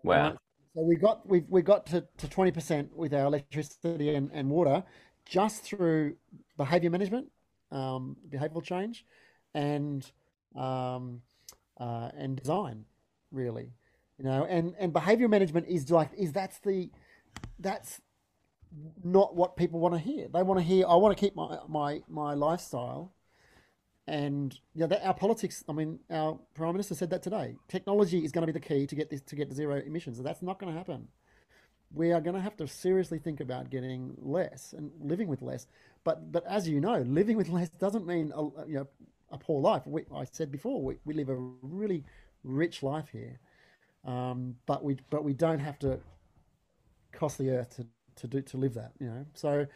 Wow. 0.03 0.37
So 0.75 0.83
we 0.83 0.97
got 0.97 1.27
we've 1.27 1.45
we 1.47 1.61
got 1.61 1.85
to 1.87 2.05
twenty 2.29 2.51
percent 2.51 2.95
with 2.95 3.13
our 3.13 3.25
electricity 3.25 4.13
and, 4.13 4.29
and 4.33 4.49
water 4.49 4.83
just 5.25 5.63
through 5.63 6.15
behavior 6.57 6.89
management, 6.89 7.31
um, 7.71 8.17
behavioral 8.29 8.63
change, 8.63 9.05
and 9.53 10.11
um, 10.55 11.21
uh, 11.79 12.09
and 12.17 12.35
design, 12.35 12.85
really, 13.31 13.71
you 14.21 14.29
know. 14.29 14.45
And 14.45 14.75
and 14.79 14.93
behavior 14.93 15.27
management 15.27 15.67
is 15.67 15.89
like 15.89 16.11
is 16.17 16.31
that's 16.31 16.59
the 16.59 16.89
that's 17.59 18.01
not 19.03 19.35
what 19.35 19.57
people 19.57 19.79
want 19.79 19.95
to 19.95 19.99
hear. 19.99 20.27
They 20.27 20.43
want 20.43 20.59
to 20.59 20.63
hear 20.63 20.85
I 20.87 20.95
want 20.95 21.17
to 21.17 21.19
keep 21.19 21.35
my 21.35 21.57
my 21.67 22.01
my 22.07 22.33
lifestyle 22.33 23.13
and 24.07 24.53
you 24.75 24.81
know, 24.81 24.87
that, 24.87 25.05
our 25.05 25.13
politics. 25.13 25.63
I 25.67 25.73
mean, 25.73 25.99
our 26.09 26.37
prime 26.53 26.73
minister 26.73 26.95
said 26.95 27.09
that 27.09 27.23
today. 27.23 27.55
Technology 27.67 28.23
is 28.23 28.31
going 28.31 28.45
to 28.45 28.51
be 28.51 28.57
the 28.57 28.65
key 28.65 28.85
to 28.85 28.95
get 28.95 29.09
this 29.09 29.21
to 29.21 29.35
get 29.35 29.51
zero 29.53 29.81
emissions. 29.85 30.17
So 30.17 30.23
that's 30.23 30.41
not 30.41 30.59
going 30.59 30.71
to 30.71 30.77
happen. 30.77 31.07
We 31.93 32.11
are 32.11 32.21
going 32.21 32.35
to 32.35 32.41
have 32.41 32.55
to 32.57 32.67
seriously 32.67 33.19
think 33.19 33.41
about 33.41 33.69
getting 33.69 34.13
less 34.17 34.73
and 34.77 34.91
living 35.01 35.27
with 35.27 35.41
less. 35.41 35.67
But 36.03 36.31
but 36.31 36.45
as 36.45 36.69
you 36.69 36.79
know, 36.79 36.99
living 37.01 37.37
with 37.37 37.49
less 37.49 37.69
doesn't 37.69 38.05
mean 38.05 38.31
a, 38.35 38.43
you 38.67 38.75
know 38.75 38.87
a 39.31 39.37
poor 39.37 39.61
life. 39.61 39.83
We, 39.85 40.03
I 40.13 40.25
said 40.25 40.51
before, 40.51 40.81
we, 40.81 40.97
we 41.05 41.13
live 41.13 41.29
a 41.29 41.35
really 41.35 42.03
rich 42.43 42.83
life 42.83 43.09
here, 43.11 43.39
um, 44.05 44.55
but 44.65 44.83
we 44.83 44.97
but 45.09 45.23
we 45.23 45.33
don't 45.33 45.59
have 45.59 45.79
to 45.79 45.99
cost 47.11 47.37
the 47.37 47.51
earth 47.51 47.75
to, 47.75 47.87
to 48.15 48.27
do 48.27 48.41
to 48.41 48.57
live 48.57 48.73
that. 48.73 48.91
You 48.99 49.07
know, 49.07 49.25
so 49.33 49.67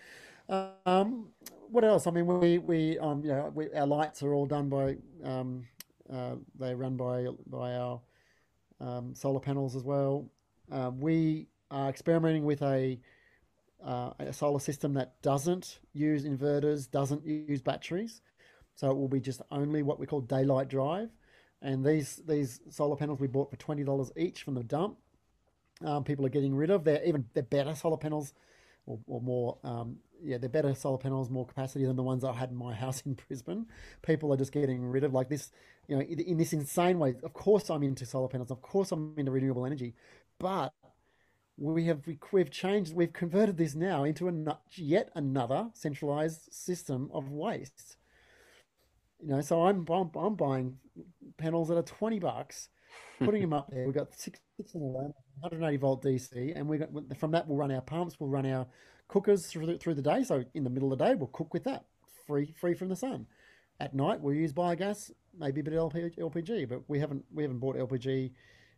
um, 0.86 1.30
what 1.69 1.84
else? 1.84 2.07
I 2.07 2.11
mean, 2.11 2.28
we 2.28 2.57
we 2.57 2.99
um, 2.99 3.23
you 3.23 3.32
know, 3.32 3.51
we, 3.53 3.71
our 3.73 3.88
lights 3.88 4.23
are 4.23 4.34
all 4.34 4.45
done 4.45 4.69
by 4.69 4.97
um, 5.23 5.67
uh, 6.11 6.36
they 6.59 6.73
run 6.76 6.95
by 6.95 7.28
by 7.47 7.76
our 7.76 8.01
um, 8.80 9.15
solar 9.15 9.39
panels 9.39 9.76
as 9.76 9.84
well. 9.84 10.30
Uh, 10.71 10.91
we 10.97 11.47
are 11.71 11.89
experimenting 11.89 12.45
with 12.45 12.61
a 12.61 12.99
uh, 13.84 14.11
a 14.19 14.34
solar 14.34 14.59
system 14.59 14.93
that 14.93 15.21
doesn't 15.21 15.80
use 15.93 16.26
inverters, 16.26 16.89
doesn't 16.89 17.26
use 17.26 17.61
batteries, 17.61 18.21
so 18.76 18.89
it 18.89 18.95
will 18.95 19.07
be 19.07 19.19
just 19.19 19.41
only 19.51 19.84
what 19.84 19.99
we 19.99 20.05
call 20.05 20.21
daylight 20.21 20.67
drive. 20.67 21.09
And 21.66 21.84
these 21.84 22.22
these 22.28 22.59
solar 22.70 22.95
panels 22.95 23.20
we 23.20 23.28
bought 23.28 23.49
for 23.49 23.57
twenty 23.57 23.84
dollars 23.84 24.11
each 24.16 24.43
from 24.43 24.53
the 24.53 24.63
dump. 24.63 24.97
Um, 25.84 26.03
people 26.03 26.24
are 26.24 26.30
getting 26.30 26.53
rid 26.53 26.70
of. 26.70 26.84
They're 26.84 27.03
even 27.03 27.26
they're 27.34 27.41
better 27.41 27.74
solar 27.74 27.97
panels 27.97 28.34
or, 28.86 28.99
or 29.07 29.20
more. 29.20 29.57
Um, 29.63 29.97
yeah, 30.24 30.38
they're 30.38 30.47
better 30.47 30.76
solar 30.76 30.99
panels, 30.99 31.30
more 31.32 31.45
capacity 31.45 31.86
than 31.86 31.95
the 31.95 32.03
ones 32.03 32.24
I 32.24 32.34
had 32.34 32.51
in 32.51 32.55
my 32.55 32.76
house 32.84 33.01
in 33.01 33.13
Brisbane. 33.16 33.66
People 34.03 34.32
are 34.32 34.38
just 34.38 34.51
getting 34.51 34.86
rid 34.86 35.03
of 35.03 35.11
like 35.11 35.28
this, 35.28 35.49
you 35.88 35.95
know, 35.95 36.03
in, 36.03 36.20
in 36.20 36.38
this 36.38 36.53
insane 36.53 36.99
way. 36.99 37.16
Of 37.24 37.34
course, 37.34 37.72
I'm 37.72 37.82
into 37.82 38.05
solar 38.05 38.28
panels. 38.28 38.51
Of 38.51 38.61
course, 38.61 38.91
I'm 38.91 39.16
into 39.18 39.32
renewable 39.32 39.66
energy, 39.66 39.95
but 40.38 40.72
we 41.57 41.86
have 41.86 42.01
we've 42.32 42.51
changed 42.51 42.93
we've 42.93 43.13
converted 43.13 43.57
this 43.57 43.74
now 43.74 44.03
into 44.03 44.30
a 44.30 44.59
yet 44.76 45.09
another 45.16 45.70
centralized 45.74 46.53
system 46.53 47.09
of 47.11 47.32
waste 47.32 47.97
you 49.22 49.30
know 49.30 49.41
so 49.41 49.63
i'm 49.63 49.86
i'm, 49.89 50.09
I'm 50.16 50.36
buying 50.36 50.78
panels 51.38 51.70
that 51.70 51.78
are 51.78 51.84
20 51.84 52.20
bucks 52.20 52.70
putting 53.24 53.41
them 53.41 53.53
up 53.53 53.70
there. 53.70 53.86
We've 53.86 53.93
got 53.93 54.13
six, 54.13 54.39
six 54.57 54.74
in 54.74 54.82
a 54.82 54.86
180 54.86 55.78
volt 55.78 56.03
dc 56.03 56.53
and 56.55 56.68
we 56.68 56.78
got 56.78 56.89
from 57.18 57.32
that 57.32 57.47
we'll 57.47 57.57
run 57.57 57.72
our 57.72 57.82
pumps 57.82 58.20
we'll 58.20 58.30
run 58.30 58.45
our 58.45 58.68
cookers 59.07 59.47
through 59.47 59.68
the, 59.68 59.78
through 59.78 59.93
the 59.93 60.01
day. 60.01 60.24
So 60.24 60.43
in 60.53 60.63
the 60.63 60.70
middle 60.70 60.91
of 60.91 60.97
the 60.97 61.05
day 61.05 61.16
we'll 61.16 61.28
cook 61.28 61.53
with 61.53 61.63
that 61.66 61.86
free 62.26 62.53
free 62.59 62.74
from 62.74 62.89
the 62.89 62.95
sun. 62.95 63.28
At 63.80 63.93
night 63.93 64.22
we'll 64.22 64.36
use 64.36 64.53
biogas 64.53 65.11
maybe 65.38 65.59
a 65.59 65.63
bit 65.63 65.74
of 65.74 65.91
lpg 65.91 66.70
but 66.70 66.82
we 66.88 66.99
haven't 66.99 67.26
we 67.34 67.43
haven't 67.43 67.59
bought 67.59 67.76
lpg 67.76 68.32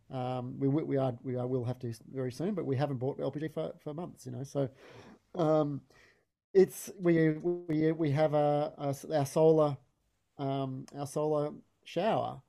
um, 0.10 0.58
we 0.58 0.68
we 0.68 0.98
are 0.98 1.14
we 1.22 1.36
are, 1.36 1.46
will 1.46 1.66
have 1.66 1.80
to 1.80 1.94
very 2.14 2.32
soon, 2.32 2.54
but 2.54 2.66
we 2.66 2.78
haven't 2.78 2.98
bought 2.98 3.20
LPG 3.20 3.54
for, 3.54 3.74
for 3.84 3.94
months. 3.94 4.26
You 4.26 4.32
know, 4.32 4.44
so 4.44 4.70
um, 5.36 5.82
it's 6.54 6.90
we 6.98 7.32
we 7.32 7.92
we 7.92 8.12
have 8.12 8.34
a, 8.34 8.74
a 8.78 9.18
our 9.18 9.26
solar 9.26 9.76
um, 10.38 10.86
our 10.98 11.08
solar 11.08 11.52
shower 11.84 12.42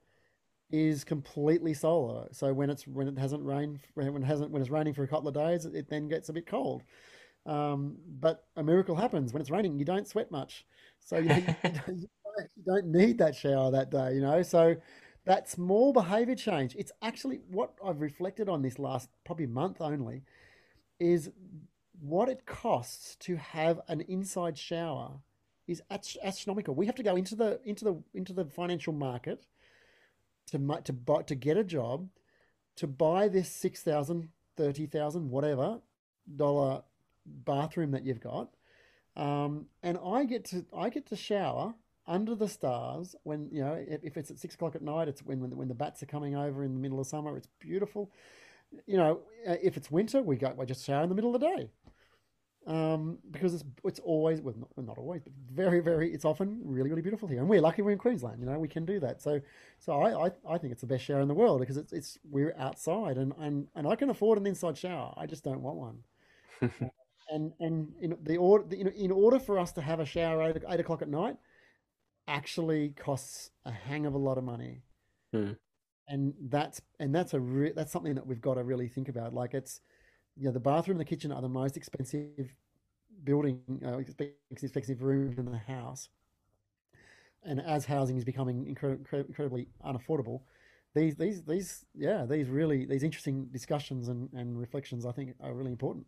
is 0.71 1.05
completely 1.05 1.75
solar. 1.75 2.29
So 2.33 2.53
when 2.53 2.71
it's 2.71 2.87
when 2.87 3.09
it 3.09 3.19
hasn't 3.19 3.45
rained 3.45 3.81
when 3.95 4.07
it 4.09 4.25
hasn't 4.25 4.51
when 4.51 4.61
it's 4.61 4.71
raining 4.71 4.95
for 4.95 5.03
a 5.03 5.09
couple 5.09 5.29
of 5.29 5.35
days, 5.35 5.65
it 5.65 5.89
then 5.89 6.09
gets 6.09 6.29
a 6.29 6.33
bit 6.33 6.47
cold. 6.47 6.83
Um, 7.47 7.97
but 8.21 8.45
a 8.57 8.63
miracle 8.63 8.95
happens 8.95 9.33
when 9.33 9.41
it's 9.41 9.51
raining. 9.51 9.79
You 9.79 9.85
don't 9.85 10.07
sweat 10.07 10.31
much, 10.31 10.67
so 11.01 11.19
you, 11.19 11.29
you, 11.65 11.71
don't, 11.87 12.51
you 12.57 12.65
don't 12.67 12.87
need 12.87 13.19
that 13.19 13.35
shower 13.35 13.71
that 13.71 13.91
day. 13.91 14.15
You 14.15 14.21
know, 14.21 14.43
so 14.43 14.77
that 15.25 15.49
small 15.49 15.93
behavior 15.93 16.35
change, 16.35 16.77
it's 16.77 16.93
actually 17.03 17.41
what 17.51 17.73
I've 17.85 18.01
reflected 18.01 18.49
on 18.49 18.63
this 18.63 18.79
last 18.79 19.09
probably 19.25 19.47
month 19.47 19.81
only, 19.81 20.23
is 21.01 21.31
what 22.01 22.29
it 22.29 22.47
costs 22.47 23.17
to 23.21 23.37
have 23.37 23.81
an 23.89 24.03
inside 24.03 24.59
shower 24.59 25.21
is 25.69 25.83
astronomical. 25.91 26.75
We 26.75 26.87
have 26.87 26.97
to 26.97 27.03
go 27.05 27.15
into 27.15 27.37
the 27.37 27.61
into 27.65 27.85
the 27.85 28.03
into 28.15 28.33
the 28.33 28.47
financial 28.47 28.93
market 28.93 29.47
to 30.47 30.59
to 30.85 30.93
buy, 30.93 31.23
to 31.23 31.35
get 31.37 31.57
a 31.57 31.65
job 31.65 32.09
to 32.79 32.87
buy 32.87 33.27
this 33.27 33.51
6,000, 33.51 34.29
30,000, 34.57 35.31
whatever 35.31 35.81
dollar 36.37 36.83
bathroom 37.27 37.91
that 37.91 38.05
you've 38.05 38.21
got. 38.21 38.51
Um, 39.17 39.67
and 39.83 39.99
I 40.05 40.25
get 40.25 40.45
to 40.47 40.65
I 40.77 40.89
get 40.91 41.07
to 41.07 41.17
shower 41.17 41.75
under 42.07 42.37
the 42.37 42.49
stars 42.49 43.17
when 43.25 43.49
you 43.51 43.61
know 43.63 43.85
if, 43.87 44.17
it's 44.17 44.31
at 44.31 44.39
six 44.39 44.55
o'clock 44.55 44.75
at 44.75 44.81
night 44.81 45.09
it's 45.09 45.23
when, 45.23 45.41
when 45.41 45.55
when 45.57 45.69
the 45.69 45.75
bats 45.75 46.03
are 46.03 46.07
coming 46.07 46.35
over 46.35 46.65
in 46.65 46.73
the 46.73 46.81
middle 46.81 46.99
of 46.99 47.07
summer 47.07 47.37
it's 47.37 47.49
beautiful 47.59 48.11
you 48.87 48.97
know 48.97 49.21
uh, 49.47 49.57
if 49.63 49.77
it's 49.77 49.91
winter 49.91 50.23
we 50.23 50.37
go 50.37 50.55
we 50.57 50.65
just 50.65 50.87
shower 50.87 51.03
in 51.03 51.11
the 51.11 51.15
middle 51.15 51.35
of 51.35 51.39
the 51.39 51.47
day 51.47 51.69
um, 52.69 53.19
because 53.31 53.55
it's 53.55 53.65
it's 53.85 53.99
always 54.01 54.41
well 54.41 54.55
not, 54.57 54.87
not 54.87 54.99
always 54.99 55.23
but 55.23 55.33
very 55.51 55.81
very 55.81 56.13
it's 56.13 56.25
often 56.25 56.61
really 56.65 56.91
really 56.91 57.03
beautiful 57.03 57.27
here 57.27 57.41
and 57.41 57.49
we're 57.49 57.61
lucky 57.61 57.83
we're 57.83 57.91
in 57.91 57.99
Queensland 57.99 58.39
you 58.41 58.47
know 58.47 58.59
we 58.59 58.69
can 58.69 58.85
do 58.85 59.01
that 59.01 59.21
so 59.21 59.41
so 59.79 60.01
I, 60.01 60.27
I, 60.27 60.31
I 60.49 60.59
think 60.59 60.73
it's 60.73 60.83
the 60.83 60.87
best 60.87 61.05
shower 61.05 61.21
in 61.21 61.29
the 61.29 61.35
world 61.35 61.61
because 61.61 61.77
it's 61.77 61.93
it's 61.93 62.19
we're 62.31 62.55
outside 62.59 63.17
and, 63.17 63.33
and 63.41 63.67
and 63.75 63.87
I 63.87 63.97
can 63.97 64.11
afford 64.11 64.39
an 64.39 64.47
inside 64.47 64.79
shower 64.79 65.13
I 65.17 65.27
just 65.27 65.43
don't 65.43 65.63
want 65.63 65.77
one 65.77 65.99
and 67.31 67.53
and 67.59 67.93
in 68.01 68.17
the 68.23 68.37
order 68.37 68.77
in, 68.77 68.89
in 68.89 69.11
order 69.11 69.41
for 69.41 69.59
us 69.59 69.73
to 69.73 69.81
have 69.81 69.99
a 69.99 70.07
shower 70.07 70.43
at 70.43 70.63
eight 70.69 70.81
o'clock 70.81 71.03
at 71.03 71.09
night 71.09 71.37
actually 72.29 72.91
costs 72.91 73.51
a 73.65 73.73
hang 73.73 74.07
of 74.07 74.15
a 74.15 74.19
lot 74.19 74.39
of 74.39 74.45
money. 74.45 74.83
Hmm. 75.33 75.53
And 76.07 76.35
that's 76.49 76.81
and 77.01 77.15
that's 77.15 77.35
a 77.35 77.41
re- 77.41 77.73
that's 77.75 77.91
something 77.91 78.15
that 78.15 78.27
we've 78.27 78.41
got 78.41 78.55
to 78.55 78.63
really 78.63 78.89
think 78.89 79.09
about. 79.09 79.35
Like 79.35 79.55
it's, 79.55 79.81
you 80.39 80.45
know, 80.45 80.53
the 80.53 80.61
bathroom 80.61 80.99
and 80.99 81.01
the 81.01 81.09
kitchen 81.09 81.33
are 81.33 81.43
the 81.43 81.49
most 81.49 81.77
expensive 81.77 82.55
building, 83.25 83.61
uh, 83.85 83.99
expensive 84.51 85.03
rooms 85.03 85.39
in 85.39 85.51
the 85.51 85.59
house. 85.59 86.09
And 87.43 87.61
as 87.61 87.87
housing 87.87 88.17
is 88.17 88.25
becoming 88.25 88.65
incred- 88.65 89.13
incredibly 89.13 89.69
unaffordable, 89.85 90.43
these 90.95 91.17
these 91.17 91.43
these 91.43 91.85
yeah 91.95 92.25
these 92.25 92.49
really 92.49 92.87
these 92.87 93.03
interesting 93.03 93.47
discussions 93.53 94.09
and, 94.09 94.31
and 94.33 94.59
reflections 94.59 95.05
I 95.05 95.13
think 95.13 95.35
are 95.41 95.53
really 95.53 95.71
important. 95.71 96.07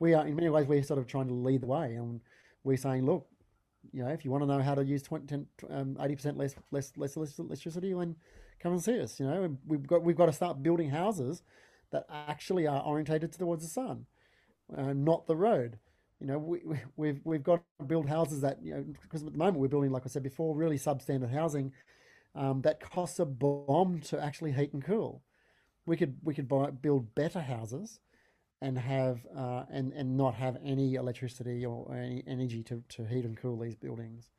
We 0.00 0.14
are 0.14 0.26
in 0.26 0.36
many 0.36 0.48
ways 0.48 0.66
we're 0.66 0.82
sort 0.82 0.98
of 0.98 1.06
trying 1.06 1.28
to 1.28 1.34
lead 1.34 1.62
the 1.62 1.66
way, 1.66 1.94
and 1.94 2.20
we're 2.64 2.76
saying, 2.76 3.04
look, 3.04 3.26
you 3.92 4.02
know, 4.02 4.10
if 4.10 4.24
you 4.24 4.30
want 4.30 4.42
to 4.42 4.46
know 4.46 4.62
how 4.62 4.74
to 4.74 4.84
use 4.84 5.02
20, 5.02 5.26
10, 5.26 5.46
um, 5.70 5.94
80% 6.00 6.36
less, 6.36 6.54
less, 6.70 6.92
less 6.96 7.38
electricity, 7.38 7.92
then 7.92 8.16
come 8.60 8.72
and 8.72 8.82
see 8.82 9.00
us. 9.00 9.18
You 9.20 9.26
know, 9.26 9.56
we've 9.66 9.86
got, 9.86 10.02
we've 10.02 10.16
got 10.16 10.26
to 10.26 10.32
start 10.32 10.62
building 10.62 10.90
houses 10.90 11.42
that 11.92 12.06
actually 12.10 12.66
are 12.66 12.82
orientated 12.82 13.32
towards 13.32 13.62
the 13.62 13.68
sun, 13.68 14.06
uh, 14.76 14.92
not 14.92 15.26
the 15.26 15.36
road. 15.36 15.78
You 16.20 16.26
know, 16.26 16.38
we, 16.38 16.60
we've, 16.96 17.20
we've 17.24 17.42
got 17.42 17.62
to 17.78 17.84
build 17.84 18.08
houses 18.08 18.40
that, 18.40 18.62
you 18.62 18.74
know, 18.74 18.84
because 19.02 19.22
at 19.22 19.32
the 19.32 19.38
moment 19.38 19.58
we're 19.58 19.68
building, 19.68 19.90
like 19.90 20.04
I 20.04 20.08
said 20.08 20.22
before, 20.22 20.54
really 20.54 20.78
substandard 20.78 21.32
housing 21.32 21.72
um, 22.34 22.62
that 22.62 22.80
costs 22.80 23.18
a 23.18 23.24
bomb 23.24 24.00
to 24.02 24.22
actually 24.22 24.52
heat 24.52 24.72
and 24.72 24.84
cool. 24.84 25.22
We 25.84 25.96
could, 25.96 26.16
we 26.22 26.32
could 26.32 26.48
buy, 26.48 26.70
build 26.70 27.14
better 27.14 27.40
houses 27.40 27.98
and 28.62 28.78
have 28.78 29.26
uh, 29.36 29.64
and 29.70 29.92
and 29.92 30.16
not 30.16 30.34
have 30.34 30.56
any 30.64 30.94
electricity 30.94 31.66
or 31.66 31.92
any 31.94 32.22
energy 32.28 32.62
to, 32.62 32.82
to 32.90 33.04
heat 33.04 33.24
and 33.24 33.36
cool 33.36 33.58
these 33.58 33.74
buildings. 33.74 34.30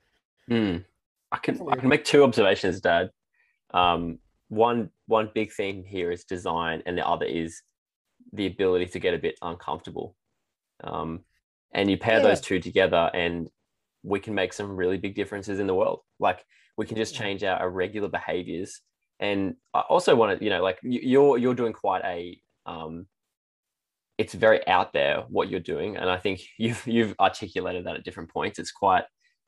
Mm. 0.49 0.85
I 1.31 1.37
can 1.37 1.59
I 1.69 1.75
can 1.75 1.89
make 1.89 2.05
two 2.05 2.23
observations, 2.23 2.79
Dad. 2.79 3.11
Um, 3.71 4.19
one 4.53 4.89
one 5.07 5.29
big 5.33 5.51
theme 5.51 5.83
here 5.83 6.11
is 6.11 6.23
design, 6.23 6.83
and 6.85 6.97
the 6.97 7.07
other 7.07 7.25
is 7.25 7.61
the 8.31 8.45
ability 8.45 8.87
to 8.87 8.99
get 8.99 9.13
a 9.13 9.19
bit 9.19 9.35
uncomfortable. 9.41 10.15
Um, 10.83 11.21
and 11.73 11.89
you 11.89 11.97
pair 11.97 12.17
yeah. 12.17 12.23
those 12.23 12.41
two 12.41 12.59
together, 12.59 13.09
and 13.13 13.49
we 14.03 14.19
can 14.19 14.35
make 14.35 14.53
some 14.53 14.75
really 14.75 14.97
big 14.97 15.15
differences 15.15 15.59
in 15.59 15.67
the 15.67 15.73
world. 15.73 16.01
Like 16.19 16.45
we 16.77 16.85
can 16.85 16.97
just 16.97 17.15
change 17.15 17.43
our 17.43 17.65
irregular 17.65 18.09
behaviors. 18.09 18.81
And 19.19 19.55
I 19.73 19.81
also 19.81 20.15
want 20.15 20.37
to, 20.37 20.43
you 20.43 20.49
know, 20.49 20.61
like 20.61 20.79
you're 20.83 21.37
you're 21.37 21.55
doing 21.55 21.73
quite 21.73 22.03
a 22.03 22.39
um, 22.65 23.07
it's 24.17 24.33
very 24.33 24.65
out 24.67 24.93
there 24.93 25.23
what 25.29 25.49
you're 25.49 25.59
doing, 25.59 25.97
and 25.97 26.09
I 26.09 26.17
think 26.17 26.41
you've 26.57 26.85
you've 26.85 27.15
articulated 27.19 27.85
that 27.85 27.95
at 27.95 28.03
different 28.03 28.29
points. 28.29 28.59
It's 28.59 28.71
quite 28.71 29.05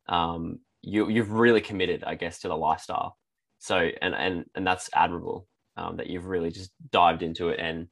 um, 0.08 0.60
you 0.82 1.10
you've 1.10 1.32
really 1.32 1.62
committed, 1.62 2.04
I 2.04 2.16
guess, 2.16 2.40
to 2.40 2.48
the 2.48 2.58
lifestyle. 2.58 3.18
So 3.66 3.90
and 4.02 4.14
and 4.14 4.46
and 4.54 4.68
that's 4.68 4.90
admirable 4.94 5.48
um, 5.76 5.98
that 5.98 6.08
you've 6.08 6.26
really 6.26 6.52
just 6.52 6.72
dived 6.92 7.24
into 7.24 7.50
it 7.50 7.60
and 7.60 7.88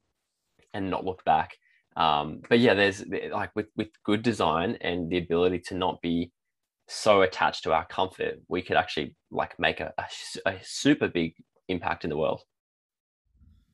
and 0.74 0.90
not 0.90 1.04
looked 1.04 1.26
back. 1.26 1.58
Um, 1.96 2.42
but 2.48 2.60
yeah, 2.60 2.76
there's 2.76 3.04
like 3.32 3.52
with 3.56 3.68
with 3.76 3.90
good 4.04 4.22
design 4.22 4.78
and 4.82 5.10
the 5.10 5.18
ability 5.18 5.60
to 5.70 5.76
not 5.76 6.00
be 6.02 6.32
so 6.88 7.22
attached 7.24 7.64
to 7.64 7.74
our 7.74 7.88
comfort, 7.88 8.36
we 8.48 8.62
could 8.62 8.78
actually 8.78 9.16
like 9.32 9.58
make 9.58 9.80
a, 9.80 9.92
a, 9.98 10.06
a 10.46 10.60
super 10.62 11.08
big 11.08 11.34
impact 11.68 12.04
in 12.04 12.12
the 12.12 12.18
world. 12.18 12.42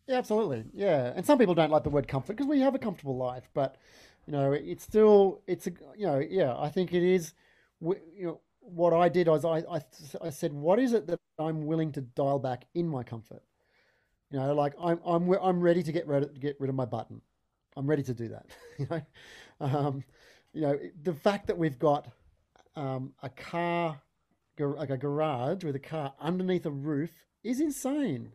Yeah, 0.08 0.18
absolutely. 0.18 0.66
Yeah, 0.74 1.14
and 1.16 1.26
some 1.26 1.38
people 1.38 1.54
don't 1.54 1.70
like 1.72 1.84
the 1.84 1.89
word 1.89 2.08
comfort 2.08 2.36
because 2.38 2.47
we 2.47 2.62
have 2.62 2.76
a 2.76 2.80
comfortable 2.80 3.18
life, 3.18 3.50
but 3.54 3.76
you 4.26 4.34
know, 4.34 4.54
it's 4.54 4.84
still 4.84 5.41
it's 5.47 5.68
a 5.68 5.72
you 5.97 6.08
know, 6.08 6.20
yeah, 6.20 6.56
I 6.58 6.70
think 6.70 6.93
it 6.93 7.04
is. 7.04 7.34
We, 7.80 7.97
You 8.16 8.26
know, 8.26 8.41
what 8.72 8.94
I 8.94 9.10
did 9.10 9.28
was 9.28 9.46
I 9.46 9.60
I, 9.70 9.82
I 10.22 10.30
said, 10.30 10.54
what 10.54 10.80
is 10.80 10.94
it 10.94 11.08
that 11.08 11.20
I'm 11.40 11.66
willing 11.66 11.92
to 11.94 12.02
dial 12.02 12.40
back 12.40 12.66
in 12.74 12.88
my 12.88 13.04
comfort? 13.04 13.44
You 14.32 14.40
know, 14.40 14.54
like 14.54 14.74
I'm 14.82 15.00
I'm 15.06 15.32
I'm 15.42 15.62
ready 15.62 15.84
to 15.84 15.92
get 15.92 16.08
rid 16.08 16.24
of, 16.24 16.40
get 16.40 16.58
rid 16.60 16.70
of 16.70 16.76
my 16.76 16.86
button. 16.86 17.22
I'm 17.76 17.88
ready 17.88 18.04
to 18.04 18.14
do 18.14 18.30
that. 18.30 18.48
you 18.80 18.88
know, 18.90 19.02
um, 19.62 20.04
you 20.54 20.62
know 20.62 20.80
the 21.04 21.14
fact 21.14 21.48
that 21.48 21.58
we've 21.58 21.80
got 21.80 22.08
um, 22.76 23.14
a 23.24 23.30
car 23.30 24.02
like 24.60 24.90
a 24.90 24.98
garage 24.98 25.64
with 25.64 25.76
a 25.76 25.80
car 25.80 26.14
underneath 26.20 26.66
a 26.66 26.72
roof 26.72 27.12
is 27.44 27.62
insane. 27.62 28.34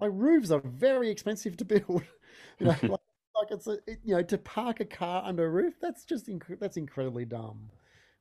Like 0.00 0.10
roofs 0.14 0.50
are 0.50 0.60
very 0.60 1.10
expensive 1.10 1.56
to 1.58 1.64
build. 1.64 2.02
you 2.58 2.66
know, 2.66 2.76
like, 2.82 3.00
like 3.36 3.50
it's 3.50 3.66
a, 3.66 3.78
it, 3.86 4.00
you 4.04 4.14
know 4.16 4.22
to 4.22 4.38
park 4.38 4.80
a 4.80 4.84
car 4.84 5.22
under 5.24 5.46
a 5.46 5.50
roof. 5.50 5.74
That's 5.80 6.04
just 6.04 6.28
inc- 6.28 6.60
that's 6.60 6.76
incredibly 6.76 7.24
dumb, 7.24 7.70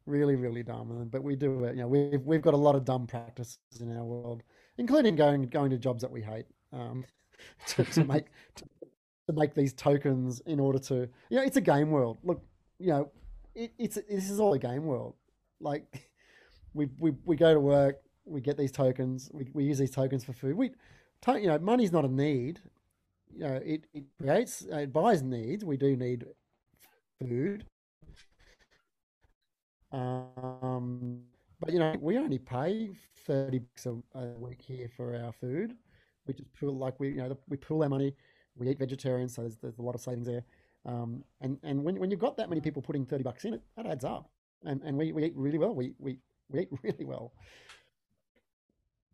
really 0.08 0.36
really 0.36 0.64
dumb. 0.64 1.08
But 1.12 1.24
we 1.24 1.36
do 1.36 1.64
it. 1.66 1.76
You 1.76 1.82
know, 1.82 1.88
we've 1.88 2.22
we've 2.24 2.42
got 2.42 2.54
a 2.54 2.58
lot 2.58 2.76
of 2.76 2.86
dumb 2.86 3.08
practices 3.08 3.58
in 3.80 3.96
our 3.96 4.04
world, 4.04 4.44
including 4.78 5.16
going 5.16 5.44
going 5.44 5.70
to 5.72 5.78
jobs 5.78 6.02
that 6.02 6.12
we 6.12 6.22
hate 6.22 6.46
um, 6.74 7.06
to, 7.68 7.84
to 7.84 8.04
make 8.04 8.26
to, 8.56 8.66
to 9.28 9.34
make 9.34 9.54
these 9.54 9.74
tokens 9.74 10.42
in 10.46 10.60
order 10.60 10.80
to 10.80 11.10
you 11.30 11.38
know 11.38 11.44
it's 11.44 11.58
a 11.58 11.62
game 11.62 11.92
world. 11.92 12.18
Look, 12.24 12.42
you 12.80 12.88
know, 12.88 13.12
it, 13.54 13.72
it's 13.78 13.96
this 13.96 14.30
is 14.30 14.40
all 14.40 14.54
a 14.54 14.60
game 14.60 14.86
world. 14.86 15.16
Like 15.60 16.10
we 16.74 16.88
we 16.98 17.12
we 17.26 17.36
go 17.36 17.54
to 17.54 17.60
work, 17.60 17.98
we 18.26 18.42
get 18.42 18.58
these 18.58 18.72
tokens, 18.72 19.30
we, 19.34 19.50
we 19.54 19.64
use 19.64 19.78
these 19.78 19.92
tokens 19.92 20.24
for 20.24 20.34
food. 20.34 20.56
We 20.56 20.72
you 21.28 21.48
know, 21.48 21.60
money's 21.60 21.92
not 21.92 22.06
a 22.06 22.08
need. 22.08 22.62
You 23.34 23.44
know, 23.44 23.62
it, 23.64 23.86
it 23.94 24.06
creates, 24.20 24.62
it 24.62 24.94
buys 24.94 25.22
needs. 25.22 25.66
We 25.66 25.78
do 25.78 25.96
need 25.96 26.26
food, 27.20 27.66
Um, 29.92 31.22
but 31.60 31.72
you 31.72 31.80
know, 31.80 31.96
we 32.00 32.18
only 32.18 32.38
pay 32.38 32.90
thirty 33.26 33.60
bucks 33.60 33.86
a, 33.86 33.96
a 34.18 34.26
week 34.38 34.62
here 34.62 34.90
for 34.96 35.16
our 35.16 35.32
food. 35.32 35.76
We 36.26 36.34
just 36.34 36.54
pull 36.54 36.78
like 36.78 37.00
we 37.00 37.10
you 37.10 37.18
know 37.18 37.38
we 37.48 37.58
pool 37.58 37.84
our 37.84 37.90
money. 37.90 38.14
We 38.56 38.70
eat 38.70 38.80
vegetarian, 38.80 39.30
so 39.30 39.42
there's, 39.42 39.58
there's 39.58 39.78
a 39.78 39.82
lot 39.82 39.96
of 39.96 40.02
savings 40.02 40.28
there. 40.28 40.44
Um, 40.86 41.24
and 41.42 41.58
and 41.64 41.84
when 41.84 42.00
when 42.00 42.12
you've 42.12 42.20
got 42.20 42.38
that 42.38 42.50
many 42.50 42.62
people 42.62 42.82
putting 42.82 43.06
thirty 43.06 43.24
bucks 43.24 43.46
in 43.46 43.54
it, 43.54 43.62
that 43.76 43.86
adds 43.86 44.06
up. 44.06 44.30
And 44.66 44.82
and 44.84 44.98
we, 44.98 45.12
we 45.12 45.26
eat 45.26 45.34
really 45.36 45.58
well. 45.58 45.74
We 45.74 45.94
we 46.00 46.20
we 46.50 46.62
eat 46.62 46.70
really 46.84 47.06
well. 47.06 47.34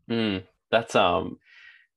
Mm, 0.10 0.44
that's 0.72 0.96
um, 0.96 1.38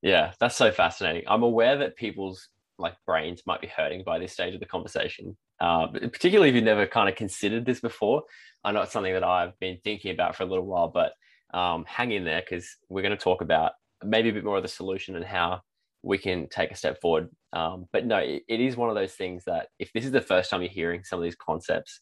yeah, 0.02 0.32
that's 0.38 0.56
so 0.56 0.70
fascinating. 0.70 1.24
I'm 1.26 1.42
aware 1.42 1.78
that 1.78 1.96
people's 1.96 2.48
like 2.78 2.94
brains 3.06 3.42
might 3.46 3.60
be 3.60 3.66
hurting 3.68 4.02
by 4.04 4.18
this 4.18 4.32
stage 4.32 4.54
of 4.54 4.60
the 4.60 4.66
conversation, 4.66 5.36
uh, 5.60 5.86
particularly 5.88 6.50
if 6.50 6.54
you've 6.54 6.64
never 6.64 6.86
kind 6.86 7.08
of 7.08 7.14
considered 7.14 7.64
this 7.64 7.80
before. 7.80 8.22
I 8.64 8.72
know 8.72 8.82
it's 8.82 8.92
something 8.92 9.12
that 9.12 9.24
I've 9.24 9.58
been 9.58 9.78
thinking 9.84 10.10
about 10.10 10.36
for 10.36 10.42
a 10.42 10.46
little 10.46 10.66
while, 10.66 10.88
but 10.88 11.12
um, 11.56 11.84
hang 11.86 12.12
in 12.12 12.24
there 12.24 12.42
because 12.42 12.68
we're 12.88 13.02
going 13.02 13.16
to 13.16 13.22
talk 13.22 13.40
about 13.40 13.72
maybe 14.04 14.28
a 14.28 14.32
bit 14.32 14.44
more 14.44 14.56
of 14.56 14.62
the 14.62 14.68
solution 14.68 15.16
and 15.16 15.24
how 15.24 15.60
we 16.02 16.18
can 16.18 16.48
take 16.48 16.70
a 16.70 16.76
step 16.76 17.00
forward. 17.00 17.28
Um, 17.52 17.86
but 17.92 18.06
no, 18.06 18.18
it, 18.18 18.42
it 18.48 18.60
is 18.60 18.76
one 18.76 18.88
of 18.88 18.94
those 18.94 19.14
things 19.14 19.44
that 19.46 19.68
if 19.78 19.92
this 19.92 20.04
is 20.04 20.12
the 20.12 20.20
first 20.20 20.50
time 20.50 20.62
you're 20.62 20.70
hearing 20.70 21.04
some 21.04 21.18
of 21.18 21.24
these 21.24 21.36
concepts, 21.36 22.00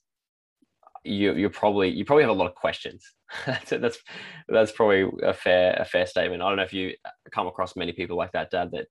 you 1.04 1.34
you're 1.34 1.50
probably 1.50 1.90
you 1.90 2.04
probably 2.04 2.22
have 2.22 2.30
a 2.30 2.34
lot 2.34 2.48
of 2.48 2.54
questions. 2.54 3.04
that's 3.46 3.98
that's 4.48 4.72
probably 4.72 5.06
a 5.22 5.34
fair 5.34 5.76
a 5.78 5.84
fair 5.84 6.06
statement. 6.06 6.42
I 6.42 6.48
don't 6.48 6.56
know 6.56 6.62
if 6.62 6.72
you 6.72 6.94
come 7.30 7.46
across 7.46 7.76
many 7.76 7.92
people 7.92 8.16
like 8.16 8.32
that, 8.32 8.50
Dad, 8.50 8.70
that 8.72 8.86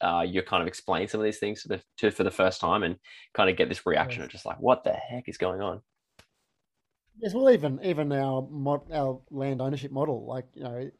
uh, 0.00 0.24
you 0.26 0.42
kind 0.42 0.62
of 0.62 0.68
explain 0.68 1.08
some 1.08 1.20
of 1.20 1.24
these 1.24 1.38
things 1.38 1.62
to 1.62 1.68
the 1.68 1.82
to 1.98 2.10
for 2.10 2.24
the 2.24 2.30
first 2.30 2.60
time 2.60 2.82
and 2.82 2.96
kind 3.34 3.48
of 3.48 3.56
get 3.56 3.68
this 3.68 3.86
reaction 3.86 4.20
yes. 4.20 4.26
of 4.26 4.32
just 4.32 4.46
like, 4.46 4.58
what 4.60 4.84
the 4.84 4.92
heck 4.92 5.28
is 5.28 5.38
going 5.38 5.60
on? 5.60 5.80
Yes, 7.18 7.32
well, 7.32 7.50
even 7.50 7.80
even 7.82 8.12
our 8.12 8.46
mod, 8.50 8.92
our 8.92 9.20
land 9.30 9.62
ownership 9.62 9.90
model, 9.90 10.26
like 10.26 10.46
you 10.54 10.64
know, 10.64 10.90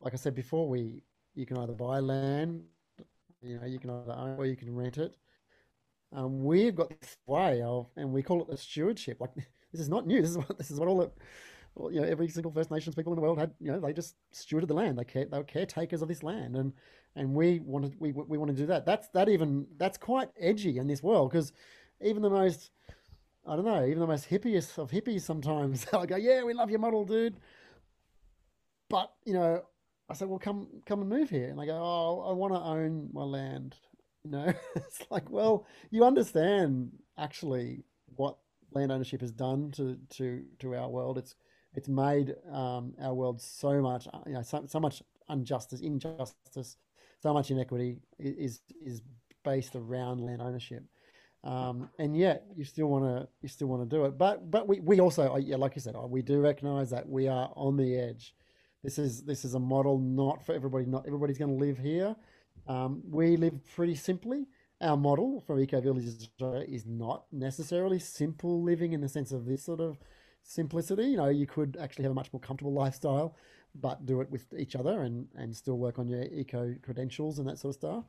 like 0.00 0.14
I 0.14 0.16
said 0.16 0.34
before, 0.34 0.68
we 0.68 1.02
you 1.34 1.44
can 1.44 1.58
either 1.58 1.74
buy 1.74 1.98
land, 1.98 2.62
you 3.42 3.58
know, 3.58 3.66
you 3.66 3.78
can 3.78 3.90
either 3.90 4.12
own 4.12 4.38
or 4.38 4.46
you 4.46 4.56
can 4.56 4.74
rent 4.74 4.96
it. 4.96 5.14
Um, 6.12 6.44
we've 6.44 6.74
got 6.74 6.88
this 6.88 7.16
way 7.26 7.60
of, 7.62 7.88
and 7.96 8.10
we 8.10 8.22
call 8.22 8.40
it 8.40 8.48
the 8.48 8.56
stewardship. 8.56 9.18
Like 9.20 9.34
this 9.72 9.80
is 9.80 9.88
not 9.88 10.06
new. 10.06 10.22
This 10.22 10.30
is 10.30 10.38
what 10.38 10.56
this 10.56 10.70
is 10.70 10.78
what 10.78 10.88
all 10.88 10.98
the 10.98 11.10
well, 11.76 11.92
you 11.92 12.00
know, 12.00 12.06
every 12.06 12.28
single 12.28 12.50
First 12.50 12.70
Nations 12.70 12.94
people 12.94 13.12
in 13.12 13.16
the 13.16 13.22
world 13.22 13.38
had, 13.38 13.52
you 13.60 13.70
know, 13.70 13.78
they 13.78 13.92
just 13.92 14.16
stewarded 14.34 14.68
the 14.68 14.74
land. 14.74 14.98
They 14.98 15.04
care, 15.04 15.26
they 15.26 15.38
were 15.38 15.44
caretakers 15.44 16.00
of 16.00 16.08
this 16.08 16.22
land, 16.22 16.56
and 16.56 16.72
and 17.14 17.34
we 17.34 17.60
wanted 17.60 17.94
we 18.00 18.12
we 18.12 18.38
want 18.38 18.50
to 18.50 18.56
do 18.56 18.66
that. 18.66 18.86
That's 18.86 19.08
that 19.08 19.28
even 19.28 19.66
that's 19.76 19.98
quite 19.98 20.30
edgy 20.40 20.78
in 20.78 20.86
this 20.86 21.02
world 21.02 21.30
because 21.30 21.52
even 22.00 22.22
the 22.22 22.30
most 22.30 22.70
I 23.46 23.56
don't 23.56 23.66
know, 23.66 23.84
even 23.84 24.00
the 24.00 24.06
most 24.06 24.28
hippiest 24.28 24.78
of 24.78 24.90
hippies 24.90 25.20
sometimes 25.20 25.84
they'll 25.92 26.06
go, 26.06 26.16
yeah, 26.16 26.42
we 26.42 26.54
love 26.54 26.70
your 26.70 26.80
model, 26.80 27.04
dude. 27.04 27.36
But 28.88 29.12
you 29.26 29.34
know, 29.34 29.62
I 30.08 30.14
said, 30.14 30.28
well, 30.28 30.38
come 30.38 30.68
come 30.86 31.00
and 31.00 31.10
move 31.10 31.28
here, 31.28 31.48
and 31.50 31.58
they 31.58 31.66
go, 31.66 31.76
oh, 31.76 32.26
I 32.28 32.32
want 32.32 32.54
to 32.54 32.60
own 32.60 33.10
my 33.12 33.24
land. 33.24 33.76
You 34.24 34.30
know, 34.30 34.54
it's 34.76 35.04
like, 35.10 35.28
well, 35.30 35.66
you 35.90 36.04
understand 36.04 36.92
actually 37.18 37.84
what 38.16 38.38
land 38.72 38.90
ownership 38.90 39.20
has 39.20 39.32
done 39.32 39.72
to 39.72 39.98
to 40.16 40.42
to 40.60 40.74
our 40.74 40.88
world. 40.88 41.18
It's 41.18 41.34
it's 41.76 41.88
made 41.88 42.34
um, 42.50 42.94
our 43.00 43.14
world 43.14 43.40
so 43.40 43.80
much, 43.82 44.08
you 44.26 44.32
know, 44.32 44.42
so, 44.42 44.64
so 44.66 44.80
much 44.80 45.02
injustice, 45.28 45.80
injustice, 45.80 46.78
so 47.22 47.34
much 47.34 47.50
inequity 47.50 47.98
is 48.18 48.62
is 48.84 49.02
based 49.44 49.76
around 49.76 50.20
land 50.20 50.40
ownership. 50.40 50.82
Um, 51.44 51.90
and 51.98 52.16
yet 52.16 52.44
you 52.56 52.64
still 52.64 52.86
want 52.88 53.04
to 53.04 53.28
you 53.42 53.48
still 53.48 53.68
want 53.68 53.88
to 53.88 53.96
do 53.96 54.06
it, 54.06 54.16
but 54.18 54.50
but 54.50 54.66
we, 54.66 54.80
we 54.80 55.00
also 55.00 55.36
yeah 55.36 55.56
like 55.56 55.76
you 55.76 55.82
said 55.82 55.94
we 56.08 56.22
do 56.22 56.40
recognize 56.40 56.90
that 56.90 57.08
we 57.08 57.28
are 57.28 57.52
on 57.54 57.76
the 57.76 57.94
edge. 57.94 58.34
This 58.82 58.98
is 58.98 59.22
this 59.22 59.44
is 59.44 59.54
a 59.54 59.60
model 59.60 59.98
not 59.98 60.44
for 60.44 60.54
everybody. 60.54 60.86
Not 60.86 61.06
everybody's 61.06 61.38
going 61.38 61.56
to 61.56 61.64
live 61.64 61.78
here. 61.78 62.16
Um, 62.66 63.02
we 63.08 63.36
live 63.36 63.60
pretty 63.74 63.94
simply. 63.94 64.46
Our 64.80 64.96
model 64.96 65.42
for 65.46 65.58
eco 65.58 65.80
villages 65.80 66.28
is 66.68 66.86
not 66.86 67.24
necessarily 67.32 67.98
simple 67.98 68.62
living 68.62 68.92
in 68.92 69.00
the 69.00 69.08
sense 69.08 69.32
of 69.32 69.46
this 69.46 69.64
sort 69.64 69.80
of 69.80 69.98
simplicity. 70.46 71.04
You 71.04 71.16
know, 71.16 71.28
you 71.28 71.46
could 71.46 71.76
actually 71.80 72.04
have 72.04 72.12
a 72.12 72.14
much 72.14 72.32
more 72.32 72.40
comfortable 72.40 72.72
lifestyle, 72.72 73.36
but 73.74 74.06
do 74.06 74.20
it 74.20 74.30
with 74.30 74.46
each 74.56 74.76
other 74.76 75.02
and, 75.02 75.26
and 75.34 75.54
still 75.54 75.76
work 75.76 75.98
on 75.98 76.08
your 76.08 76.22
eco 76.22 76.74
credentials 76.82 77.38
and 77.38 77.48
that 77.48 77.58
sort 77.58 77.74
of 77.74 77.78
stuff. 77.80 78.04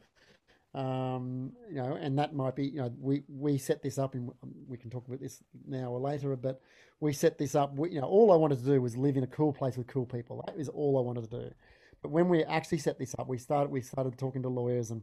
Um, 0.73 1.53
you 1.69 1.77
know, 1.77 1.97
and 1.99 2.17
that 2.19 2.35
might 2.35 2.55
be, 2.55 2.67
you 2.67 2.81
know, 2.81 2.93
we, 2.99 3.23
we 3.27 3.57
set 3.57 3.81
this 3.81 3.97
up 3.97 4.13
and 4.13 4.29
we 4.67 4.77
can 4.77 4.89
talk 4.89 5.07
about 5.07 5.19
this 5.19 5.41
now 5.67 5.89
or 5.89 5.99
later, 5.99 6.35
but 6.35 6.61
we 6.99 7.13
set 7.13 7.37
this 7.37 7.55
up, 7.55 7.75
we, 7.75 7.91
you 7.91 8.01
know, 8.01 8.07
all 8.07 8.31
I 8.31 8.35
wanted 8.35 8.59
to 8.59 8.65
do 8.65 8.81
was 8.81 8.95
live 8.95 9.17
in 9.17 9.23
a 9.23 9.27
cool 9.27 9.53
place 9.53 9.75
with 9.75 9.87
cool 9.87 10.05
people. 10.05 10.43
That 10.45 10.57
is 10.57 10.69
all 10.69 10.97
I 10.99 11.01
wanted 11.01 11.29
to 11.31 11.39
do. 11.39 11.51
But 12.03 12.11
when 12.11 12.29
we 12.29 12.43
actually 12.43 12.77
set 12.77 12.99
this 12.99 13.15
up, 13.17 13.27
we 13.27 13.39
started, 13.39 13.71
we 13.71 13.81
started 13.81 14.17
talking 14.17 14.43
to 14.43 14.49
lawyers 14.49 14.91
and 14.91 15.01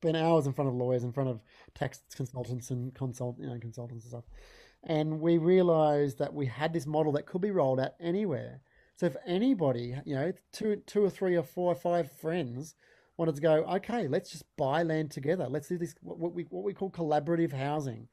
spent 0.00 0.16
hours 0.16 0.46
in 0.46 0.54
front 0.54 0.68
of 0.68 0.74
lawyers, 0.74 1.04
in 1.04 1.12
front 1.12 1.28
of 1.28 1.40
tax 1.74 2.00
consultants 2.14 2.70
and 2.70 2.94
consult, 2.94 3.36
you 3.38 3.46
know, 3.46 3.58
consultants 3.58 4.04
and 4.04 4.10
stuff 4.10 4.24
and 4.84 5.20
we 5.20 5.38
realized 5.38 6.18
that 6.18 6.34
we 6.34 6.46
had 6.46 6.72
this 6.72 6.86
model 6.86 7.12
that 7.12 7.26
could 7.26 7.40
be 7.40 7.50
rolled 7.50 7.80
out 7.80 7.92
anywhere. 8.00 8.60
So 8.96 9.06
if 9.06 9.16
anybody, 9.26 9.94
you 10.04 10.14
know, 10.14 10.32
two, 10.52 10.82
two 10.86 11.04
or 11.04 11.10
three 11.10 11.36
or 11.36 11.42
four 11.42 11.72
or 11.72 11.76
five 11.76 12.10
friends 12.10 12.74
wanted 13.16 13.34
to 13.36 13.40
go, 13.40 13.64
okay, 13.64 14.08
let's 14.08 14.30
just 14.30 14.44
buy 14.56 14.82
land 14.82 15.10
together. 15.10 15.46
Let's 15.48 15.68
do 15.68 15.78
this 15.78 15.94
what 16.02 16.32
we 16.32 16.44
what 16.44 16.64
we 16.64 16.72
call 16.72 16.90
collaborative 16.90 17.52
housing. 17.52 18.08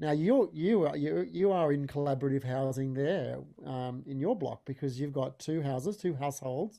Now 0.00 0.12
you 0.12 0.50
you 0.52 0.86
are 0.86 0.96
you 0.96 1.26
you 1.30 1.50
are 1.50 1.72
in 1.72 1.86
collaborative 1.86 2.44
housing 2.44 2.94
there 2.94 3.38
um, 3.66 4.04
in 4.06 4.20
your 4.20 4.36
block 4.36 4.62
because 4.64 4.98
you've 4.98 5.12
got 5.12 5.40
two 5.40 5.60
houses, 5.60 5.96
two 5.96 6.14
households, 6.14 6.78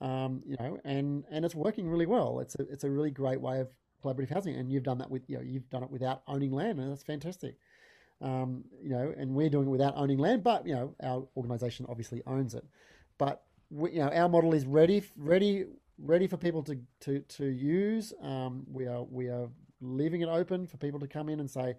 um, 0.00 0.42
you 0.46 0.56
know, 0.58 0.78
and 0.84 1.24
and 1.30 1.44
it's 1.44 1.54
working 1.54 1.86
really 1.88 2.06
well. 2.06 2.40
It's 2.40 2.54
a 2.56 2.62
it's 2.70 2.84
a 2.84 2.90
really 2.90 3.10
great 3.10 3.40
way 3.40 3.60
of 3.60 3.68
collaborative 4.02 4.30
housing, 4.30 4.56
and 4.56 4.72
you've 4.72 4.82
done 4.82 4.98
that 4.98 5.10
with 5.10 5.28
you 5.28 5.36
know 5.36 5.42
you've 5.42 5.68
done 5.68 5.82
it 5.82 5.90
without 5.90 6.22
owning 6.26 6.52
land, 6.52 6.80
and 6.80 6.90
that's 6.90 7.02
fantastic. 7.02 7.56
Um, 8.24 8.64
you 8.82 8.88
know, 8.88 9.12
and 9.16 9.34
we're 9.34 9.50
doing 9.50 9.66
it 9.66 9.70
without 9.70 9.94
owning 9.96 10.18
land, 10.18 10.42
but 10.42 10.66
you 10.66 10.74
know, 10.74 10.94
our 11.02 11.28
organisation 11.36 11.84
obviously 11.90 12.22
owns 12.26 12.54
it. 12.54 12.64
But 13.18 13.42
we, 13.70 13.92
you 13.92 13.98
know, 13.98 14.08
our 14.08 14.30
model 14.30 14.54
is 14.54 14.64
ready, 14.64 15.02
ready, 15.14 15.66
ready 15.98 16.26
for 16.26 16.38
people 16.38 16.62
to 16.64 16.78
to 17.00 17.20
to 17.20 17.44
use. 17.44 18.14
Um, 18.22 18.64
we 18.72 18.86
are 18.86 19.02
we 19.02 19.28
are 19.28 19.48
leaving 19.82 20.22
it 20.22 20.28
open 20.28 20.66
for 20.66 20.78
people 20.78 20.98
to 21.00 21.06
come 21.06 21.28
in 21.28 21.38
and 21.38 21.50
say, 21.50 21.76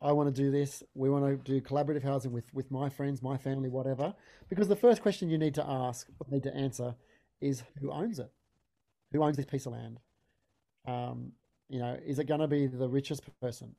I 0.00 0.12
want 0.12 0.34
to 0.34 0.42
do 0.42 0.52
this. 0.52 0.84
We 0.94 1.10
want 1.10 1.24
to 1.24 1.36
do 1.52 1.60
collaborative 1.60 2.04
housing 2.04 2.32
with 2.32 2.52
with 2.54 2.70
my 2.70 2.88
friends, 2.88 3.20
my 3.20 3.36
family, 3.36 3.68
whatever. 3.68 4.14
Because 4.48 4.68
the 4.68 4.76
first 4.76 5.02
question 5.02 5.30
you 5.30 5.38
need 5.38 5.54
to 5.54 5.66
ask, 5.66 6.08
or 6.20 6.26
need 6.30 6.44
to 6.44 6.54
answer, 6.54 6.94
is 7.40 7.64
who 7.80 7.90
owns 7.90 8.20
it? 8.20 8.30
Who 9.12 9.22
owns 9.22 9.36
this 9.36 9.46
piece 9.46 9.66
of 9.66 9.72
land? 9.72 9.98
Um, 10.86 11.32
you 11.68 11.80
know, 11.80 11.98
is 12.04 12.18
it 12.18 12.24
going 12.24 12.40
to 12.40 12.48
be 12.48 12.66
the 12.66 12.88
richest 12.88 13.22
person? 13.40 13.74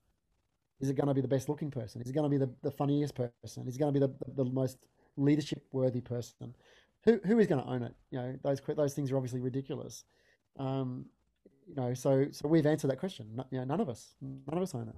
Is 0.84 0.90
it 0.90 0.98
going 0.98 1.08
to 1.08 1.14
be 1.14 1.22
the 1.22 1.30
best 1.30 1.48
looking 1.48 1.72
person? 1.72 2.02
Is 2.02 2.10
it 2.10 2.14
going 2.14 2.30
to 2.30 2.30
be 2.30 2.38
the, 2.38 2.52
the 2.62 2.70
funniest 2.70 3.16
person? 3.16 3.66
Is 3.66 3.78
it 3.78 3.80
going 3.80 3.94
to 3.94 3.98
be 3.98 4.06
the, 4.06 4.14
the, 4.26 4.44
the 4.44 4.50
most 4.50 4.80
leadership 5.16 5.64
worthy 5.72 6.02
person? 6.02 6.54
Who, 7.06 7.22
who 7.26 7.40
is 7.40 7.48
going 7.48 7.64
to 7.64 7.70
own 7.70 7.84
it? 7.84 7.94
You 8.12 8.20
know, 8.20 8.36
those, 8.44 8.60
those 8.76 8.94
things 8.94 9.10
are 9.10 9.16
obviously 9.16 9.40
ridiculous. 9.40 10.04
Um, 10.60 11.06
you 11.70 11.76
know, 11.76 11.94
so, 11.94 12.26
so 12.32 12.50
we've 12.50 12.66
answered 12.66 12.92
that 12.92 13.00
question. 13.00 13.28
No, 13.34 13.46
you 13.50 13.60
know, 13.60 13.64
none 13.64 13.80
of 13.80 13.88
us, 13.88 14.14
none 14.22 14.58
of 14.58 14.62
us 14.62 14.76
own 14.76 14.90
it. 14.90 14.96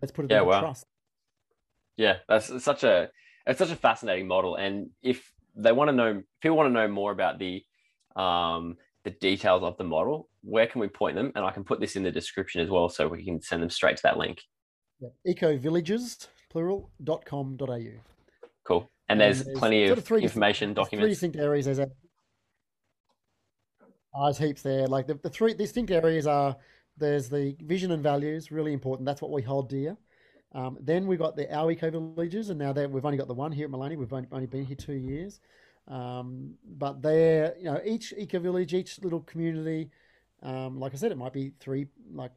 Let's 0.00 0.12
put 0.12 0.24
it 0.24 0.30
yeah, 0.30 0.40
in 0.40 0.46
well, 0.46 0.62
trust. 0.62 0.86
Yeah, 1.98 2.16
that's 2.26 2.64
such 2.64 2.82
a, 2.82 3.10
it's 3.46 3.58
such 3.58 3.70
a 3.70 3.76
fascinating 3.76 4.28
model. 4.28 4.56
And 4.56 4.88
if 5.02 5.30
they 5.56 5.72
want 5.72 5.90
to 5.90 5.92
know, 5.92 6.22
people 6.40 6.56
want 6.56 6.70
to 6.70 6.72
know 6.72 6.88
more 6.88 7.12
about 7.12 7.38
the, 7.38 7.62
um, 8.16 8.78
the 9.04 9.10
details 9.10 9.62
of 9.62 9.76
the 9.76 9.84
model, 9.84 10.30
where 10.42 10.66
can 10.66 10.80
we 10.80 10.88
point 10.88 11.16
them? 11.16 11.32
And 11.34 11.44
I 11.44 11.50
can 11.50 11.64
put 11.64 11.80
this 11.80 11.96
in 11.96 12.02
the 12.02 12.10
description 12.10 12.62
as 12.62 12.70
well, 12.70 12.88
so 12.88 13.08
we 13.08 13.26
can 13.26 13.42
send 13.42 13.62
them 13.62 13.68
straight 13.68 13.98
to 13.98 14.02
that 14.04 14.16
link. 14.16 14.40
Yeah. 15.00 15.08
Ecovillages, 15.26 16.28
plural, 16.50 16.90
dot 17.02 17.24
com, 17.24 17.56
dot 17.56 17.70
au. 17.70 17.82
Cool. 18.64 18.90
And, 19.08 19.20
and 19.20 19.20
there's, 19.20 19.44
there's, 19.44 19.58
plenty 19.58 19.84
of 19.86 20.04
three 20.04 20.22
information 20.22 20.74
documents. 20.74 21.04
Three 21.04 21.10
distinct 21.10 21.36
areas. 21.36 21.64
There's, 21.64 21.78
a, 21.78 21.90
oh, 24.14 24.24
there's 24.24 24.38
heaps 24.38 24.62
there. 24.62 24.86
Like 24.86 25.06
the, 25.06 25.14
the 25.14 25.30
three 25.30 25.54
distinct 25.54 25.90
areas 25.90 26.26
are 26.26 26.56
there's 26.96 27.28
the 27.28 27.56
vision 27.62 27.90
and 27.92 28.02
values, 28.02 28.52
really 28.52 28.72
important. 28.72 29.06
That's 29.06 29.22
what 29.22 29.30
we 29.30 29.42
hold 29.42 29.68
dear. 29.68 29.96
Um, 30.52 30.76
then 30.80 31.06
we've 31.06 31.18
got 31.18 31.36
the 31.36 31.52
our 31.54 31.70
eco 31.70 31.90
villages, 31.90 32.50
and 32.50 32.58
now 32.58 32.72
that 32.72 32.90
we've 32.90 33.04
only 33.04 33.16
got 33.16 33.28
the 33.28 33.34
one 33.34 33.52
here 33.52 33.66
at 33.66 33.70
Maleny. 33.70 33.96
We've 33.96 34.12
only, 34.12 34.28
only 34.32 34.46
been 34.46 34.64
here 34.64 34.76
two 34.76 34.94
years, 34.94 35.40
um, 35.86 36.54
but 36.76 37.00
they're 37.00 37.54
you 37.56 37.66
know 37.66 37.80
each 37.84 38.12
eco 38.16 38.40
village, 38.40 38.74
each 38.74 39.00
little 39.00 39.20
community. 39.20 39.90
Um, 40.42 40.80
like 40.80 40.92
I 40.92 40.96
said, 40.96 41.12
it 41.12 41.18
might 41.18 41.32
be 41.32 41.52
three 41.60 41.86
like 42.12 42.32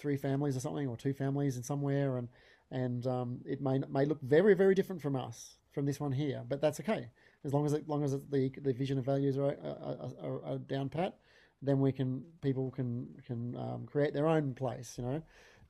three 0.00 0.16
families 0.16 0.56
or 0.56 0.60
something, 0.60 0.88
or 0.88 0.96
two 0.96 1.12
families 1.12 1.56
in 1.56 1.62
somewhere, 1.62 2.18
and 2.18 2.28
and 2.70 3.06
um, 3.06 3.40
it 3.44 3.60
may 3.60 3.80
may 3.90 4.04
look 4.04 4.20
very 4.22 4.54
very 4.54 4.74
different 4.74 5.02
from 5.02 5.16
us 5.16 5.56
from 5.72 5.86
this 5.86 6.00
one 6.00 6.12
here, 6.12 6.42
but 6.48 6.60
that's 6.60 6.80
okay 6.80 7.08
as 7.44 7.54
long 7.54 7.64
as 7.64 7.72
it, 7.72 7.88
long 7.88 8.02
as 8.04 8.12
the 8.12 8.50
the 8.60 8.72
vision 8.72 8.98
and 8.98 9.06
values 9.06 9.38
are, 9.38 9.56
are, 9.64 10.10
are, 10.22 10.44
are 10.44 10.58
down 10.58 10.88
pat, 10.88 11.16
then 11.62 11.80
we 11.80 11.92
can 11.92 12.22
people 12.40 12.70
can 12.70 13.08
can 13.26 13.56
um, 13.56 13.86
create 13.86 14.12
their 14.14 14.26
own 14.26 14.54
place, 14.54 14.96
you 14.98 15.04
know. 15.04 15.22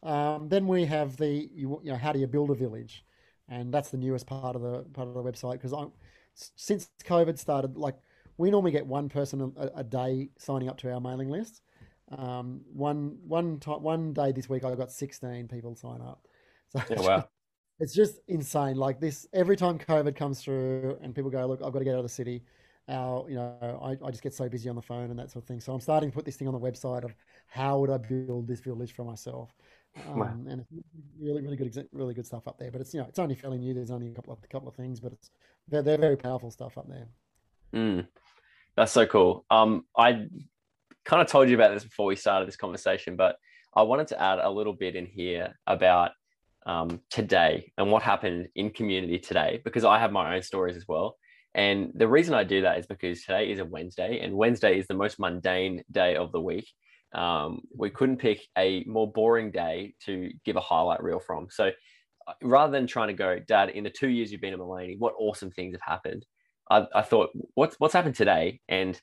Um, 0.02 0.48
then 0.48 0.66
we 0.66 0.86
have 0.86 1.16
the 1.16 1.50
you, 1.54 1.80
you 1.82 1.92
know 1.92 1.98
how 1.98 2.12
do 2.12 2.18
you 2.18 2.26
build 2.26 2.50
a 2.50 2.54
village? 2.54 3.04
and 3.50 3.74
that's 3.74 3.90
the 3.90 3.96
newest 3.98 4.26
part 4.26 4.56
of 4.56 4.62
the 4.62 4.84
part 4.94 5.08
of 5.08 5.14
the 5.14 5.22
website 5.22 5.54
because 5.54 5.72
I 5.72 5.86
since 6.34 6.88
COVID 7.04 7.38
started, 7.38 7.76
like 7.76 7.96
we 8.38 8.50
normally 8.50 8.70
get 8.70 8.86
one 8.86 9.08
person 9.08 9.52
a, 9.56 9.80
a 9.80 9.84
day 9.84 10.30
signing 10.38 10.68
up 10.68 10.78
to 10.78 10.92
our 10.92 11.00
mailing 11.00 11.28
list. 11.28 11.60
Um, 12.16 12.62
one 12.72 13.18
one 13.26 13.60
time 13.60 13.82
one 13.82 14.12
day 14.12 14.32
this 14.32 14.48
week 14.48 14.64
I 14.64 14.74
got 14.74 14.90
sixteen 14.90 15.46
people 15.48 15.74
sign 15.76 16.00
up. 16.00 16.26
So 16.68 16.82
yeah, 16.90 17.00
wow. 17.00 17.28
it's 17.78 17.94
just 17.94 18.20
insane. 18.28 18.76
Like 18.76 19.00
this, 19.00 19.26
every 19.32 19.56
time 19.56 19.78
COVID 19.78 20.14
comes 20.14 20.42
through 20.42 20.98
and 21.02 21.14
people 21.14 21.30
go, 21.30 21.44
look, 21.46 21.60
I've 21.64 21.72
got 21.72 21.80
to 21.80 21.84
get 21.84 21.94
out 21.94 21.98
of 21.98 22.04
the 22.04 22.08
city. 22.08 22.44
Our, 22.88 23.28
you 23.28 23.36
know, 23.36 23.80
I, 23.82 24.04
I 24.04 24.10
just 24.10 24.22
get 24.22 24.34
so 24.34 24.48
busy 24.48 24.68
on 24.68 24.74
the 24.74 24.82
phone 24.82 25.10
and 25.10 25.18
that 25.18 25.30
sort 25.30 25.44
of 25.44 25.48
thing. 25.48 25.60
So 25.60 25.72
I'm 25.72 25.80
starting 25.80 26.10
to 26.10 26.14
put 26.14 26.24
this 26.24 26.36
thing 26.36 26.48
on 26.48 26.54
the 26.54 26.60
website 26.60 27.04
of 27.04 27.14
how 27.46 27.78
would 27.78 27.90
I 27.90 27.98
build 27.98 28.48
this 28.48 28.60
village 28.60 28.92
for 28.92 29.04
myself. 29.04 29.54
Um, 30.08 30.18
wow. 30.18 30.34
And 30.48 30.60
it's 30.60 30.72
really, 31.20 31.42
really 31.42 31.56
good, 31.56 31.88
really 31.92 32.14
good 32.14 32.26
stuff 32.26 32.48
up 32.48 32.58
there. 32.58 32.70
But 32.70 32.80
it's 32.80 32.92
you 32.94 33.00
know, 33.00 33.06
it's 33.08 33.18
only 33.18 33.34
fairly 33.34 33.58
new. 33.58 33.74
There's 33.74 33.90
only 33.90 34.08
a 34.08 34.14
couple 34.14 34.32
of 34.32 34.38
a 34.42 34.46
couple 34.48 34.68
of 34.68 34.74
things, 34.74 34.98
but 34.98 35.12
it's 35.12 35.30
they're, 35.68 35.82
they're 35.82 35.98
very 35.98 36.16
powerful 36.16 36.50
stuff 36.50 36.78
up 36.78 36.88
there. 36.88 37.06
Mm, 37.74 38.06
that's 38.76 38.92
so 38.92 39.06
cool. 39.06 39.44
Um, 39.50 39.84
I 39.96 40.26
kind 41.04 41.22
of 41.22 41.28
told 41.28 41.48
you 41.48 41.54
about 41.54 41.74
this 41.74 41.84
before 41.84 42.06
we 42.06 42.16
started 42.16 42.48
this 42.48 42.56
conversation, 42.56 43.16
but 43.16 43.36
I 43.74 43.82
wanted 43.82 44.08
to 44.08 44.20
add 44.20 44.38
a 44.38 44.50
little 44.50 44.72
bit 44.72 44.96
in 44.96 45.06
here 45.06 45.58
about 45.66 46.12
um, 46.66 47.00
today 47.10 47.72
and 47.78 47.90
what 47.90 48.02
happened 48.02 48.48
in 48.54 48.70
community 48.70 49.18
today 49.18 49.60
because 49.64 49.84
I 49.84 49.98
have 49.98 50.12
my 50.12 50.34
own 50.34 50.42
stories 50.42 50.76
as 50.76 50.86
well. 50.86 51.16
And 51.54 51.90
the 51.94 52.08
reason 52.08 52.34
I 52.34 52.44
do 52.44 52.62
that 52.62 52.78
is 52.78 52.86
because 52.86 53.22
today 53.22 53.50
is 53.50 53.58
a 53.58 53.64
Wednesday, 53.64 54.20
and 54.20 54.34
Wednesday 54.34 54.78
is 54.78 54.86
the 54.86 54.94
most 54.94 55.18
mundane 55.18 55.82
day 55.90 56.14
of 56.16 56.30
the 56.30 56.40
week. 56.40 56.68
Um, 57.12 57.62
we 57.76 57.90
couldn't 57.90 58.18
pick 58.18 58.40
a 58.56 58.84
more 58.84 59.10
boring 59.10 59.50
day 59.50 59.94
to 60.06 60.30
give 60.44 60.54
a 60.54 60.60
highlight 60.60 61.02
reel 61.02 61.18
from. 61.18 61.48
So 61.50 61.72
uh, 62.28 62.32
rather 62.42 62.70
than 62.70 62.86
trying 62.86 63.08
to 63.08 63.14
go, 63.14 63.40
Dad, 63.40 63.70
in 63.70 63.82
the 63.82 63.90
two 63.90 64.08
years 64.08 64.30
you've 64.30 64.40
been 64.40 64.52
at 64.52 64.60
Maleny, 64.60 64.96
what 64.98 65.14
awesome 65.18 65.50
things 65.50 65.74
have 65.74 65.82
happened? 65.82 66.24
I, 66.70 66.86
I 66.94 67.02
thought, 67.02 67.30
what's 67.54 67.74
what's 67.80 67.94
happened 67.94 68.14
today? 68.14 68.60
And 68.68 69.00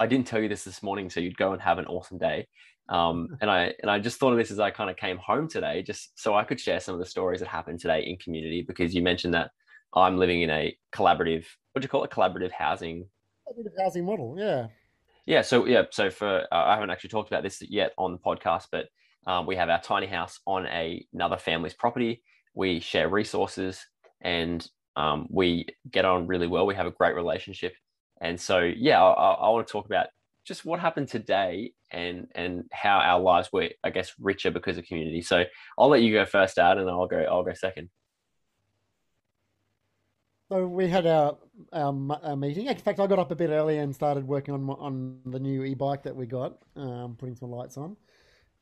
I 0.00 0.06
didn't 0.06 0.26
tell 0.26 0.40
you 0.40 0.48
this 0.48 0.64
this 0.64 0.82
morning, 0.82 1.10
so 1.10 1.20
you'd 1.20 1.36
go 1.36 1.52
and 1.52 1.62
have 1.62 1.78
an 1.78 1.86
awesome 1.86 2.18
day. 2.18 2.46
Um, 2.88 3.28
and 3.40 3.50
I 3.50 3.74
and 3.82 3.90
I 3.90 3.98
just 3.98 4.18
thought 4.18 4.32
of 4.32 4.38
this 4.38 4.50
as 4.50 4.60
I 4.60 4.70
kind 4.70 4.90
of 4.90 4.96
came 4.96 5.18
home 5.18 5.48
today, 5.48 5.82
just 5.82 6.18
so 6.18 6.34
I 6.34 6.44
could 6.44 6.60
share 6.60 6.80
some 6.80 6.94
of 6.94 7.00
the 7.00 7.06
stories 7.06 7.40
that 7.40 7.48
happened 7.48 7.80
today 7.80 8.04
in 8.06 8.16
community. 8.16 8.64
Because 8.66 8.94
you 8.94 9.02
mentioned 9.02 9.34
that 9.34 9.50
I'm 9.94 10.18
living 10.18 10.42
in 10.42 10.50
a 10.50 10.76
collaborative, 10.94 11.44
what 11.72 11.80
do 11.80 11.84
you 11.84 11.88
call 11.88 12.04
it, 12.04 12.10
collaborative 12.10 12.52
housing, 12.52 13.06
collaborative 13.48 13.82
housing 13.82 14.04
model, 14.04 14.36
yeah, 14.38 14.66
yeah. 15.26 15.42
So 15.42 15.66
yeah, 15.66 15.84
so 15.90 16.10
for 16.10 16.46
uh, 16.52 16.64
I 16.64 16.74
haven't 16.74 16.90
actually 16.90 17.10
talked 17.10 17.28
about 17.28 17.42
this 17.42 17.62
yet 17.62 17.92
on 17.98 18.12
the 18.12 18.18
podcast, 18.18 18.66
but 18.70 18.86
um, 19.28 19.46
we 19.46 19.56
have 19.56 19.68
our 19.68 19.80
tiny 19.80 20.06
house 20.06 20.40
on 20.46 20.66
a, 20.66 21.04
another 21.12 21.36
family's 21.36 21.74
property. 21.74 22.22
We 22.54 22.80
share 22.80 23.10
resources 23.10 23.84
and 24.22 24.66
um, 24.96 25.28
we 25.30 25.66
get 25.90 26.06
on 26.06 26.26
really 26.26 26.46
well. 26.46 26.66
We 26.66 26.74
have 26.74 26.86
a 26.86 26.90
great 26.90 27.14
relationship, 27.14 27.74
and 28.20 28.40
so 28.40 28.60
yeah, 28.60 29.02
I, 29.02 29.32
I 29.32 29.48
want 29.50 29.66
to 29.66 29.72
talk 29.72 29.86
about 29.86 30.08
just 30.44 30.64
what 30.64 30.80
happened 30.80 31.08
today 31.08 31.72
and 31.90 32.26
and 32.34 32.64
how 32.72 32.98
our 32.98 33.20
lives 33.20 33.50
were, 33.52 33.68
I 33.84 33.90
guess, 33.90 34.12
richer 34.18 34.50
because 34.50 34.78
of 34.78 34.84
community. 34.86 35.22
So 35.22 35.44
I'll 35.78 35.88
let 35.88 36.02
you 36.02 36.12
go 36.12 36.24
first, 36.24 36.56
Dad, 36.56 36.78
and 36.78 36.88
I'll 36.88 37.06
go 37.06 37.18
I'll 37.18 37.44
go 37.44 37.52
second. 37.52 37.90
So 40.50 40.66
we 40.66 40.88
had 40.88 41.06
our, 41.06 41.36
our, 41.74 41.94
our 42.22 42.36
meeting. 42.36 42.68
In 42.68 42.76
fact, 42.78 43.00
I 43.00 43.06
got 43.06 43.18
up 43.18 43.30
a 43.30 43.36
bit 43.36 43.50
early 43.50 43.76
and 43.76 43.94
started 43.94 44.26
working 44.26 44.54
on 44.54 44.70
on 44.70 45.20
the 45.26 45.38
new 45.38 45.62
e-bike 45.62 46.04
that 46.04 46.16
we 46.16 46.24
got, 46.24 46.56
um, 46.74 47.16
putting 47.18 47.36
some 47.36 47.50
lights 47.50 47.76
on. 47.76 47.96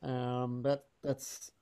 Um, 0.02 0.62
that 0.62 0.82
that's 1.04 1.52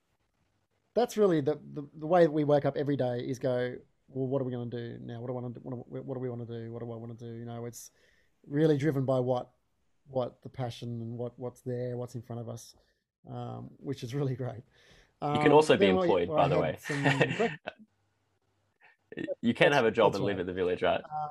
that's 0.95 1.15
really 1.15 1.41
the, 1.41 1.59
the 1.73 1.87
the 1.99 2.07
way 2.07 2.23
that 2.23 2.31
we 2.31 2.43
wake 2.43 2.65
up 2.65 2.75
every 2.75 2.97
day 2.97 3.19
is 3.19 3.37
go. 3.37 3.75
Well, 4.07 4.27
what 4.27 4.41
are 4.41 4.45
we 4.45 4.51
going 4.51 4.69
to 4.69 4.77
do 4.77 4.97
now? 5.03 5.19
What 5.19 5.27
do 5.27 5.37
I 5.37 5.41
want 5.41 5.53
to 5.53 5.59
do? 5.59 5.65
What, 5.65 6.13
do 6.13 6.19
we 6.19 6.29
want 6.29 6.47
to 6.47 6.53
do? 6.53 6.71
What 6.71 6.81
do 6.81 6.91
I 6.91 6.95
want 6.95 7.17
to 7.17 7.25
do? 7.25 7.37
You 7.37 7.45
know, 7.45 7.65
it's 7.65 7.91
really 8.47 8.77
driven 8.77 9.05
by 9.05 9.19
what 9.19 9.49
what 10.07 10.41
the 10.43 10.49
passion 10.49 11.01
and 11.01 11.17
what 11.17 11.37
what's 11.37 11.61
there, 11.61 11.97
what's 11.97 12.15
in 12.15 12.21
front 12.21 12.41
of 12.41 12.49
us, 12.49 12.75
um, 13.29 13.69
which 13.77 14.03
is 14.03 14.13
really 14.13 14.35
great. 14.35 14.63
Um, 15.21 15.35
you 15.35 15.41
can 15.41 15.51
also 15.51 15.75
be 15.77 15.87
employed, 15.87 16.27
by 16.27 16.47
the 16.47 16.59
way. 16.59 16.77
you 19.41 19.53
can 19.53 19.71
have 19.71 19.85
a 19.85 19.91
job 19.91 20.15
and 20.15 20.23
live 20.23 20.35
right. 20.35 20.41
in 20.41 20.47
the 20.47 20.53
village, 20.53 20.83
right? 20.83 21.01
Uh, 21.01 21.27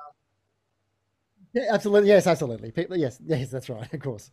yeah, 1.53 1.67
absolutely. 1.71 2.09
Yes, 2.09 2.27
absolutely. 2.27 2.71
People, 2.71 2.97
yes, 2.97 3.19
yes, 3.25 3.49
that's 3.49 3.69
right. 3.69 3.87
Of 3.93 3.99
course, 4.01 4.31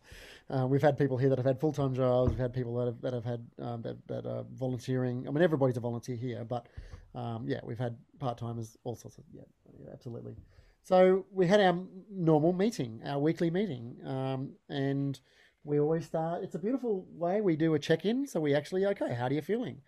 uh, 0.49 0.67
we've 0.67 0.81
had 0.81 0.97
people 0.97 1.17
here 1.17 1.29
that 1.29 1.37
have 1.37 1.45
had 1.45 1.59
full 1.59 1.71
time 1.71 1.95
jobs. 1.95 2.31
We've 2.31 2.39
had 2.39 2.53
people 2.53 2.75
that 2.75 2.85
have 2.87 3.01
that 3.01 3.13
have 3.13 3.23
had 3.23 3.45
um, 3.59 3.81
that 3.83 4.07
that 4.07 4.25
are 4.25 4.43
volunteering. 4.53 5.25
I 5.27 5.31
mean, 5.31 5.41
everybody's 5.41 5.77
a 5.77 5.79
volunteer 5.79 6.17
here, 6.17 6.43
but 6.43 6.67
um, 7.15 7.45
yeah, 7.47 7.59
we've 7.63 7.79
had 7.79 7.95
part 8.19 8.37
timers, 8.37 8.77
all 8.83 8.95
sorts 8.95 9.17
of 9.17 9.23
yeah, 9.31 9.43
yeah, 9.79 9.89
absolutely. 9.93 10.35
So 10.83 11.25
we 11.31 11.47
had 11.47 11.61
our 11.61 11.77
normal 12.11 12.51
meeting, 12.53 13.01
our 13.05 13.19
weekly 13.19 13.49
meeting, 13.49 13.95
um, 14.05 14.51
and 14.69 15.19
we 15.63 15.79
always 15.79 16.05
start. 16.05 16.43
It's 16.43 16.55
a 16.55 16.59
beautiful 16.59 17.05
way. 17.13 17.39
We 17.39 17.55
do 17.55 17.73
a 17.73 17.79
check 17.79 18.05
in, 18.05 18.27
so 18.27 18.39
we 18.39 18.53
actually 18.53 18.85
okay. 18.87 19.13
How 19.13 19.27
are 19.27 19.33
you 19.33 19.41
feeling? 19.41 19.81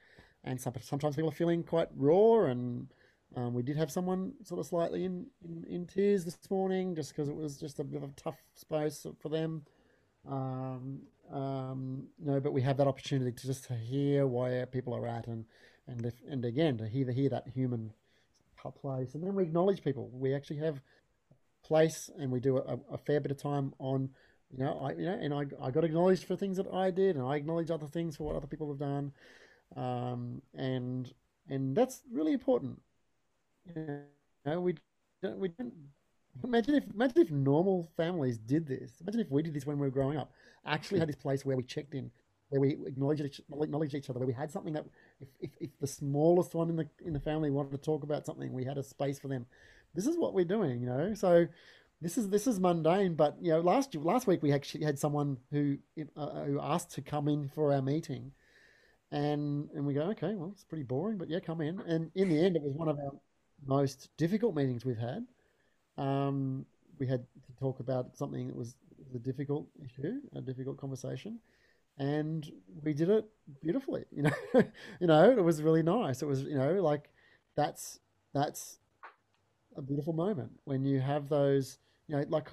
And 0.43 0.61
some, 0.61 0.73
sometimes 0.81 1.15
people 1.15 1.29
are 1.29 1.33
feeling 1.33 1.63
quite 1.63 1.89
raw, 1.95 2.45
and 2.45 2.87
um, 3.35 3.53
we 3.53 3.63
did 3.63 3.75
have 3.75 3.91
someone 3.91 4.33
sort 4.43 4.59
of 4.59 4.67
slightly 4.67 5.03
in, 5.03 5.25
in, 5.43 5.65
in 5.67 5.85
tears 5.85 6.23
this 6.23 6.37
morning, 6.49 6.95
just 6.95 7.09
because 7.09 7.27
it 7.27 7.35
was 7.35 7.57
just 7.57 7.79
a 7.79 7.83
bit 7.83 8.01
of 8.01 8.09
a 8.09 8.13
tough 8.15 8.37
space 8.53 9.05
for 9.19 9.29
them. 9.29 9.63
Um, 10.27 11.01
um, 11.31 12.07
know, 12.19 12.39
but 12.39 12.53
we 12.53 12.61
have 12.61 12.77
that 12.77 12.87
opportunity 12.87 13.31
to 13.31 13.47
just 13.47 13.67
hear 13.67 14.27
where 14.27 14.65
people 14.65 14.93
are 14.93 15.07
at, 15.07 15.27
and 15.27 15.45
and 15.87 16.11
and 16.29 16.45
again 16.45 16.77
to 16.77 16.87
hear 16.87 17.09
hear 17.11 17.29
that 17.29 17.47
human 17.47 17.93
place, 18.71 19.13
and 19.13 19.23
then 19.23 19.35
we 19.35 19.43
acknowledge 19.43 19.83
people. 19.83 20.09
We 20.11 20.33
actually 20.33 20.57
have 20.57 20.81
place, 21.63 22.09
and 22.17 22.31
we 22.31 22.39
do 22.39 22.57
a, 22.57 22.79
a 22.91 22.97
fair 22.97 23.19
bit 23.19 23.31
of 23.31 23.37
time 23.37 23.73
on, 23.79 24.09
you 24.51 24.63
know, 24.63 24.79
I 24.79 24.91
you 24.93 25.05
know, 25.05 25.17
and 25.21 25.33
I 25.33 25.45
I 25.65 25.71
got 25.71 25.83
acknowledged 25.83 26.25
for 26.25 26.35
things 26.35 26.57
that 26.57 26.67
I 26.73 26.91
did, 26.91 27.15
and 27.15 27.25
I 27.25 27.35
acknowledge 27.35 27.71
other 27.71 27.87
things 27.87 28.17
for 28.17 28.23
what 28.23 28.35
other 28.35 28.47
people 28.47 28.67
have 28.69 28.79
done, 28.79 29.11
um, 29.75 30.41
and 30.53 31.11
and 31.49 31.75
that's 31.75 32.01
really 32.11 32.33
important. 32.33 32.81
You 33.75 33.99
know, 34.45 34.61
we 34.61 34.75
don't 35.21 35.39
we 35.39 35.49
don't 35.49 35.73
imagine 36.43 36.75
if 36.75 36.83
imagine 36.93 37.21
if 37.21 37.31
normal 37.31 37.89
families 37.97 38.37
did 38.37 38.67
this. 38.67 39.01
Imagine 39.01 39.21
if 39.21 39.31
we 39.31 39.43
did 39.43 39.53
this 39.53 39.65
when 39.65 39.77
we 39.77 39.85
were 39.85 39.91
growing 39.91 40.17
up. 40.17 40.31
Actually, 40.65 40.99
had 40.99 41.09
this 41.09 41.15
place 41.15 41.45
where 41.45 41.57
we 41.57 41.63
checked 41.63 41.93
in 41.93 42.11
where 42.49 42.61
we 42.61 42.77
acknowledged 42.85 43.21
each, 43.21 43.41
acknowledge 43.61 43.93
each 43.93 44.09
other, 44.09 44.19
where 44.19 44.27
we 44.27 44.33
had 44.33 44.51
something 44.51 44.73
that 44.73 44.85
if, 45.19 45.27
if, 45.39 45.49
if 45.59 45.69
the 45.79 45.87
smallest 45.87 46.53
one 46.53 46.69
in 46.69 46.75
the 46.75 46.87
in 47.05 47.13
the 47.13 47.19
family 47.19 47.49
wanted 47.49 47.71
to 47.71 47.77
talk 47.77 48.03
about 48.03 48.25
something, 48.25 48.51
we 48.51 48.65
had 48.65 48.77
a 48.77 48.83
space 48.83 49.19
for 49.19 49.27
them. 49.27 49.45
This 49.93 50.07
is 50.07 50.17
what 50.17 50.33
we're 50.33 50.45
doing, 50.45 50.81
you 50.81 50.87
know. 50.87 51.13
So 51.13 51.47
this 52.01 52.17
is 52.17 52.29
this 52.29 52.47
is 52.47 52.59
mundane, 52.59 53.15
but 53.15 53.37
you 53.41 53.51
know, 53.51 53.61
last 53.61 53.95
last 53.95 54.27
week 54.27 54.43
we 54.43 54.51
actually 54.51 54.83
had 54.83 54.99
someone 54.99 55.37
who 55.51 55.77
uh, 56.17 56.43
who 56.43 56.59
asked 56.59 56.91
to 56.91 57.01
come 57.01 57.27
in 57.27 57.47
for 57.47 57.73
our 57.73 57.81
meeting, 57.81 58.31
and 59.11 59.69
and 59.73 59.85
we 59.85 59.93
go, 59.93 60.01
okay, 60.11 60.35
well, 60.35 60.51
it's 60.51 60.63
pretty 60.63 60.83
boring, 60.83 61.17
but 61.17 61.29
yeah, 61.29 61.39
come 61.39 61.61
in. 61.61 61.79
And 61.81 62.11
in 62.15 62.29
the 62.29 62.43
end, 62.43 62.55
it 62.55 62.61
was 62.61 62.73
one 62.73 62.89
of 62.89 62.99
our 62.99 63.11
most 63.65 64.09
difficult 64.17 64.55
meetings 64.55 64.83
we've 64.83 64.97
had. 64.97 65.25
Um, 65.97 66.65
we 66.99 67.07
had 67.07 67.25
to 67.45 67.53
talk 67.59 67.79
about 67.79 68.17
something 68.17 68.47
that 68.47 68.55
was 68.55 68.75
a 69.13 69.19
difficult 69.19 69.67
issue, 69.83 70.19
a 70.35 70.41
difficult 70.41 70.77
conversation, 70.77 71.39
and 71.97 72.51
we 72.83 72.93
did 72.93 73.09
it 73.09 73.25
beautifully. 73.61 74.05
You 74.11 74.23
know, 74.23 74.31
you 74.99 75.07
know, 75.07 75.31
it 75.31 75.43
was 75.43 75.61
really 75.61 75.83
nice. 75.83 76.21
It 76.21 76.25
was, 76.25 76.43
you 76.43 76.57
know, 76.57 76.73
like 76.81 77.09
that's 77.55 77.99
that's 78.33 78.79
a 79.75 79.81
beautiful 79.81 80.13
moment 80.13 80.51
when 80.65 80.83
you 80.85 80.99
have 80.99 81.29
those, 81.29 81.77
you 82.07 82.15
know, 82.15 82.25
like 82.29 82.49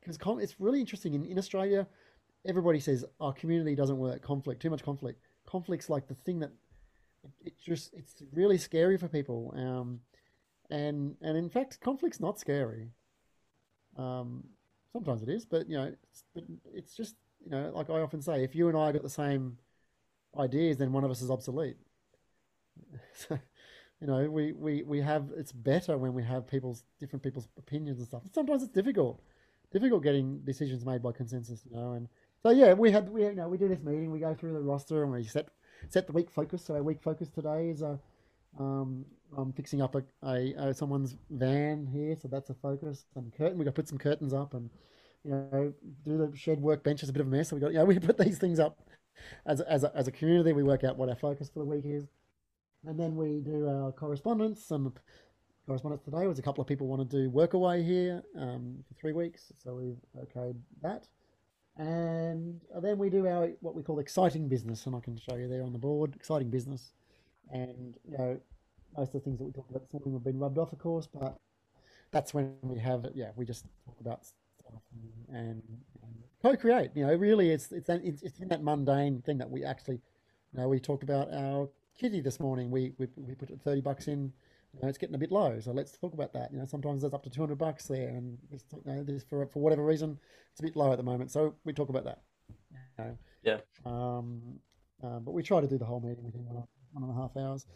because 0.00 0.18
it's 0.42 0.60
really 0.60 0.80
interesting 0.80 1.14
in, 1.14 1.24
in 1.24 1.38
Australia. 1.38 1.86
Everybody 2.46 2.80
says, 2.80 3.04
"Our 3.20 3.30
oh, 3.30 3.32
community 3.32 3.74
doesn't 3.74 3.98
work. 3.98 4.22
Conflict, 4.22 4.62
too 4.62 4.70
much 4.70 4.82
conflict." 4.82 5.20
Conflict's 5.46 5.90
like 5.90 6.06
the 6.06 6.14
thing 6.14 6.38
that 6.40 6.52
it, 7.44 7.54
just 7.58 7.92
it's 7.94 8.22
really 8.32 8.58
scary 8.58 8.96
for 8.96 9.08
people. 9.08 9.52
Um, 9.56 10.00
and 10.70 11.16
and 11.20 11.36
in 11.36 11.50
fact, 11.50 11.80
conflict's 11.80 12.20
not 12.20 12.38
scary. 12.38 12.90
Um, 13.96 14.44
sometimes 14.92 15.22
it 15.22 15.28
is, 15.28 15.44
but 15.44 15.68
you 15.68 15.76
know, 15.76 15.92
it's, 16.02 16.24
but 16.34 16.44
it's 16.72 16.94
just 16.94 17.16
you 17.48 17.56
know, 17.56 17.70
like 17.74 17.88
I 17.88 18.00
often 18.00 18.20
say, 18.20 18.44
if 18.44 18.54
you 18.54 18.68
and 18.68 18.76
I 18.76 18.92
got 18.92 19.02
the 19.02 19.08
same 19.08 19.56
ideas, 20.38 20.76
then 20.76 20.92
one 20.92 21.02
of 21.02 21.10
us 21.10 21.22
is 21.22 21.30
obsolete. 21.30 21.76
so, 23.14 23.38
you 24.02 24.06
know, 24.06 24.28
we, 24.30 24.52
we, 24.52 24.82
we 24.82 25.00
have 25.00 25.30
it's 25.34 25.50
better 25.50 25.96
when 25.96 26.12
we 26.12 26.22
have 26.24 26.46
people's 26.46 26.84
different 27.00 27.22
people's 27.22 27.48
opinions 27.56 27.98
and 27.98 28.06
stuff. 28.06 28.22
Sometimes 28.34 28.62
it's 28.62 28.72
difficult, 28.72 29.22
difficult 29.72 30.02
getting 30.02 30.40
decisions 30.40 30.84
made 30.84 31.02
by 31.02 31.12
consensus. 31.12 31.62
You 31.70 31.76
know, 31.76 31.92
and 31.94 32.08
so 32.42 32.50
yeah, 32.50 32.74
we 32.74 32.90
had 32.90 33.08
we 33.08 33.24
you 33.24 33.34
know 33.34 33.48
we 33.48 33.56
do 33.56 33.66
this 33.66 33.82
meeting, 33.82 34.10
we 34.10 34.20
go 34.20 34.34
through 34.34 34.52
the 34.52 34.60
roster, 34.60 35.02
and 35.02 35.10
we 35.10 35.24
set 35.24 35.48
set 35.88 36.06
the 36.06 36.12
week 36.12 36.30
focus. 36.30 36.62
So 36.66 36.74
our 36.74 36.82
week 36.82 37.00
focus 37.02 37.30
today 37.30 37.70
is 37.70 37.80
a 37.80 37.98
um, 38.58 39.06
I'm 39.36 39.52
fixing 39.52 39.80
up 39.80 39.94
a, 39.94 40.02
a, 40.22 40.52
a, 40.54 40.74
someone's 40.74 41.16
van 41.30 41.86
here, 41.86 42.14
so 42.20 42.28
that's 42.28 42.50
a 42.50 42.54
focus. 42.54 43.06
And 43.14 43.32
curtain, 43.32 43.58
we 43.58 43.64
got 43.64 43.70
to 43.70 43.80
put 43.80 43.88
some 43.88 43.98
curtains 43.98 44.34
up 44.34 44.52
and 44.52 44.70
you 45.24 45.30
know, 45.30 45.74
do 46.04 46.18
the 46.18 46.36
shed 46.36 46.60
workbench 46.60 47.02
is 47.02 47.08
a 47.08 47.12
bit 47.12 47.20
of 47.20 47.28
a 47.28 47.30
mess. 47.30 47.48
So 47.48 47.56
we 47.56 47.60
got, 47.60 47.72
you 47.72 47.78
know, 47.78 47.84
we 47.84 47.98
put 47.98 48.18
these 48.18 48.38
things 48.38 48.58
up 48.58 48.78
as 49.46 49.60
as 49.62 49.84
a, 49.84 49.92
as 49.96 50.08
a 50.08 50.12
community. 50.12 50.52
We 50.52 50.62
work 50.62 50.84
out 50.84 50.96
what 50.96 51.08
our 51.08 51.16
focus 51.16 51.50
for 51.50 51.60
the 51.60 51.64
week 51.66 51.84
is, 51.84 52.06
And 52.86 52.98
then 52.98 53.16
we 53.16 53.40
do 53.40 53.68
our 53.68 53.92
correspondence. 53.92 54.70
And 54.70 54.92
correspondence 55.66 56.02
today 56.04 56.26
was 56.26 56.38
a 56.38 56.42
couple 56.42 56.62
of 56.62 56.68
people 56.68 56.86
want 56.86 57.08
to 57.08 57.16
do 57.22 57.30
work 57.30 57.54
away 57.54 57.82
here 57.82 58.22
um, 58.38 58.84
for 58.88 58.94
three 58.94 59.12
weeks. 59.12 59.52
So 59.62 59.74
we've 59.74 59.98
okayed 60.16 60.56
that. 60.82 61.08
And 61.76 62.60
then 62.82 62.98
we 62.98 63.08
do 63.08 63.26
our 63.28 63.50
what 63.60 63.74
we 63.74 63.82
call 63.82 64.00
exciting 64.00 64.48
business, 64.48 64.86
and 64.86 64.96
I 64.96 65.00
can 65.00 65.16
show 65.16 65.36
you 65.36 65.48
there 65.48 65.62
on 65.62 65.72
the 65.72 65.78
board, 65.78 66.14
exciting 66.16 66.50
business. 66.50 66.92
And 67.52 67.96
you 68.10 68.18
know, 68.18 68.40
most 68.96 69.08
of 69.08 69.12
the 69.14 69.20
things 69.20 69.38
that 69.38 69.44
we 69.44 69.52
talked 69.52 69.70
about 69.70 69.82
this 69.82 69.92
morning 69.92 70.12
have 70.14 70.24
been 70.24 70.38
rubbed 70.38 70.58
off, 70.58 70.72
of 70.72 70.78
course, 70.80 71.06
but 71.06 71.36
that's 72.10 72.34
when 72.34 72.56
we 72.62 72.78
have 72.80 73.06
yeah, 73.14 73.30
we 73.36 73.44
just 73.44 73.64
talk 73.86 74.00
about 74.00 74.26
and, 75.28 75.62
and, 75.62 75.62
co-create. 76.42 76.90
You 76.94 77.06
know, 77.06 77.14
really, 77.14 77.50
it's 77.50 77.72
it's 77.72 77.88
it's 77.88 78.22
it's 78.22 78.38
in 78.38 78.48
that 78.48 78.62
mundane 78.62 79.22
thing 79.22 79.38
that 79.38 79.50
we 79.50 79.64
actually, 79.64 80.00
you 80.52 80.60
know, 80.60 80.68
we 80.68 80.78
talked 80.78 81.02
about 81.02 81.32
our 81.32 81.68
kitty 81.98 82.20
this 82.20 82.38
morning. 82.38 82.70
We 82.70 82.92
we 82.98 83.08
we 83.16 83.34
put 83.34 83.50
thirty 83.62 83.80
bucks 83.80 84.06
in 84.06 84.32
you 84.74 84.80
know, 84.82 84.88
it's 84.88 84.98
getting 84.98 85.14
a 85.14 85.18
bit 85.18 85.32
low. 85.32 85.58
So 85.60 85.72
let's 85.72 85.92
talk 85.92 86.14
about 86.14 86.32
that. 86.34 86.52
You 86.52 86.58
know, 86.58 86.64
sometimes 86.64 87.00
there's 87.00 87.14
up 87.14 87.22
to 87.24 87.30
200 87.30 87.56
bucks 87.56 87.86
there, 87.86 88.08
and 88.08 88.38
you 88.50 88.58
know, 88.84 89.02
this 89.02 89.24
for 89.24 89.46
for 89.46 89.60
whatever 89.60 89.84
reason, 89.84 90.18
it's 90.52 90.60
a 90.60 90.62
bit 90.62 90.76
low 90.76 90.92
at 90.92 90.98
the 90.98 91.02
moment. 91.02 91.30
So 91.30 91.54
we 91.64 91.72
talk 91.72 91.88
about 91.88 92.04
that. 92.04 92.22
You 92.98 93.04
know. 93.04 93.18
Yeah. 93.42 93.58
Um, 93.86 94.58
uh, 95.02 95.20
but 95.20 95.32
we 95.32 95.42
try 95.42 95.60
to 95.60 95.66
do 95.66 95.78
the 95.78 95.84
whole 95.84 96.00
meeting 96.00 96.24
within 96.24 96.44
one, 96.44 96.64
one 96.92 97.04
and 97.04 97.12
a 97.12 97.14
half 97.14 97.36
hours, 97.36 97.66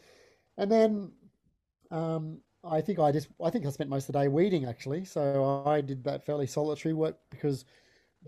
and 0.59 0.70
then 0.70 1.12
um, 1.90 2.38
I 2.64 2.80
think 2.80 2.98
I 2.98 3.10
just 3.10 3.28
I 3.42 3.50
think 3.50 3.66
I 3.66 3.70
spent 3.70 3.90
most 3.90 4.08
of 4.08 4.12
the 4.12 4.20
day 4.20 4.28
weeding 4.28 4.64
actually. 4.66 5.04
So 5.04 5.64
I 5.66 5.80
did 5.80 6.04
that 6.04 6.24
fairly 6.24 6.46
solitary 6.46 6.94
work 6.94 7.18
because 7.30 7.64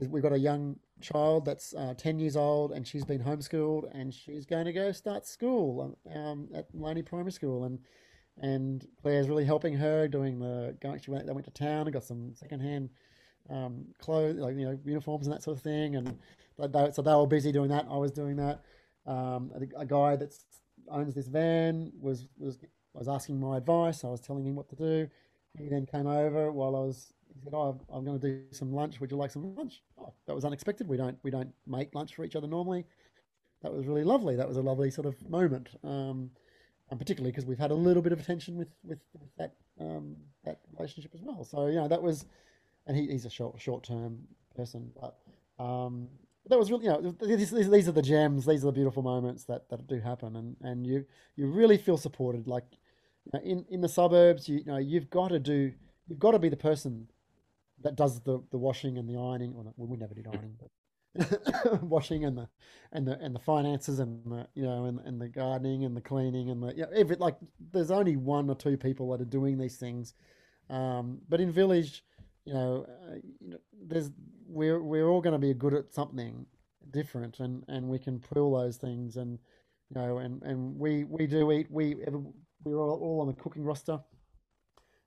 we've 0.00 0.22
got 0.22 0.32
a 0.32 0.38
young 0.38 0.76
child 1.00 1.44
that's 1.44 1.74
uh, 1.74 1.94
10 1.96 2.18
years 2.18 2.36
old 2.36 2.72
and 2.72 2.86
she's 2.86 3.04
been 3.04 3.22
homeschooled 3.22 3.88
and 3.92 4.12
she's 4.12 4.44
going 4.44 4.64
to 4.64 4.72
go 4.72 4.90
start 4.90 5.26
school 5.26 5.96
um, 6.12 6.48
at 6.54 6.74
Maleny 6.74 7.04
Primary 7.04 7.32
School 7.32 7.64
and 7.64 7.78
and 8.40 8.86
Claire's 9.00 9.28
really 9.28 9.44
helping 9.44 9.74
her 9.74 10.08
doing 10.08 10.40
the 10.40 10.76
going. 10.80 11.00
She 11.00 11.10
went, 11.10 11.26
they 11.26 11.32
went 11.32 11.44
to 11.46 11.52
town 11.52 11.86
and 11.86 11.92
got 11.92 12.02
some 12.02 12.34
secondhand 12.34 12.90
um, 13.48 13.86
clothes, 14.00 14.38
like 14.38 14.56
you 14.56 14.64
know, 14.64 14.78
uniforms 14.84 15.26
and 15.26 15.34
that 15.34 15.42
sort 15.42 15.56
of 15.56 15.62
thing. 15.62 15.94
And 15.94 16.18
they, 16.58 16.90
so 16.92 17.02
they 17.02 17.14
were 17.14 17.28
busy 17.28 17.52
doing 17.52 17.68
that. 17.68 17.86
I 17.88 17.96
was 17.96 18.10
doing 18.10 18.34
that. 18.36 18.64
Um, 19.06 19.52
a, 19.54 19.82
a 19.82 19.86
guy 19.86 20.16
that 20.16 20.34
owns 20.88 21.14
this 21.14 21.28
van 21.28 21.92
was 22.00 22.26
was 22.36 22.58
was 22.98 23.08
asking 23.08 23.40
my 23.40 23.56
advice. 23.56 24.04
I 24.04 24.08
was 24.08 24.20
telling 24.20 24.44
him 24.44 24.54
what 24.54 24.68
to 24.70 24.76
do. 24.76 25.08
He 25.58 25.68
then 25.68 25.86
came 25.86 26.06
over 26.06 26.50
while 26.50 26.76
I 26.76 26.80
was. 26.80 27.12
He 27.34 27.40
said, 27.42 27.54
"Oh, 27.54 27.80
I'm 27.92 28.04
going 28.04 28.18
to 28.18 28.26
do 28.26 28.42
some 28.52 28.72
lunch. 28.72 29.00
Would 29.00 29.10
you 29.10 29.16
like 29.16 29.30
some 29.30 29.54
lunch?" 29.54 29.82
Oh, 29.98 30.12
that 30.26 30.34
was 30.34 30.44
unexpected. 30.44 30.88
We 30.88 30.96
don't 30.96 31.18
we 31.22 31.30
don't 31.30 31.52
make 31.66 31.94
lunch 31.94 32.14
for 32.14 32.24
each 32.24 32.36
other 32.36 32.46
normally. 32.46 32.84
That 33.62 33.72
was 33.72 33.86
really 33.86 34.04
lovely. 34.04 34.36
That 34.36 34.46
was 34.46 34.56
a 34.56 34.62
lovely 34.62 34.90
sort 34.90 35.06
of 35.06 35.28
moment. 35.28 35.70
Um, 35.82 36.30
and 36.90 37.00
particularly 37.00 37.32
because 37.32 37.46
we've 37.46 37.58
had 37.58 37.70
a 37.70 37.74
little 37.74 38.02
bit 38.02 38.12
of 38.12 38.24
tension 38.24 38.56
with 38.56 38.68
with, 38.84 39.00
with 39.20 39.36
that 39.38 39.54
um, 39.80 40.16
that 40.44 40.60
relationship 40.76 41.12
as 41.14 41.22
well. 41.22 41.44
So 41.44 41.66
you 41.66 41.76
know 41.76 41.88
that 41.88 42.02
was, 42.02 42.26
and 42.86 42.96
he, 42.96 43.06
he's 43.06 43.24
a 43.24 43.30
short 43.30 43.60
short 43.60 43.84
term 43.84 44.18
person, 44.54 44.92
but 45.00 45.16
um, 45.64 46.08
that 46.46 46.58
was 46.58 46.70
really 46.70 46.84
you 46.84 46.90
know 46.90 47.14
these, 47.22 47.50
these 47.50 47.88
are 47.88 47.92
the 47.92 48.02
gems, 48.02 48.46
these 48.46 48.62
are 48.64 48.66
the 48.66 48.72
beautiful 48.72 49.02
moments 49.02 49.44
that, 49.44 49.68
that 49.70 49.86
do 49.86 50.00
happen, 50.00 50.36
and, 50.36 50.56
and 50.60 50.86
you 50.86 51.04
you 51.36 51.46
really 51.46 51.78
feel 51.78 51.96
supported. 51.96 52.46
Like 52.46 52.64
you 53.24 53.30
know, 53.32 53.40
in 53.44 53.64
in 53.68 53.80
the 53.80 53.88
suburbs, 53.88 54.48
you, 54.48 54.58
you 54.58 54.64
know 54.66 54.78
you've 54.78 55.10
got 55.10 55.28
to 55.28 55.38
do 55.38 55.72
you've 56.06 56.18
got 56.18 56.32
to 56.32 56.38
be 56.38 56.48
the 56.48 56.56
person 56.56 57.08
that 57.82 57.96
does 57.96 58.20
the, 58.20 58.42
the 58.50 58.58
washing 58.58 58.98
and 58.98 59.08
the 59.08 59.16
ironing. 59.16 59.54
Well, 59.54 59.74
we 59.76 59.96
never 59.96 60.14
did 60.14 60.26
ironing, 60.26 60.56
but 60.58 60.70
washing 61.82 62.24
and 62.24 62.36
the 62.36 62.48
and 62.92 63.06
the 63.06 63.18
and 63.20 63.34
the 63.34 63.40
finances 63.40 63.98
and 64.00 64.20
the 64.26 64.48
you 64.54 64.64
know 64.64 64.86
and, 64.86 65.00
and 65.00 65.20
the 65.20 65.28
gardening 65.28 65.84
and 65.84 65.96
the 65.96 66.00
cleaning 66.00 66.50
and 66.50 66.62
the 66.62 66.74
yeah 66.76 66.86
every 66.94 67.16
like 67.16 67.36
there's 67.72 67.90
only 67.90 68.16
one 68.16 68.50
or 68.50 68.56
two 68.56 68.76
people 68.76 69.10
that 69.10 69.20
are 69.20 69.26
doing 69.26 69.56
these 69.56 69.76
things 69.76 70.14
um, 70.70 71.18
but 71.28 71.40
in 71.40 71.52
village 71.52 72.02
you 72.44 72.52
know, 72.52 72.86
uh, 72.88 73.14
you 73.40 73.50
know 73.50 73.58
there's 73.86 74.10
we're 74.46 74.82
we're 74.82 75.08
all 75.08 75.20
going 75.20 75.32
to 75.32 75.38
be 75.38 75.54
good 75.54 75.74
at 75.74 75.94
something 75.94 76.46
different 76.90 77.40
and 77.40 77.64
and 77.68 77.88
we 77.88 77.98
can 77.98 78.20
pull 78.20 78.58
those 78.58 78.76
things 78.76 79.16
and 79.16 79.38
you 79.88 80.00
know 80.00 80.18
and 80.18 80.42
and 80.42 80.78
we 80.78 81.04
we 81.04 81.26
do 81.26 81.50
eat 81.52 81.66
we 81.70 81.96
we're 82.64 82.78
all, 82.78 82.98
all 83.00 83.20
on 83.20 83.26
the 83.26 83.34
cooking 83.34 83.64
roster 83.64 84.00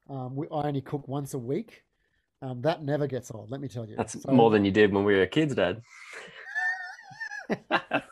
um, 0.10 0.36
we, 0.36 0.47
I 0.47 0.68
only 0.68 0.82
cook 0.82 1.08
once 1.08 1.34
a 1.34 1.39
week 1.39 1.84
um, 2.41 2.62
that 2.62 2.84
never 2.84 3.08
gets 3.08 3.32
old, 3.32 3.49
let 3.49 3.62
me 3.62 3.68
tell 3.68 3.88
you. 3.88 3.95
That's 3.95 4.22
so, 4.22 4.32
more 4.32 4.51
than 4.51 4.64
you 4.64 4.72
did 4.72 4.93
when 4.93 5.03
we 5.03 5.16
were 5.16 5.26
kids, 5.26 5.55
Dad. 5.55 5.82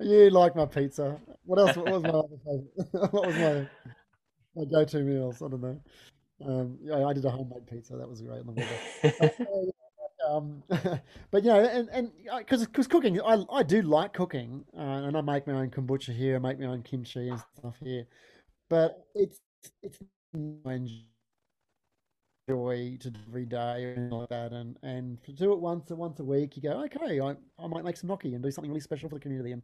you 0.00 0.30
like 0.30 0.54
my 0.54 0.66
pizza. 0.66 1.18
What 1.44 1.58
else? 1.60 1.76
What 1.76 1.90
was 1.90 2.02
my 2.02 2.10
other 2.10 2.36
favorite? 2.44 2.72
what 3.12 3.26
was 3.26 3.36
my 3.36 3.66
my 4.54 4.64
go-to 4.70 5.00
meals? 5.00 5.40
I 5.40 5.48
don't 5.48 5.62
know. 5.62 5.80
Um, 6.44 6.78
yeah, 6.82 7.06
I 7.06 7.12
did 7.14 7.24
a 7.24 7.30
homemade 7.30 7.66
pizza. 7.66 7.96
That 7.96 8.08
was 8.08 8.20
great. 8.20 8.42
um, 10.28 10.62
but 10.68 11.44
you 11.44 11.50
know, 11.50 11.60
and 11.64 11.88
and 11.90 12.12
because 12.38 12.62
uh, 12.62 12.66
because 12.66 12.86
cooking, 12.86 13.20
I 13.20 13.44
I 13.50 13.62
do 13.62 13.82
like 13.82 14.12
cooking, 14.12 14.64
uh, 14.76 14.80
and 14.80 15.16
I 15.16 15.20
make 15.20 15.46
my 15.46 15.54
own 15.54 15.70
kombucha 15.70 16.14
here, 16.14 16.36
I 16.36 16.38
make 16.38 16.58
my 16.58 16.66
own 16.66 16.82
kimchi 16.82 17.28
and 17.28 17.40
stuff 17.58 17.76
here. 17.82 18.06
But 18.68 19.06
it's 19.14 19.40
it's 19.82 19.98
joy 22.48 22.96
to 23.00 23.10
do 23.10 23.20
every 23.28 23.46
day 23.46 23.94
and 23.96 24.12
like 24.12 24.28
that. 24.28 24.52
And 24.52 24.76
and 24.82 25.22
to 25.24 25.32
do 25.32 25.52
it 25.52 25.60
once 25.60 25.90
once 25.90 26.20
a 26.20 26.24
week, 26.24 26.56
you 26.56 26.62
go, 26.62 26.84
okay, 26.84 27.20
I, 27.20 27.34
I 27.58 27.66
might 27.66 27.84
make 27.84 27.96
some 27.96 28.08
gnocchi 28.08 28.34
and 28.34 28.42
do 28.42 28.50
something 28.50 28.70
really 28.70 28.80
special 28.80 29.08
for 29.08 29.16
the 29.16 29.20
community. 29.20 29.52
And 29.52 29.62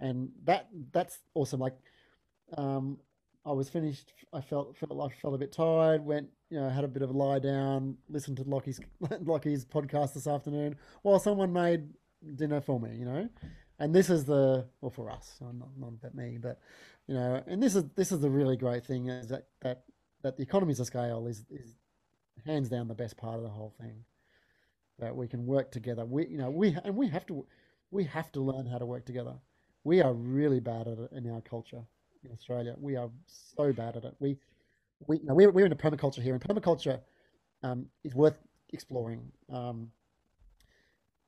and 0.00 0.28
that 0.44 0.68
that's 0.92 1.18
awesome. 1.34 1.60
Like, 1.60 1.76
um, 2.56 2.98
I 3.44 3.52
was 3.52 3.68
finished. 3.68 4.12
I 4.32 4.40
felt 4.40 4.76
felt 4.76 4.92
like 4.92 5.12
I 5.12 5.20
felt 5.20 5.34
a 5.34 5.38
bit 5.38 5.52
tired. 5.52 6.04
Went, 6.04 6.28
you 6.50 6.60
know, 6.60 6.68
had 6.68 6.84
a 6.84 6.88
bit 6.88 7.02
of 7.02 7.10
a 7.10 7.12
lie 7.12 7.38
down. 7.38 7.96
Listened 8.08 8.36
to 8.38 8.44
Lachie's 8.44 8.80
Lachie's 9.02 9.64
podcast 9.64 10.14
this 10.14 10.26
afternoon 10.26 10.76
while 11.02 11.18
someone 11.18 11.52
made 11.52 11.88
dinner 12.36 12.60
for 12.60 12.78
me. 12.80 12.96
You 12.96 13.04
know, 13.04 13.28
and 13.78 13.94
this 13.94 14.10
is 14.10 14.24
the 14.24 14.66
well 14.80 14.90
for 14.90 15.10
us, 15.10 15.38
not 15.40 15.54
not 15.78 15.92
about 15.94 16.14
me, 16.14 16.38
but 16.40 16.60
you 17.06 17.14
know, 17.14 17.42
and 17.46 17.62
this 17.62 17.74
is 17.74 17.84
this 17.96 18.12
is 18.12 18.20
the 18.20 18.30
really 18.30 18.56
great 18.56 18.84
thing 18.84 19.08
is 19.08 19.28
that 19.28 19.48
that 19.62 19.84
that 20.22 20.36
the 20.36 20.42
economies 20.42 20.80
of 20.80 20.86
scale 20.86 21.26
is 21.26 21.44
is 21.50 21.76
hands 22.44 22.68
down 22.68 22.88
the 22.88 22.94
best 22.94 23.16
part 23.16 23.36
of 23.36 23.42
the 23.42 23.48
whole 23.48 23.74
thing. 23.80 24.04
That 24.98 25.14
we 25.14 25.28
can 25.28 25.44
work 25.44 25.70
together. 25.70 26.06
We, 26.06 26.26
you 26.26 26.38
know, 26.38 26.50
we 26.50 26.76
and 26.84 26.96
we 26.96 27.08
have 27.08 27.26
to, 27.26 27.44
we 27.90 28.04
have 28.04 28.32
to 28.32 28.40
learn 28.40 28.64
how 28.66 28.78
to 28.78 28.86
work 28.86 29.04
together. 29.04 29.34
We 29.84 30.00
are 30.00 30.14
really 30.14 30.58
bad 30.58 30.88
at 30.88 30.98
it 30.98 31.12
in 31.12 31.30
our 31.30 31.42
culture 31.42 31.82
in 32.24 32.32
Australia. 32.32 32.74
We 32.80 32.96
are 32.96 33.10
so 33.26 33.72
bad 33.72 33.96
at 33.96 34.04
it. 34.04 34.14
We, 34.20 34.38
we, 35.06 35.20
we're, 35.22 35.50
we're 35.50 35.66
into 35.66 35.76
permaculture 35.76 36.22
here, 36.22 36.34
and 36.34 36.42
permaculture 36.42 37.00
um, 37.62 37.86
is 38.04 38.14
worth 38.14 38.38
exploring. 38.72 39.32
Um, 39.52 39.90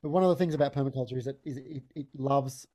but 0.03 0.11
one 0.11 0.23
of 0.23 0.29
the 0.29 0.37
things 0.37 0.55
about 0.55 0.75
permaculture 0.75 1.17
is 1.17 1.25
that 1.25 1.39
is 1.45 1.57
it, 1.57 1.83
it 1.95 2.07
loves 2.17 2.67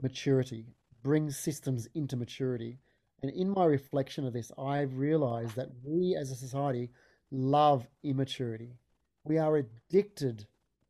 maturity, 0.00 0.66
brings 1.02 1.38
systems 1.38 1.88
into 1.94 2.16
maturity. 2.16 2.78
And 3.22 3.30
in 3.30 3.50
my 3.50 3.64
reflection 3.64 4.26
of 4.26 4.32
this, 4.32 4.50
I've 4.58 4.96
realized 4.96 5.54
that 5.56 5.68
we 5.84 6.16
as 6.20 6.30
a 6.30 6.36
society 6.36 6.90
love 7.30 7.86
immaturity. 8.02 8.78
We 9.24 9.38
are 9.38 9.56
addicted 9.56 10.46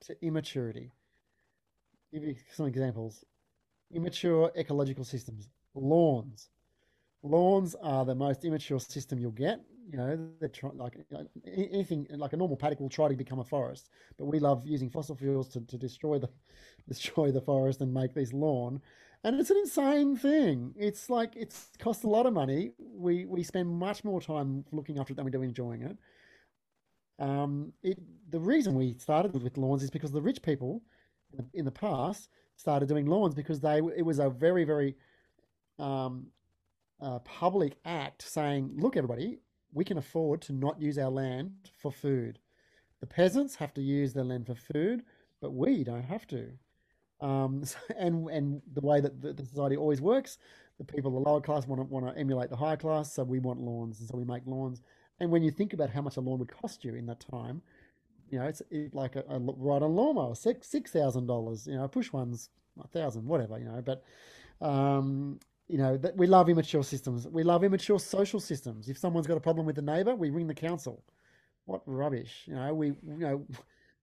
to 0.07 0.17
immaturity. 0.23 0.93
Give 2.13 2.25
you 2.25 2.35
some 2.55 2.67
examples. 2.67 3.25
Immature 3.95 4.51
ecological 4.57 5.05
systems, 5.05 5.49
lawns. 5.75 6.49
Lawns 7.23 7.77
are 7.83 8.05
the 8.05 8.15
most 8.15 8.45
immature 8.45 8.81
system 8.81 9.19
you'll 9.19 9.31
get. 9.31 9.61
You 9.91 9.99
know, 9.99 10.29
they're 10.41 10.51
like 10.75 10.97
anything 11.47 12.07
like 12.11 12.33
a 12.33 12.37
normal 12.37 12.57
paddock 12.57 12.81
will 12.81 12.89
try 12.89 13.09
to 13.09 13.15
become 13.15 13.41
a 13.41 13.45
forest, 13.45 13.91
but 14.17 14.27
we 14.27 14.39
love 14.39 14.67
using 14.67 14.91
fossil 14.91 15.17
fuels 15.17 15.49
to, 15.51 15.61
to 15.61 15.77
destroy 15.77 16.19
the 16.19 16.29
destroy 16.89 17.31
the 17.31 17.41
forest 17.41 17.81
and 17.81 17.93
make 17.93 18.15
this 18.15 18.33
lawn. 18.33 18.81
And 19.25 19.39
it's 19.39 19.51
an 19.51 19.57
insane 19.59 20.17
thing. 20.17 20.75
It's 20.77 21.09
like 21.09 21.35
it's 21.37 21.69
cost 21.79 22.05
a 22.05 22.09
lot 22.09 22.27
of 22.27 22.33
money. 22.33 22.73
We 22.79 23.25
we 23.27 23.43
spend 23.43 23.69
much 23.69 24.03
more 24.05 24.21
time 24.21 24.65
looking 24.73 24.99
after 24.99 25.13
it 25.13 25.17
than 25.17 25.25
we 25.25 25.31
do 25.31 25.43
enjoying 25.43 25.83
it. 25.83 25.97
Um, 27.19 27.73
it, 27.83 27.99
the 28.31 28.41
reason 28.41 28.75
we 28.75 28.95
started 28.95 29.41
with 29.41 29.57
lawns 29.57 29.83
is 29.83 29.91
because 29.91 30.11
the 30.11 30.23
rich 30.23 30.43
people 30.43 30.83
in 31.55 31.65
the 31.65 31.71
past 31.71 32.29
started 32.57 32.89
doing 32.89 33.07
lawns 33.07 33.35
because 33.35 33.61
they 33.61 33.79
it 33.97 34.05
was 34.05 34.19
a 34.19 34.29
very 34.29 34.65
very 34.65 34.97
um, 35.79 36.27
uh, 37.03 37.19
public 37.21 37.77
act 37.85 38.23
saying, 38.23 38.71
look, 38.77 38.97
everybody, 38.97 39.39
we 39.73 39.85
can 39.85 39.99
afford 39.99 40.41
to 40.43 40.53
not 40.53 40.81
use 40.81 40.99
our 40.99 41.11
land 41.11 41.53
for 41.77 41.91
food. 41.91 42.39
The 43.01 43.07
peasants 43.07 43.57
have 43.57 43.75
to 43.75 43.83
use 43.83 44.13
their 44.13 44.25
land 44.25 44.47
for 44.47 44.55
food, 44.55 45.03
but 45.41 45.53
we 45.53 45.83
don't 45.83 46.05
have 46.05 46.27
to. 46.29 46.51
Um, 47.21 47.65
and 47.99 48.29
and 48.29 48.63
the 48.73 48.81
way 48.81 49.01
that 49.01 49.21
the, 49.21 49.45
society 49.45 49.77
always 49.77 50.01
works, 50.01 50.39
the 50.79 50.85
people, 50.85 51.11
the 51.11 51.19
lower 51.19 51.41
class, 51.41 51.67
want 51.67 51.81
to 51.81 51.85
want 51.85 52.07
to 52.07 52.19
emulate 52.19 52.51
the 52.51 52.57
higher 52.57 52.77
class, 52.77 53.13
so 53.13 53.25
we 53.25 53.39
want 53.39 53.61
lawns, 53.61 54.01
and 54.01 54.09
so 54.09 54.17
we 54.17 54.25
make 54.25 54.47
lawns. 54.47 54.83
And 55.21 55.31
when 55.31 55.43
you 55.43 55.51
think 55.51 55.73
about 55.73 55.91
how 55.91 56.03
much 56.03 56.17
a 56.17 56.21
lawn 56.21 56.39
would 56.39 56.53
cost 56.53 56.85
you 56.85 56.95
in 56.95 57.07
that 57.07 57.21
time, 57.21 57.63
you 58.31 58.39
know, 58.39 58.47
it's 58.47 58.63
it, 58.71 58.95
like 58.95 59.17
a, 59.17 59.25
a 59.29 59.39
ride 59.39 59.83
on 59.83 59.95
lawnmower, 59.95 60.35
six 60.35 60.69
six 60.69 60.91
thousand 60.91 61.27
dollars. 61.27 61.67
You 61.67 61.77
know, 61.77 61.89
push 61.89 62.13
ones 62.13 62.51
a 62.83 62.87
thousand, 62.89 63.27
whatever. 63.27 63.59
You 63.59 63.67
know, 63.67 63.83
but 63.85 64.03
um, 64.61 65.39
you 65.73 65.79
know, 65.79 65.97
that 65.97 66.15
we 66.19 66.27
love 66.27 66.51
immature 66.51 66.85
systems. 66.85 67.27
We 67.27 67.45
love 67.45 67.65
immature 67.65 67.99
social 67.99 68.41
systems. 68.41 68.91
If 68.91 68.99
someone's 68.99 69.27
got 69.27 69.39
a 69.39 69.41
problem 69.41 69.65
with 69.65 69.77
the 69.77 69.81
neighbour, 69.81 70.15
we 70.15 70.29
ring 70.29 70.47
the 70.47 70.53
council. 70.53 71.03
What 71.65 71.81
rubbish! 71.87 72.43
You 72.45 72.57
know, 72.57 72.75
we 72.75 72.89
you 72.89 72.97
know, 73.03 73.47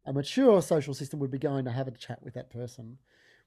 a 0.08 0.12
mature 0.12 0.64
social 0.64 0.96
system 0.96 1.20
would 1.20 1.30
be 1.30 1.38
going 1.38 1.66
to 1.66 1.72
have 1.72 1.88
a 1.88 1.92
chat 1.92 2.24
with 2.24 2.34
that 2.34 2.50
person. 2.50 2.98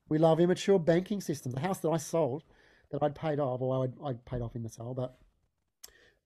We 0.09 0.19
love 0.19 0.39
immature 0.39 0.79
banking 0.79 1.21
systems. 1.21 1.57
The 1.57 1.63
house 1.63 1.81
that 1.81 1.89
I 1.89 1.97
sold, 1.97 2.45
that 2.93 3.03
I'd 3.03 3.17
paid 3.17 3.41
off, 3.41 3.61
or 3.61 3.83
I'd, 3.83 3.95
I'd 4.05 4.25
paid 4.25 4.41
off 4.41 4.55
in 4.55 4.63
the 4.63 4.69
sale, 4.69 4.95
but 4.95 5.19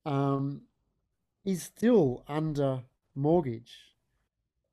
um, 0.04 0.60
is 1.46 1.62
still 1.62 2.24
under 2.28 2.82
mortgage 3.14 3.72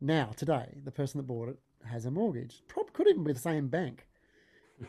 now 0.02 0.32
today. 0.36 0.82
The 0.84 0.92
person 0.92 1.20
that 1.20 1.28
bought 1.28 1.48
it 1.48 1.60
has 1.90 2.06
a 2.06 2.12
mortgage. 2.12 2.64
Probably 2.68 2.92
could 2.92 3.08
even 3.08 3.24
be 3.24 3.32
the 3.32 3.40
same 3.40 3.70
bank. 3.70 4.08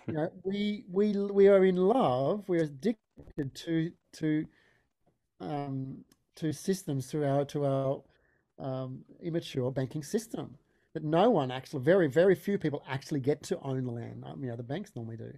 You 0.06 0.14
know, 0.14 0.30
we 0.42 0.84
we 0.90 1.12
we 1.12 1.48
are 1.48 1.64
in 1.64 1.76
love. 1.76 2.48
We're 2.48 2.64
addicted 2.64 3.54
to 3.54 3.92
to 4.14 4.46
um, 5.40 6.04
to 6.36 6.52
systems 6.52 7.08
to 7.08 7.24
our 7.26 7.44
to 7.46 7.64
our 7.64 8.02
um, 8.58 9.04
immature 9.22 9.70
banking 9.70 10.02
system 10.02 10.56
that 10.94 11.04
no 11.04 11.30
one 11.30 11.50
actually, 11.50 11.82
very 11.82 12.08
very 12.08 12.34
few 12.34 12.58
people 12.58 12.82
actually 12.88 13.20
get 13.20 13.42
to 13.44 13.58
own 13.60 13.84
land. 13.84 14.24
Um, 14.26 14.42
you 14.42 14.50
know, 14.50 14.56
the 14.56 14.62
banks 14.62 14.92
normally 14.94 15.16
do. 15.16 15.32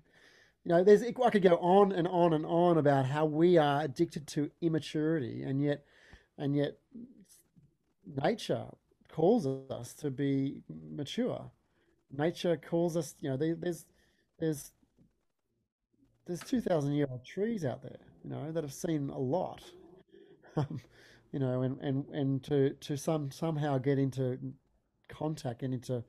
You 0.64 0.72
know, 0.72 0.84
there's 0.84 1.02
I 1.02 1.30
could 1.30 1.42
go 1.42 1.56
on 1.58 1.92
and 1.92 2.08
on 2.08 2.32
and 2.32 2.44
on 2.44 2.78
about 2.78 3.06
how 3.06 3.24
we 3.24 3.56
are 3.56 3.82
addicted 3.82 4.26
to 4.28 4.50
immaturity, 4.60 5.42
and 5.42 5.62
yet 5.62 5.84
and 6.38 6.56
yet 6.56 6.78
nature 8.22 8.66
calls 9.08 9.46
us 9.46 9.94
to 9.94 10.10
be 10.10 10.62
mature. 10.68 11.50
Nature 12.16 12.56
calls 12.56 12.96
us, 12.96 13.14
you 13.20 13.30
know, 13.30 13.36
there, 13.36 13.54
there's 13.54 13.84
there's 14.38 14.72
there's 16.26 16.40
two 16.40 16.60
thousand 16.60 16.92
year 16.92 17.06
old 17.10 17.24
trees 17.24 17.64
out 17.64 17.82
there, 17.82 17.98
you 18.24 18.30
know, 18.30 18.52
that 18.52 18.64
have 18.64 18.72
seen 18.72 19.10
a 19.10 19.18
lot, 19.18 19.62
um, 20.56 20.80
you 21.32 21.38
know, 21.38 21.62
and, 21.62 21.80
and, 21.80 22.06
and 22.08 22.44
to 22.44 22.70
to 22.80 22.96
some 22.96 23.30
somehow 23.30 23.78
get 23.78 23.98
into 23.98 24.38
contact, 25.08 25.60
get 25.60 25.70
into 25.72 26.04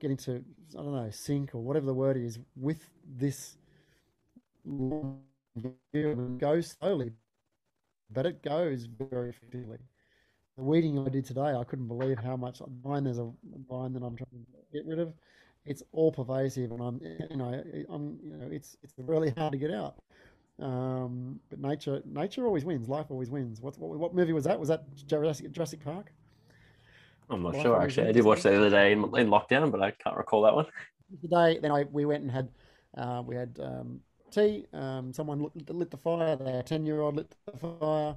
get 0.00 0.10
into 0.10 0.44
I 0.78 0.82
don't 0.82 0.94
know 0.94 1.10
sync 1.10 1.54
or 1.54 1.62
whatever 1.62 1.86
the 1.86 1.94
word 1.94 2.16
is 2.16 2.38
with 2.56 2.88
this 3.06 3.56
go 6.40 6.60
slowly, 6.60 7.12
but 8.10 8.26
it 8.26 8.42
goes 8.42 8.86
very 8.86 9.30
effectively. 9.30 9.78
The 10.56 10.62
weeding 10.62 10.98
I 11.04 11.08
did 11.08 11.24
today, 11.24 11.54
I 11.54 11.64
couldn't 11.64 11.88
believe 11.88 12.18
how 12.18 12.36
much 12.36 12.60
vine 12.82 13.04
there's 13.04 13.18
a 13.18 13.30
vine 13.68 13.92
that 13.92 14.02
I'm 14.02 14.16
trying 14.16 14.30
to 14.30 14.46
get 14.72 14.86
rid 14.86 15.00
of. 15.00 15.12
It's 15.66 15.82
all 15.92 16.12
pervasive, 16.12 16.70
and 16.72 16.80
I'm 16.80 17.00
you 17.30 17.36
know 17.36 17.62
I'm 17.88 18.18
you 18.22 18.36
know 18.36 18.48
it's 18.50 18.76
it's 18.82 18.92
really 18.98 19.30
hard 19.30 19.52
to 19.52 19.58
get 19.58 19.70
out. 19.70 19.96
Um, 20.60 21.40
but 21.50 21.58
nature 21.58 22.02
nature 22.04 22.46
always 22.46 22.64
wins. 22.64 22.88
Life 22.88 23.06
always 23.10 23.30
wins. 23.30 23.60
What 23.60 23.78
what, 23.78 23.98
what 23.98 24.14
movie 24.14 24.32
was 24.32 24.44
that? 24.44 24.58
Was 24.60 24.68
that 24.68 24.84
Jurassic, 25.06 25.50
Jurassic 25.52 25.82
Park? 25.82 26.12
I'm 27.30 27.42
not 27.42 27.54
Life 27.54 27.62
sure 27.62 27.80
actually. 27.82 28.08
I 28.08 28.12
did 28.12 28.24
watch 28.24 28.42
that 28.42 28.50
the 28.50 28.58
other 28.58 28.70
day 28.70 28.92
in, 28.92 29.00
in 29.16 29.28
lockdown, 29.28 29.70
but 29.70 29.82
I 29.82 29.90
can't 29.92 30.16
recall 30.16 30.42
that 30.42 30.54
one. 30.54 30.66
Today, 31.20 31.58
then 31.60 31.70
I 31.70 31.84
we 31.84 32.04
went 32.04 32.22
and 32.22 32.30
had 32.30 32.48
uh, 32.96 33.22
we 33.24 33.34
had 33.36 33.58
um, 33.62 34.00
tea. 34.30 34.66
Um, 34.72 35.12
someone 35.12 35.42
lit, 35.54 35.70
lit 35.70 35.90
the 35.90 35.96
fire. 35.96 36.36
Their 36.36 36.62
ten 36.62 36.84
year 36.84 37.00
old 37.00 37.16
lit 37.16 37.34
the 37.46 37.56
fire. 37.58 38.16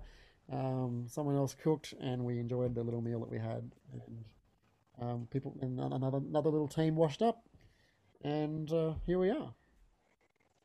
Um, 0.52 1.06
someone 1.08 1.36
else 1.36 1.56
cooked, 1.56 1.94
and 2.00 2.24
we 2.24 2.40
enjoyed 2.40 2.76
the 2.76 2.84
little 2.84 3.02
meal 3.02 3.20
that 3.20 3.30
we 3.30 3.38
had. 3.38 3.72
And 3.92 4.02
um, 5.02 5.28
people 5.32 5.56
and 5.62 5.80
another 5.80 6.18
another 6.18 6.50
little 6.50 6.68
team 6.68 6.96
washed 6.96 7.22
up, 7.22 7.44
and 8.24 8.72
uh, 8.72 8.94
here 9.06 9.20
we 9.20 9.30
are. 9.30 9.54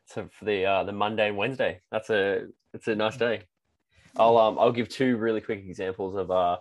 So 0.06 0.28
for 0.38 0.44
the 0.44 0.64
uh, 0.64 0.84
the 0.84 0.92
Monday 0.92 1.28
and 1.28 1.36
Wednesday, 1.36 1.80
that's 1.90 2.10
a 2.10 2.46
it's 2.74 2.88
a 2.88 2.94
nice 2.94 3.16
day. 3.16 3.42
I'll 4.16 4.36
um 4.36 4.58
I'll 4.58 4.72
give 4.72 4.88
two 4.88 5.16
really 5.16 5.40
quick 5.40 5.64
examples 5.66 6.16
of 6.16 6.30
uh 6.30 6.58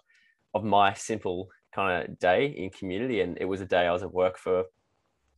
of 0.53 0.63
my 0.63 0.93
simple 0.93 1.49
kind 1.73 2.09
of 2.09 2.19
day 2.19 2.47
in 2.47 2.69
community, 2.69 3.21
and 3.21 3.37
it 3.39 3.45
was 3.45 3.61
a 3.61 3.65
day 3.65 3.87
I 3.87 3.91
was 3.91 4.03
at 4.03 4.13
work 4.13 4.37
for. 4.37 4.63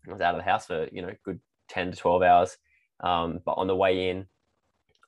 I 0.07 0.11
was 0.11 0.21
out 0.21 0.35
of 0.35 0.43
the 0.43 0.49
house 0.49 0.65
for 0.65 0.87
you 0.91 1.01
know 1.01 1.11
good 1.23 1.39
ten 1.69 1.91
to 1.91 1.97
twelve 1.97 2.23
hours, 2.23 2.57
um, 2.99 3.39
but 3.45 3.53
on 3.53 3.67
the 3.67 3.75
way 3.75 4.09
in, 4.09 4.27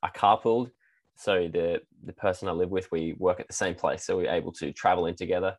I 0.02 0.08
carpooled. 0.08 0.70
So 1.16 1.48
the 1.52 1.80
the 2.04 2.12
person 2.12 2.48
I 2.48 2.52
live 2.52 2.70
with, 2.70 2.90
we 2.90 3.14
work 3.18 3.40
at 3.40 3.46
the 3.46 3.54
same 3.54 3.74
place, 3.74 4.04
so 4.04 4.16
we 4.16 4.28
are 4.28 4.34
able 4.34 4.52
to 4.52 4.72
travel 4.72 5.06
in 5.06 5.16
together, 5.16 5.56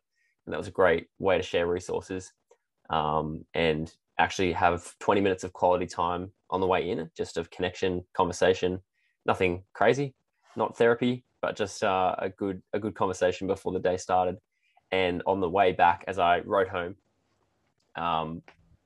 and 0.48 0.54
that 0.54 0.58
was 0.58 0.68
a 0.68 0.70
great 0.70 1.08
way 1.18 1.36
to 1.36 1.42
share 1.42 1.66
resources, 1.66 2.32
um, 2.88 3.44
and 3.52 3.92
actually 4.18 4.50
have 4.50 4.98
20 4.98 5.20
minutes 5.20 5.44
of 5.44 5.52
quality 5.52 5.84
time 5.84 6.32
on 6.48 6.62
the 6.62 6.66
way 6.66 6.88
in, 6.88 7.10
just 7.14 7.36
of 7.36 7.50
connection, 7.50 8.02
conversation, 8.14 8.80
nothing 9.26 9.62
crazy, 9.74 10.14
not 10.56 10.74
therapy, 10.74 11.22
but 11.42 11.54
just 11.54 11.84
uh, 11.84 12.16
a 12.16 12.30
good 12.30 12.62
a 12.72 12.78
good 12.78 12.94
conversation 12.94 13.46
before 13.46 13.72
the 13.72 13.78
day 13.78 13.98
started. 13.98 14.38
And 14.90 15.22
on 15.26 15.40
the 15.40 15.50
way 15.50 15.72
back, 15.72 16.02
as 16.08 16.18
I 16.18 16.40
rode 16.40 16.68
home, 16.68 16.96
um, 17.94 18.40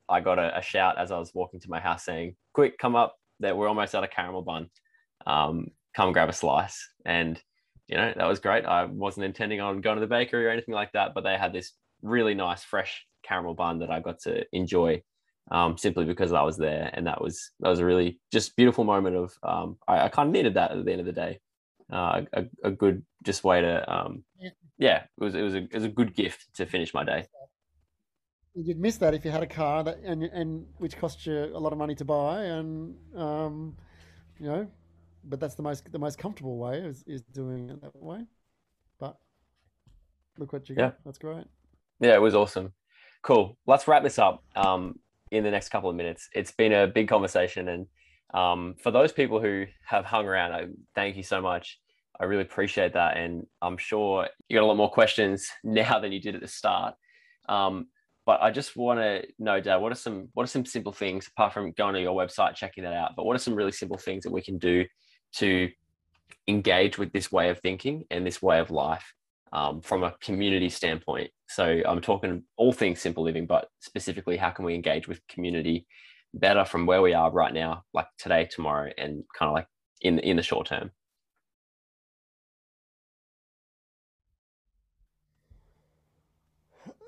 I 0.09 0.19
got 0.19 0.41
a, 0.41 0.59
a, 0.59 0.63
shout 0.63 0.99
as 0.99 1.13
I 1.13 1.19
was 1.21 1.33
walking 1.33 1.61
to 1.61 1.71
my 1.71 1.79
house 1.79 2.05
saying, 2.05 2.35
"Quick, 2.55 2.77
come 2.77 2.97
up! 2.97 3.21
That 3.39 3.57
we're 3.57 3.69
almost 3.69 3.95
out 3.95 4.03
of 4.03 4.11
caramel 4.11 4.43
bun. 4.43 4.69
Um, 5.29 5.69
come 5.95 6.11
grab 6.11 6.29
a 6.29 6.33
slice." 6.33 6.89
And 7.07 7.41
you 7.89 7.97
know 7.97 8.13
that 8.17 8.27
was 8.27 8.41
great. 8.41 8.65
I 8.65 8.85
wasn't 8.85 9.27
intending 9.27 9.61
on 9.61 9.81
going 9.81 9.97
to 9.97 10.01
the 10.01 10.07
bakery 10.07 10.47
or 10.47 10.51
anything 10.51 10.75
like 10.75 10.93
that, 10.93 11.15
but 11.15 11.25
they 11.25 11.37
had 11.37 11.53
this 11.53 11.73
really 12.03 12.35
nice 12.35 12.63
fresh 12.65 13.07
caramel 13.23 13.55
bun 13.55 13.79
that 13.81 13.91
I 13.91 14.01
got 14.01 14.21
to 14.21 14.45
enjoy 14.53 15.03
um, 15.51 15.77
simply 15.77 16.05
because 16.05 16.33
I 16.33 16.43
was 16.43 16.57
there, 16.57 16.91
and 16.93 17.07
that 17.07 17.21
was 17.21 17.51
that 17.61 17.69
was 17.69 17.81
a 17.81 17.85
really 17.85 18.21
just 18.33 18.57
beautiful 18.57 18.85
moment 18.85 19.17
of 19.17 19.33
um, 19.43 19.79
I, 19.89 20.05
I 20.05 20.09
kind 20.09 20.29
of 20.29 20.33
needed 20.33 20.55
that 20.55 20.71
at 20.71 20.85
the 20.85 20.93
end 20.93 21.01
of 21.01 21.07
the 21.07 21.13
day. 21.13 21.41
Uh, 21.93 22.23
a, 22.33 22.45
a 22.65 22.71
good 22.71 23.05
just 23.23 23.45
way 23.45 23.61
to 23.61 23.93
um, 23.93 24.25
yeah. 24.41 24.51
yeah, 24.79 25.03
it 25.21 25.25
was 25.25 25.35
it 25.35 25.43
was 25.43 25.55
a 25.55 25.59
it 25.59 25.75
was 25.75 25.85
a 25.85 25.89
good 25.89 26.15
gift 26.15 26.47
to 26.55 26.67
finish 26.67 26.95
my 26.95 27.05
day. 27.05 27.27
You'd 28.55 28.79
miss 28.79 28.99
that 28.99 29.15
if 29.15 29.25
you 29.25 29.31
had 29.31 29.43
a 29.43 29.47
car 29.47 29.83
that 29.85 29.99
and 30.05 30.23
and 30.23 30.67
which 30.79 30.97
cost 30.97 31.27
you 31.27 31.45
a 31.55 31.59
lot 31.59 31.73
of 31.73 31.79
money 31.79 31.95
to 31.97 32.05
buy, 32.05 32.43
and 32.45 32.95
um, 33.17 33.77
you 34.39 34.47
know, 34.47 34.69
but 35.25 35.41
that's 35.41 35.55
the 35.55 35.63
most 35.63 35.91
the 35.91 35.99
most 35.99 36.19
comfortable 36.19 36.59
way 36.59 36.79
is, 36.79 37.05
is 37.07 37.23
doing 37.23 37.71
it 37.71 37.81
that 37.83 37.95
way. 37.97 38.27
But 38.99 39.17
look 40.39 40.53
what 40.53 40.69
you 40.69 40.75
got. 40.75 40.83
Yeah. 40.83 40.91
That's 41.05 41.19
great. 41.19 41.45
Yeah, 42.01 42.15
it 42.15 42.23
was 42.23 42.35
awesome. 42.35 42.73
Cool. 43.23 43.57
Let's 43.67 43.87
wrap 43.87 44.03
this 44.03 44.19
up. 44.19 44.43
Um, 44.57 44.97
in 45.33 45.43
the 45.43 45.51
next 45.51 45.71
couple 45.71 45.91
of 45.91 45.97
minutes. 45.97 46.29
It's 46.35 46.53
been 46.53 46.73
a 46.73 46.87
big 46.87 47.09
conversation. 47.09 47.69
And 47.69 47.87
um, 48.35 48.75
for 48.81 48.91
those 48.91 49.13
people 49.13 49.41
who 49.41 49.65
have 49.87 50.05
hung 50.05 50.27
around, 50.27 50.53
I 50.53 50.67
thank 50.95 51.17
you 51.17 51.23
so 51.23 51.41
much. 51.41 51.81
I 52.21 52.25
really 52.25 52.43
appreciate 52.43 52.93
that. 52.93 53.17
And 53.17 53.47
I'm 53.63 53.79
sure 53.79 54.29
you 54.49 54.57
got 54.57 54.63
a 54.63 54.67
lot 54.67 54.77
more 54.77 54.91
questions 54.91 55.49
now 55.65 55.99
than 55.99 56.13
you 56.13 56.21
did 56.21 56.37
at 56.37 56.43
the 56.43 56.49
start. 56.49 56.95
Um, 57.49 57.87
but 58.25 58.41
I 58.41 58.53
just 58.53 58.77
want 58.77 59.01
to 59.01 59.25
know, 59.39 59.61
Dad, 59.61 59.79
what 59.79 59.91
are 59.91 59.97
some 59.97 60.29
what 60.35 60.45
are 60.45 60.47
some 60.47 60.65
simple 60.65 60.93
things 60.93 61.27
apart 61.27 61.53
from 61.53 61.73
going 61.73 61.95
to 61.95 62.01
your 62.01 62.15
website, 62.15 62.55
checking 62.55 62.85
that 62.85 62.93
out? 62.93 63.13
But 63.17 63.25
what 63.25 63.35
are 63.35 63.41
some 63.41 63.55
really 63.55 63.73
simple 63.73 63.99
things 63.99 64.23
that 64.23 64.33
we 64.33 64.43
can 64.43 64.59
do 64.59 64.85
to 65.37 65.71
engage 66.49 66.99
with 66.99 67.13
this 67.13 67.31
way 67.31 67.51
of 67.51 67.61
thinking 67.61 68.05
and 68.11 68.27
this 68.27 68.43
way 68.43 68.59
of 68.59 68.71
life 68.71 69.15
um, 69.53 69.81
from 69.81 70.03
a 70.03 70.15
community 70.21 70.69
standpoint. 70.69 71.31
So 71.49 71.83
I'm 71.87 72.01
talking 72.01 72.43
all 72.57 72.73
things 72.73 73.01
simple 73.01 73.23
living, 73.23 73.47
but 73.47 73.69
specifically, 73.81 74.37
how 74.37 74.51
can 74.51 74.65
we 74.65 74.75
engage 74.75 75.09
with 75.09 75.27
community 75.29 75.87
better 76.35 76.65
from 76.65 76.87
where 76.87 77.03
we 77.03 77.15
are 77.15 77.31
right 77.31 77.53
now, 77.53 77.85
like 77.93 78.07
today, 78.19 78.49
tomorrow, 78.51 78.91
and 78.97 79.25
kind 79.39 79.49
of 79.49 79.55
like 79.55 79.67
in 80.01 80.19
in 80.21 80.37
the 80.37 80.43
short 80.43 80.67
term. 80.67 80.91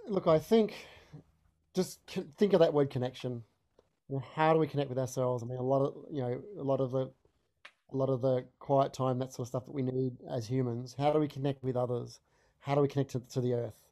Look, 0.07 0.27
I 0.27 0.39
think 0.39 0.75
just 1.75 2.01
think 2.37 2.53
of 2.53 2.61
that 2.61 2.75
word 2.75 2.91
connection. 2.91 3.43
how 4.35 4.53
do 4.53 4.59
we 4.59 4.67
connect 4.67 4.91
with 4.91 4.99
ourselves? 4.99 5.43
I 5.43 5.47
mean, 5.47 5.59
a 5.59 5.63
lot 5.63 5.83
of 5.83 5.95
you 6.11 6.21
know, 6.21 6.43
a 6.59 6.63
lot 6.63 6.81
of 6.81 6.91
the 6.93 7.11
a 7.93 7.97
lot 7.97 8.09
of 8.09 8.23
the 8.23 8.45
quiet 8.59 8.93
time, 8.93 9.19
that 9.19 9.33
sort 9.33 9.45
of 9.45 9.49
stuff 9.49 9.67
that 9.67 9.75
we 9.75 9.83
need 9.83 10.17
as 10.29 10.47
humans. 10.47 10.95
How 10.99 11.13
do 11.13 11.19
we 11.19 11.29
connect 11.29 11.63
with 11.63 11.77
others? 11.77 12.21
how 12.65 12.75
do 12.75 12.81
we 12.81 12.89
connect 12.89 13.11
to, 13.11 13.21
to 13.21 13.41
the 13.43 13.53
earth? 13.53 13.83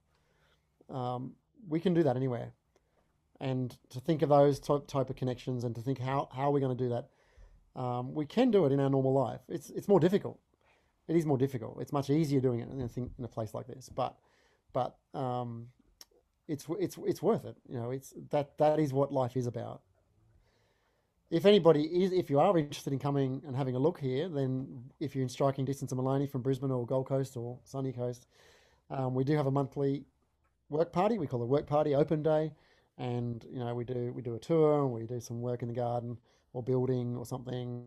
Um, 0.89 1.33
we 1.69 1.79
can 1.79 1.93
do 1.93 2.03
that 2.05 2.17
anywhere. 2.17 2.53
And 3.39 3.77
to 3.91 4.01
think 4.01 4.23
of 4.23 4.31
those 4.31 4.59
type, 4.59 4.87
type 4.87 5.11
of 5.11 5.17
connections 5.17 5.65
and 5.65 5.75
to 5.75 5.83
think 5.83 5.99
how, 5.99 6.29
how 6.33 6.45
are 6.45 6.51
we 6.51 6.61
going 6.61 6.77
to 6.77 6.85
do 6.85 6.89
that? 6.89 7.79
Um, 7.79 8.15
we 8.15 8.25
can 8.25 8.51
do 8.51 8.65
it 8.65 8.73
in 8.73 8.81
our 8.81 8.89
normal 8.89 9.13
life. 9.13 9.41
It's, 9.49 9.69
it's 9.71 9.89
more 9.89 10.01
difficult. 10.01 10.39
It 11.07 11.17
is 11.17 11.27
more 11.27 11.37
difficult. 11.37 11.79
It's 11.83 11.93
much 11.93 12.09
easier 12.09 12.41
doing 12.41 12.61
it 12.61 12.71
in 12.71 12.81
a, 12.81 12.89
thing, 12.89 13.11
in 13.19 13.25
a 13.25 13.29
place 13.29 13.53
like 13.53 13.67
this, 13.67 13.91
but, 13.91 14.17
but 14.73 14.97
um, 15.13 15.67
it's, 16.49 16.65
it's, 16.81 16.97
it's 17.05 17.21
worth 17.21 17.45
it. 17.45 17.57
You 17.69 17.79
know, 17.79 17.91
it's, 17.91 18.15
that, 18.31 18.57
that 18.57 18.79
is 18.81 18.95
what 18.95 19.13
life 19.13 19.37
is 19.37 19.47
about 19.47 19.83
if 21.33 21.47
anybody 21.47 21.85
is, 21.85 22.13
if 22.13 22.29
you 22.29 22.39
are 22.39 22.57
interested 22.59 22.93
in 22.93 22.99
coming 22.99 23.43
and 23.47 23.57
having 23.57 23.75
a 23.75 23.79
look 23.79 23.99
here, 23.99 24.29
then 24.29 24.85
if 25.01 25.15
you're 25.15 25.23
in 25.23 25.31
striking 25.31 25.65
distance 25.65 25.91
of 25.91 25.97
Maleny 25.97 26.31
from 26.31 26.43
Brisbane 26.43 26.71
or 26.71 26.85
Gold 26.85 27.07
Coast 27.09 27.39
or 27.39 27.59
Sunny 27.65 27.91
Coast, 27.91 28.27
um, 28.91 29.15
we 29.15 29.25
do 29.25 29.35
have 29.35 29.47
a 29.47 29.51
monthly 29.51 30.05
work 30.69 30.93
party. 30.93 31.19
We 31.19 31.27
call 31.27 31.43
it 31.43 31.49
work 31.49 31.67
party 31.67 31.95
open 31.95 32.23
day, 32.23 32.53
and 32.99 33.47
you 33.51 33.61
know 33.61 33.75
we 33.75 33.83
do 33.83 34.13
we 34.15 34.21
do 34.21 34.35
a 34.35 34.39
tour. 34.39 34.87
We 34.87 35.07
do 35.07 35.21
some 35.21 35.41
work 35.41 35.63
in 35.63 35.69
the 35.69 35.75
garden 35.75 36.19
or 36.53 36.63
building 36.63 37.17
or 37.17 37.25
something, 37.25 37.87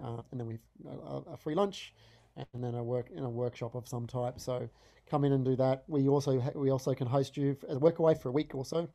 uh, 0.00 0.22
and 0.30 0.38
then 0.38 0.46
we 0.46 0.58
a, 0.88 1.32
a 1.32 1.36
free 1.36 1.56
lunch, 1.56 1.94
and 2.36 2.62
then 2.62 2.76
a 2.76 2.82
work 2.82 3.10
in 3.10 3.24
a 3.24 3.30
workshop 3.30 3.74
of 3.74 3.88
some 3.88 4.06
type. 4.06 4.38
So 4.38 4.68
come 5.10 5.24
in 5.24 5.32
and 5.32 5.44
do 5.44 5.56
that. 5.56 5.82
We 5.88 6.06
also 6.06 6.40
we 6.54 6.70
also 6.70 6.94
can 6.94 7.08
host 7.08 7.36
you 7.36 7.56
as 7.68 7.78
work 7.78 7.98
away 7.98 8.14
for 8.14 8.28
a 8.28 8.32
week 8.32 8.54
or 8.54 8.64
so. 8.64 8.88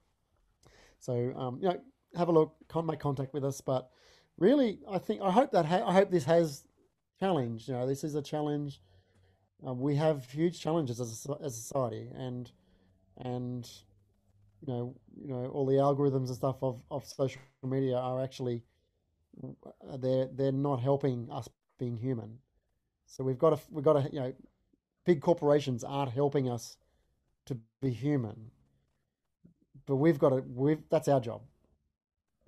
So 0.99 1.33
um, 1.35 1.59
you 1.61 1.67
know, 1.67 1.81
have 2.15 2.29
a 2.29 2.31
look, 2.31 2.55
make 2.85 2.99
contact 2.99 3.33
with 3.33 3.43
us. 3.43 3.61
But 3.61 3.89
really, 4.37 4.79
I 4.89 4.97
think 4.97 5.21
I 5.21 5.31
hope 5.31 5.51
that 5.51 5.65
ha- 5.65 5.85
I 5.85 5.93
hope 5.93 6.11
this 6.11 6.25
has 6.25 6.63
challenged. 7.19 7.67
You 7.67 7.75
know, 7.75 7.87
this 7.87 8.03
is 8.03 8.15
a 8.15 8.21
challenge. 8.21 8.81
Uh, 9.65 9.73
we 9.73 9.95
have 9.95 10.25
huge 10.25 10.59
challenges 10.59 11.01
as 11.01 11.27
a, 11.29 11.43
as 11.43 11.53
a 11.53 11.61
society, 11.61 12.09
and 12.15 12.51
and 13.17 13.69
you 14.65 14.73
know, 14.73 14.95
you 15.21 15.33
know, 15.33 15.45
all 15.47 15.65
the 15.65 15.75
algorithms 15.75 16.27
and 16.27 16.35
stuff 16.35 16.57
of, 16.61 16.81
of 16.91 17.05
social 17.05 17.41
media 17.63 17.97
are 17.97 18.21
actually 18.21 18.63
uh, 19.43 19.97
they're 19.97 20.27
they're 20.33 20.51
not 20.51 20.81
helping 20.81 21.29
us 21.31 21.47
being 21.77 21.97
human. 21.97 22.37
So 23.05 23.23
we've 23.23 23.37
got 23.37 23.51
to 23.51 23.59
we've 23.71 23.85
got 23.85 23.93
to 23.93 24.09
you 24.11 24.19
know, 24.19 24.33
big 25.05 25.21
corporations 25.21 25.83
aren't 25.83 26.11
helping 26.11 26.49
us 26.49 26.77
to 27.45 27.57
be 27.81 27.89
human. 27.89 28.51
But 29.85 29.95
we've 29.95 30.19
got 30.19 30.29
to 30.29 30.43
we've 30.47 30.81
that's 30.89 31.07
our 31.07 31.19
job. 31.19 31.41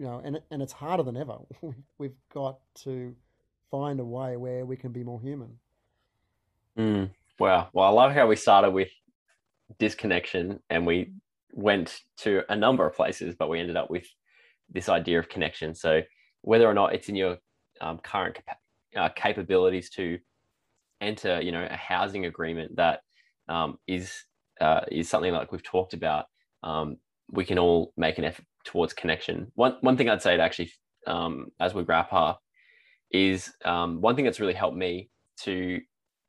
You 0.01 0.07
know, 0.07 0.19
and 0.23 0.41
and 0.49 0.63
it's 0.63 0.73
harder 0.73 1.03
than 1.03 1.15
ever. 1.15 1.37
we've 1.99 2.15
got 2.33 2.57
to 2.85 3.15
find 3.69 3.99
a 3.99 4.03
way 4.03 4.35
where 4.35 4.65
we 4.65 4.75
can 4.75 4.91
be 4.91 5.03
more 5.03 5.21
human. 5.21 5.59
Mm, 6.75 7.11
wow. 7.37 7.69
Well, 7.71 7.85
I 7.85 7.89
love 7.89 8.11
how 8.11 8.25
we 8.25 8.35
started 8.35 8.71
with 8.71 8.89
disconnection 9.77 10.59
and 10.71 10.87
we 10.87 11.11
went 11.53 12.01
to 12.17 12.41
a 12.49 12.55
number 12.55 12.87
of 12.87 12.95
places, 12.95 13.35
but 13.37 13.47
we 13.47 13.59
ended 13.59 13.77
up 13.77 13.91
with 13.91 14.07
this 14.71 14.89
idea 14.89 15.19
of 15.19 15.29
connection. 15.29 15.75
So 15.75 16.01
whether 16.41 16.65
or 16.65 16.73
not 16.73 16.95
it's 16.95 17.07
in 17.07 17.15
your 17.15 17.37
um, 17.79 17.99
current 17.99 18.39
uh, 18.97 19.09
capabilities 19.09 19.91
to 19.91 20.17
enter, 20.99 21.39
you 21.41 21.51
know, 21.51 21.67
a 21.69 21.77
housing 21.77 22.25
agreement 22.25 22.75
that 22.77 23.01
um, 23.49 23.77
is 23.85 24.23
uh, 24.59 24.81
is 24.91 25.07
something 25.07 25.31
like 25.31 25.51
we've 25.51 25.61
talked 25.61 25.93
about, 25.93 26.25
um, 26.63 26.97
we 27.29 27.45
can 27.45 27.59
all 27.59 27.93
make 27.97 28.17
an 28.17 28.23
effort 28.23 28.45
towards 28.63 28.93
connection. 28.93 29.51
One 29.55 29.77
one 29.81 29.97
thing 29.97 30.09
I'd 30.09 30.21
say 30.21 30.37
to 30.37 30.43
actually, 30.43 30.71
um, 31.07 31.47
as 31.59 31.73
we 31.73 31.83
wrap 31.83 32.13
up, 32.13 32.41
is 33.11 33.51
um, 33.65 34.01
one 34.01 34.15
thing 34.15 34.25
that's 34.25 34.39
really 34.39 34.53
helped 34.53 34.77
me 34.77 35.09
to 35.43 35.79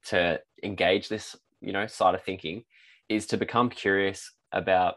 to 0.06 0.40
engage 0.62 1.08
this, 1.08 1.36
you 1.60 1.72
know, 1.72 1.86
side 1.86 2.14
of 2.14 2.22
thinking, 2.22 2.64
is 3.08 3.26
to 3.26 3.36
become 3.36 3.70
curious 3.70 4.32
about 4.52 4.96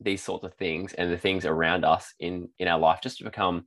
these 0.00 0.22
sorts 0.22 0.44
of 0.44 0.54
things 0.54 0.92
and 0.94 1.10
the 1.10 1.18
things 1.18 1.46
around 1.46 1.84
us 1.84 2.12
in 2.20 2.48
in 2.58 2.68
our 2.68 2.78
life 2.78 3.00
just 3.02 3.18
to 3.18 3.24
become 3.24 3.64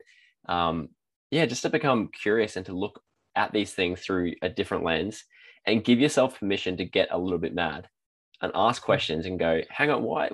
um 0.47 0.89
yeah 1.31 1.45
just 1.45 1.63
to 1.63 1.69
become 1.69 2.09
curious 2.09 2.55
and 2.55 2.65
to 2.65 2.73
look 2.73 3.01
at 3.35 3.51
these 3.51 3.73
things 3.73 4.01
through 4.01 4.33
a 4.41 4.49
different 4.49 4.83
lens 4.83 5.23
and 5.65 5.83
give 5.83 5.99
yourself 5.99 6.39
permission 6.39 6.77
to 6.77 6.85
get 6.85 7.09
a 7.11 7.17
little 7.17 7.39
bit 7.39 7.55
mad 7.55 7.87
and 8.41 8.51
ask 8.53 8.81
questions 8.81 9.25
and 9.25 9.39
go 9.39 9.61
hang 9.69 9.89
on 9.89 10.03
why 10.03 10.29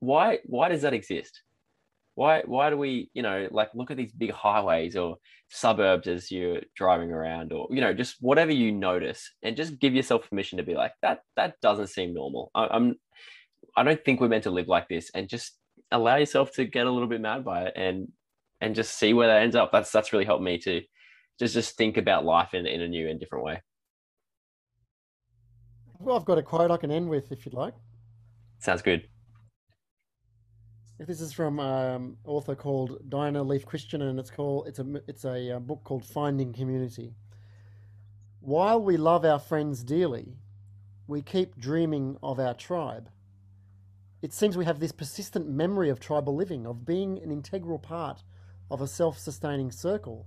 why 0.00 0.38
why 0.44 0.68
does 0.68 0.82
that 0.82 0.94
exist 0.94 1.42
why 2.16 2.42
why 2.46 2.68
do 2.68 2.76
we 2.76 3.08
you 3.14 3.22
know 3.22 3.46
like 3.52 3.70
look 3.74 3.90
at 3.90 3.96
these 3.96 4.12
big 4.12 4.32
highways 4.32 4.96
or 4.96 5.16
suburbs 5.48 6.08
as 6.08 6.30
you're 6.30 6.60
driving 6.74 7.12
around 7.12 7.52
or 7.52 7.68
you 7.70 7.80
know 7.80 7.94
just 7.94 8.16
whatever 8.20 8.50
you 8.50 8.72
notice 8.72 9.32
and 9.44 9.56
just 9.56 9.78
give 9.78 9.94
yourself 9.94 10.28
permission 10.28 10.58
to 10.58 10.64
be 10.64 10.74
like 10.74 10.92
that 11.02 11.20
that 11.36 11.54
doesn't 11.62 11.86
seem 11.86 12.12
normal 12.12 12.50
I, 12.54 12.66
i'm 12.72 12.96
I 13.76 13.82
don't 13.82 14.02
think 14.04 14.20
we're 14.20 14.28
meant 14.28 14.44
to 14.44 14.50
live 14.50 14.68
like 14.68 14.88
this 14.88 15.10
and 15.14 15.28
just 15.28 15.58
allow 15.92 16.16
yourself 16.16 16.52
to 16.52 16.64
get 16.64 16.86
a 16.86 16.90
little 16.90 17.08
bit 17.08 17.20
mad 17.20 17.44
by 17.44 17.64
it 17.64 17.74
and 17.76 18.08
and 18.60 18.74
just 18.74 18.98
see 18.98 19.12
where 19.12 19.28
that 19.28 19.42
ends 19.42 19.54
up. 19.54 19.70
That's 19.70 19.92
that's 19.92 20.12
really 20.12 20.24
helped 20.24 20.42
me 20.42 20.58
to 20.58 20.80
just 21.38 21.54
just 21.54 21.76
think 21.76 21.98
about 21.98 22.24
life 22.24 22.54
in, 22.54 22.66
in 22.66 22.80
a 22.80 22.88
new 22.88 23.08
and 23.08 23.20
different 23.20 23.44
way. 23.44 23.62
Well, 25.98 26.16
I've 26.16 26.24
got 26.24 26.38
a 26.38 26.42
quote 26.42 26.70
I 26.70 26.78
can 26.78 26.90
end 26.90 27.08
with 27.08 27.32
if 27.32 27.44
you'd 27.44 27.54
like. 27.54 27.74
Sounds 28.58 28.82
good. 28.82 29.08
This 30.98 31.20
is 31.20 31.32
from 31.32 31.60
um, 31.60 32.16
author 32.24 32.54
called 32.54 32.98
Diana 33.08 33.44
Leafe 33.44 33.66
Christian, 33.66 34.02
and 34.02 34.18
it's 34.18 34.30
called 34.30 34.66
it's 34.66 34.78
a 34.78 35.02
it's 35.06 35.24
a, 35.24 35.56
uh, 35.56 35.58
book 35.58 35.82
called 35.84 36.04
Finding 36.04 36.52
Community. 36.52 37.14
While 38.40 38.80
we 38.80 38.96
love 38.96 39.24
our 39.24 39.38
friends 39.38 39.84
dearly, 39.84 40.36
we 41.06 41.20
keep 41.20 41.58
dreaming 41.58 42.16
of 42.22 42.38
our 42.40 42.54
tribe 42.54 43.10
it 44.22 44.32
seems 44.32 44.56
we 44.56 44.64
have 44.64 44.80
this 44.80 44.90
persistent 44.90 45.48
memory 45.48 45.88
of 45.88 46.00
tribal 46.00 46.34
living, 46.34 46.66
of 46.66 46.84
being 46.84 47.22
an 47.22 47.30
integral 47.30 47.78
part 47.78 48.24
of 48.70 48.80
a 48.80 48.88
self 48.88 49.18
sustaining 49.18 49.70
circle 49.70 50.26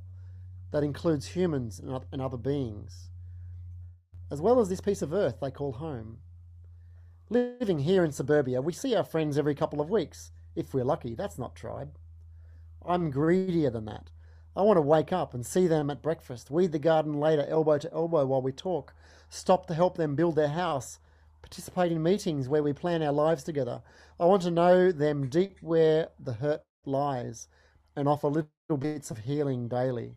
that 0.71 0.83
includes 0.83 1.27
humans 1.27 1.79
and 1.79 2.21
other 2.21 2.37
beings, 2.37 3.09
as 4.31 4.39
well 4.39 4.59
as 4.59 4.69
this 4.69 4.79
piece 4.79 5.01
of 5.01 5.11
earth 5.11 5.39
they 5.41 5.51
call 5.51 5.73
home. 5.73 6.19
Living 7.29 7.79
here 7.79 8.03
in 8.03 8.11
suburbia, 8.11 8.61
we 8.61 8.71
see 8.71 8.95
our 8.95 9.03
friends 9.03 9.37
every 9.37 9.53
couple 9.53 9.81
of 9.81 9.89
weeks. 9.89 10.31
If 10.55 10.73
we're 10.73 10.83
lucky, 10.83 11.15
that's 11.15 11.37
not 11.37 11.55
tribe. 11.55 11.97
I'm 12.85 13.11
greedier 13.11 13.69
than 13.69 13.85
that. 13.85 14.09
I 14.55 14.63
want 14.63 14.77
to 14.77 14.81
wake 14.81 15.13
up 15.13 15.33
and 15.33 15.45
see 15.45 15.67
them 15.67 15.89
at 15.89 16.01
breakfast, 16.01 16.49
weed 16.51 16.71
the 16.71 16.79
garden 16.79 17.13
later, 17.13 17.45
elbow 17.47 17.77
to 17.77 17.93
elbow 17.93 18.25
while 18.25 18.41
we 18.41 18.51
talk, 18.51 18.93
stop 19.29 19.67
to 19.67 19.73
help 19.73 19.95
them 19.95 20.15
build 20.15 20.35
their 20.35 20.49
house, 20.49 20.99
participate 21.41 21.91
in 21.91 22.03
meetings 22.03 22.49
where 22.49 22.63
we 22.63 22.73
plan 22.73 23.03
our 23.03 23.11
lives 23.11 23.43
together. 23.43 23.81
I 24.19 24.25
want 24.25 24.41
to 24.43 24.51
know 24.51 24.91
them 24.91 25.29
deep 25.29 25.57
where 25.61 26.09
the 26.19 26.33
hurt 26.33 26.63
lies 26.85 27.47
and 27.95 28.07
offer 28.07 28.27
little 28.27 28.77
bits 28.77 29.11
of 29.11 29.19
healing 29.19 29.67
daily. 29.67 30.15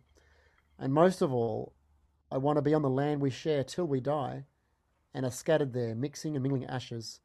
And 0.79 0.93
most 0.93 1.21
of 1.21 1.31
all, 1.33 1.73
I 2.31 2.37
want 2.37 2.57
to 2.57 2.61
be 2.61 2.73
on 2.73 2.81
the 2.81 2.89
land 2.89 3.21
we 3.21 3.29
share 3.29 3.63
till 3.63 3.85
we 3.85 3.99
die 3.99 4.45
and 5.13 5.25
are 5.25 5.31
scattered 5.31 5.73
there, 5.73 5.93
mixing 5.95 6.35
and 6.35 6.43
mingling 6.43 6.65
ashes 6.65 7.19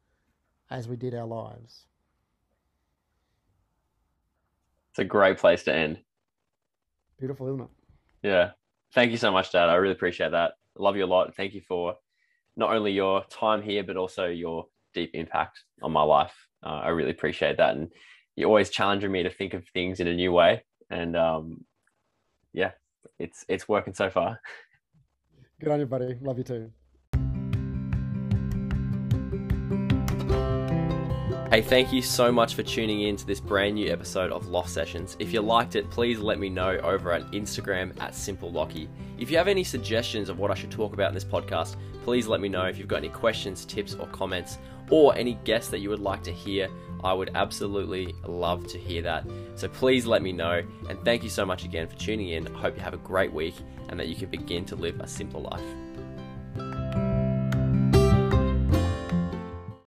as 0.70 0.86
we 0.86 0.96
did 0.96 1.14
our 1.14 1.26
lives. 1.26 1.86
It's 4.98 5.04
a 5.04 5.06
great 5.06 5.38
place 5.38 5.62
to 5.62 5.72
end. 5.72 6.00
Beautiful, 7.20 7.46
isn't 7.46 7.60
it? 7.60 7.68
Yeah. 8.24 8.50
Thank 8.94 9.12
you 9.12 9.16
so 9.16 9.30
much, 9.30 9.52
Dad. 9.52 9.68
I 9.68 9.76
really 9.76 9.92
appreciate 9.92 10.32
that. 10.32 10.54
love 10.76 10.96
you 10.96 11.04
a 11.04 11.06
lot. 11.06 11.36
Thank 11.36 11.54
you 11.54 11.60
for 11.60 11.94
not 12.56 12.74
only 12.74 12.90
your 12.90 13.22
time 13.30 13.62
here, 13.62 13.84
but 13.84 13.96
also 13.96 14.26
your 14.26 14.66
deep 14.94 15.12
impact 15.14 15.60
on 15.82 15.92
my 15.92 16.02
life. 16.02 16.34
Uh, 16.66 16.80
I 16.82 16.88
really 16.88 17.12
appreciate 17.12 17.58
that. 17.58 17.76
And 17.76 17.92
you're 18.34 18.48
always 18.48 18.70
challenging 18.70 19.12
me 19.12 19.22
to 19.22 19.30
think 19.30 19.54
of 19.54 19.68
things 19.68 20.00
in 20.00 20.08
a 20.08 20.14
new 20.14 20.32
way. 20.32 20.64
And 20.90 21.16
um, 21.16 21.64
yeah, 22.52 22.72
it's 23.20 23.44
it's 23.48 23.68
working 23.68 23.94
so 23.94 24.10
far. 24.10 24.40
Good 25.60 25.70
on 25.70 25.78
you, 25.78 25.86
buddy. 25.86 26.18
Love 26.20 26.38
you 26.38 26.44
too. 26.44 26.72
Hey, 31.50 31.62
thank 31.62 31.94
you 31.94 32.02
so 32.02 32.30
much 32.30 32.54
for 32.54 32.62
tuning 32.62 33.00
in 33.00 33.16
to 33.16 33.26
this 33.26 33.40
brand 33.40 33.76
new 33.76 33.90
episode 33.90 34.32
of 34.32 34.48
Loft 34.48 34.68
Sessions. 34.68 35.16
If 35.18 35.32
you 35.32 35.40
liked 35.40 35.76
it, 35.76 35.88
please 35.88 36.18
let 36.18 36.38
me 36.38 36.50
know 36.50 36.76
over 36.82 37.10
at 37.10 37.22
Instagram 37.30 37.98
at 38.02 38.14
Simple 38.14 38.52
Lachie. 38.52 38.86
If 39.16 39.30
you 39.30 39.38
have 39.38 39.48
any 39.48 39.64
suggestions 39.64 40.28
of 40.28 40.38
what 40.38 40.50
I 40.50 40.54
should 40.54 40.70
talk 40.70 40.92
about 40.92 41.08
in 41.08 41.14
this 41.14 41.24
podcast, 41.24 41.76
please 42.04 42.26
let 42.26 42.42
me 42.42 42.50
know. 42.50 42.66
If 42.66 42.76
you've 42.76 42.86
got 42.86 42.98
any 42.98 43.08
questions, 43.08 43.64
tips, 43.64 43.94
or 43.94 44.06
comments, 44.08 44.58
or 44.90 45.16
any 45.16 45.38
guests 45.44 45.70
that 45.70 45.78
you 45.78 45.88
would 45.88 46.00
like 46.00 46.22
to 46.24 46.32
hear, 46.32 46.68
I 47.02 47.14
would 47.14 47.30
absolutely 47.34 48.14
love 48.26 48.66
to 48.66 48.78
hear 48.78 49.00
that. 49.00 49.24
So 49.54 49.68
please 49.68 50.04
let 50.04 50.20
me 50.20 50.32
know. 50.32 50.62
And 50.90 51.02
thank 51.02 51.24
you 51.24 51.30
so 51.30 51.46
much 51.46 51.64
again 51.64 51.88
for 51.88 51.96
tuning 51.96 52.28
in. 52.28 52.54
I 52.54 52.60
hope 52.60 52.76
you 52.76 52.82
have 52.82 52.92
a 52.92 52.98
great 52.98 53.32
week 53.32 53.54
and 53.88 53.98
that 53.98 54.08
you 54.08 54.16
can 54.16 54.28
begin 54.28 54.66
to 54.66 54.76
live 54.76 55.00
a 55.00 55.08
simpler 55.08 55.40
life. 55.40 55.87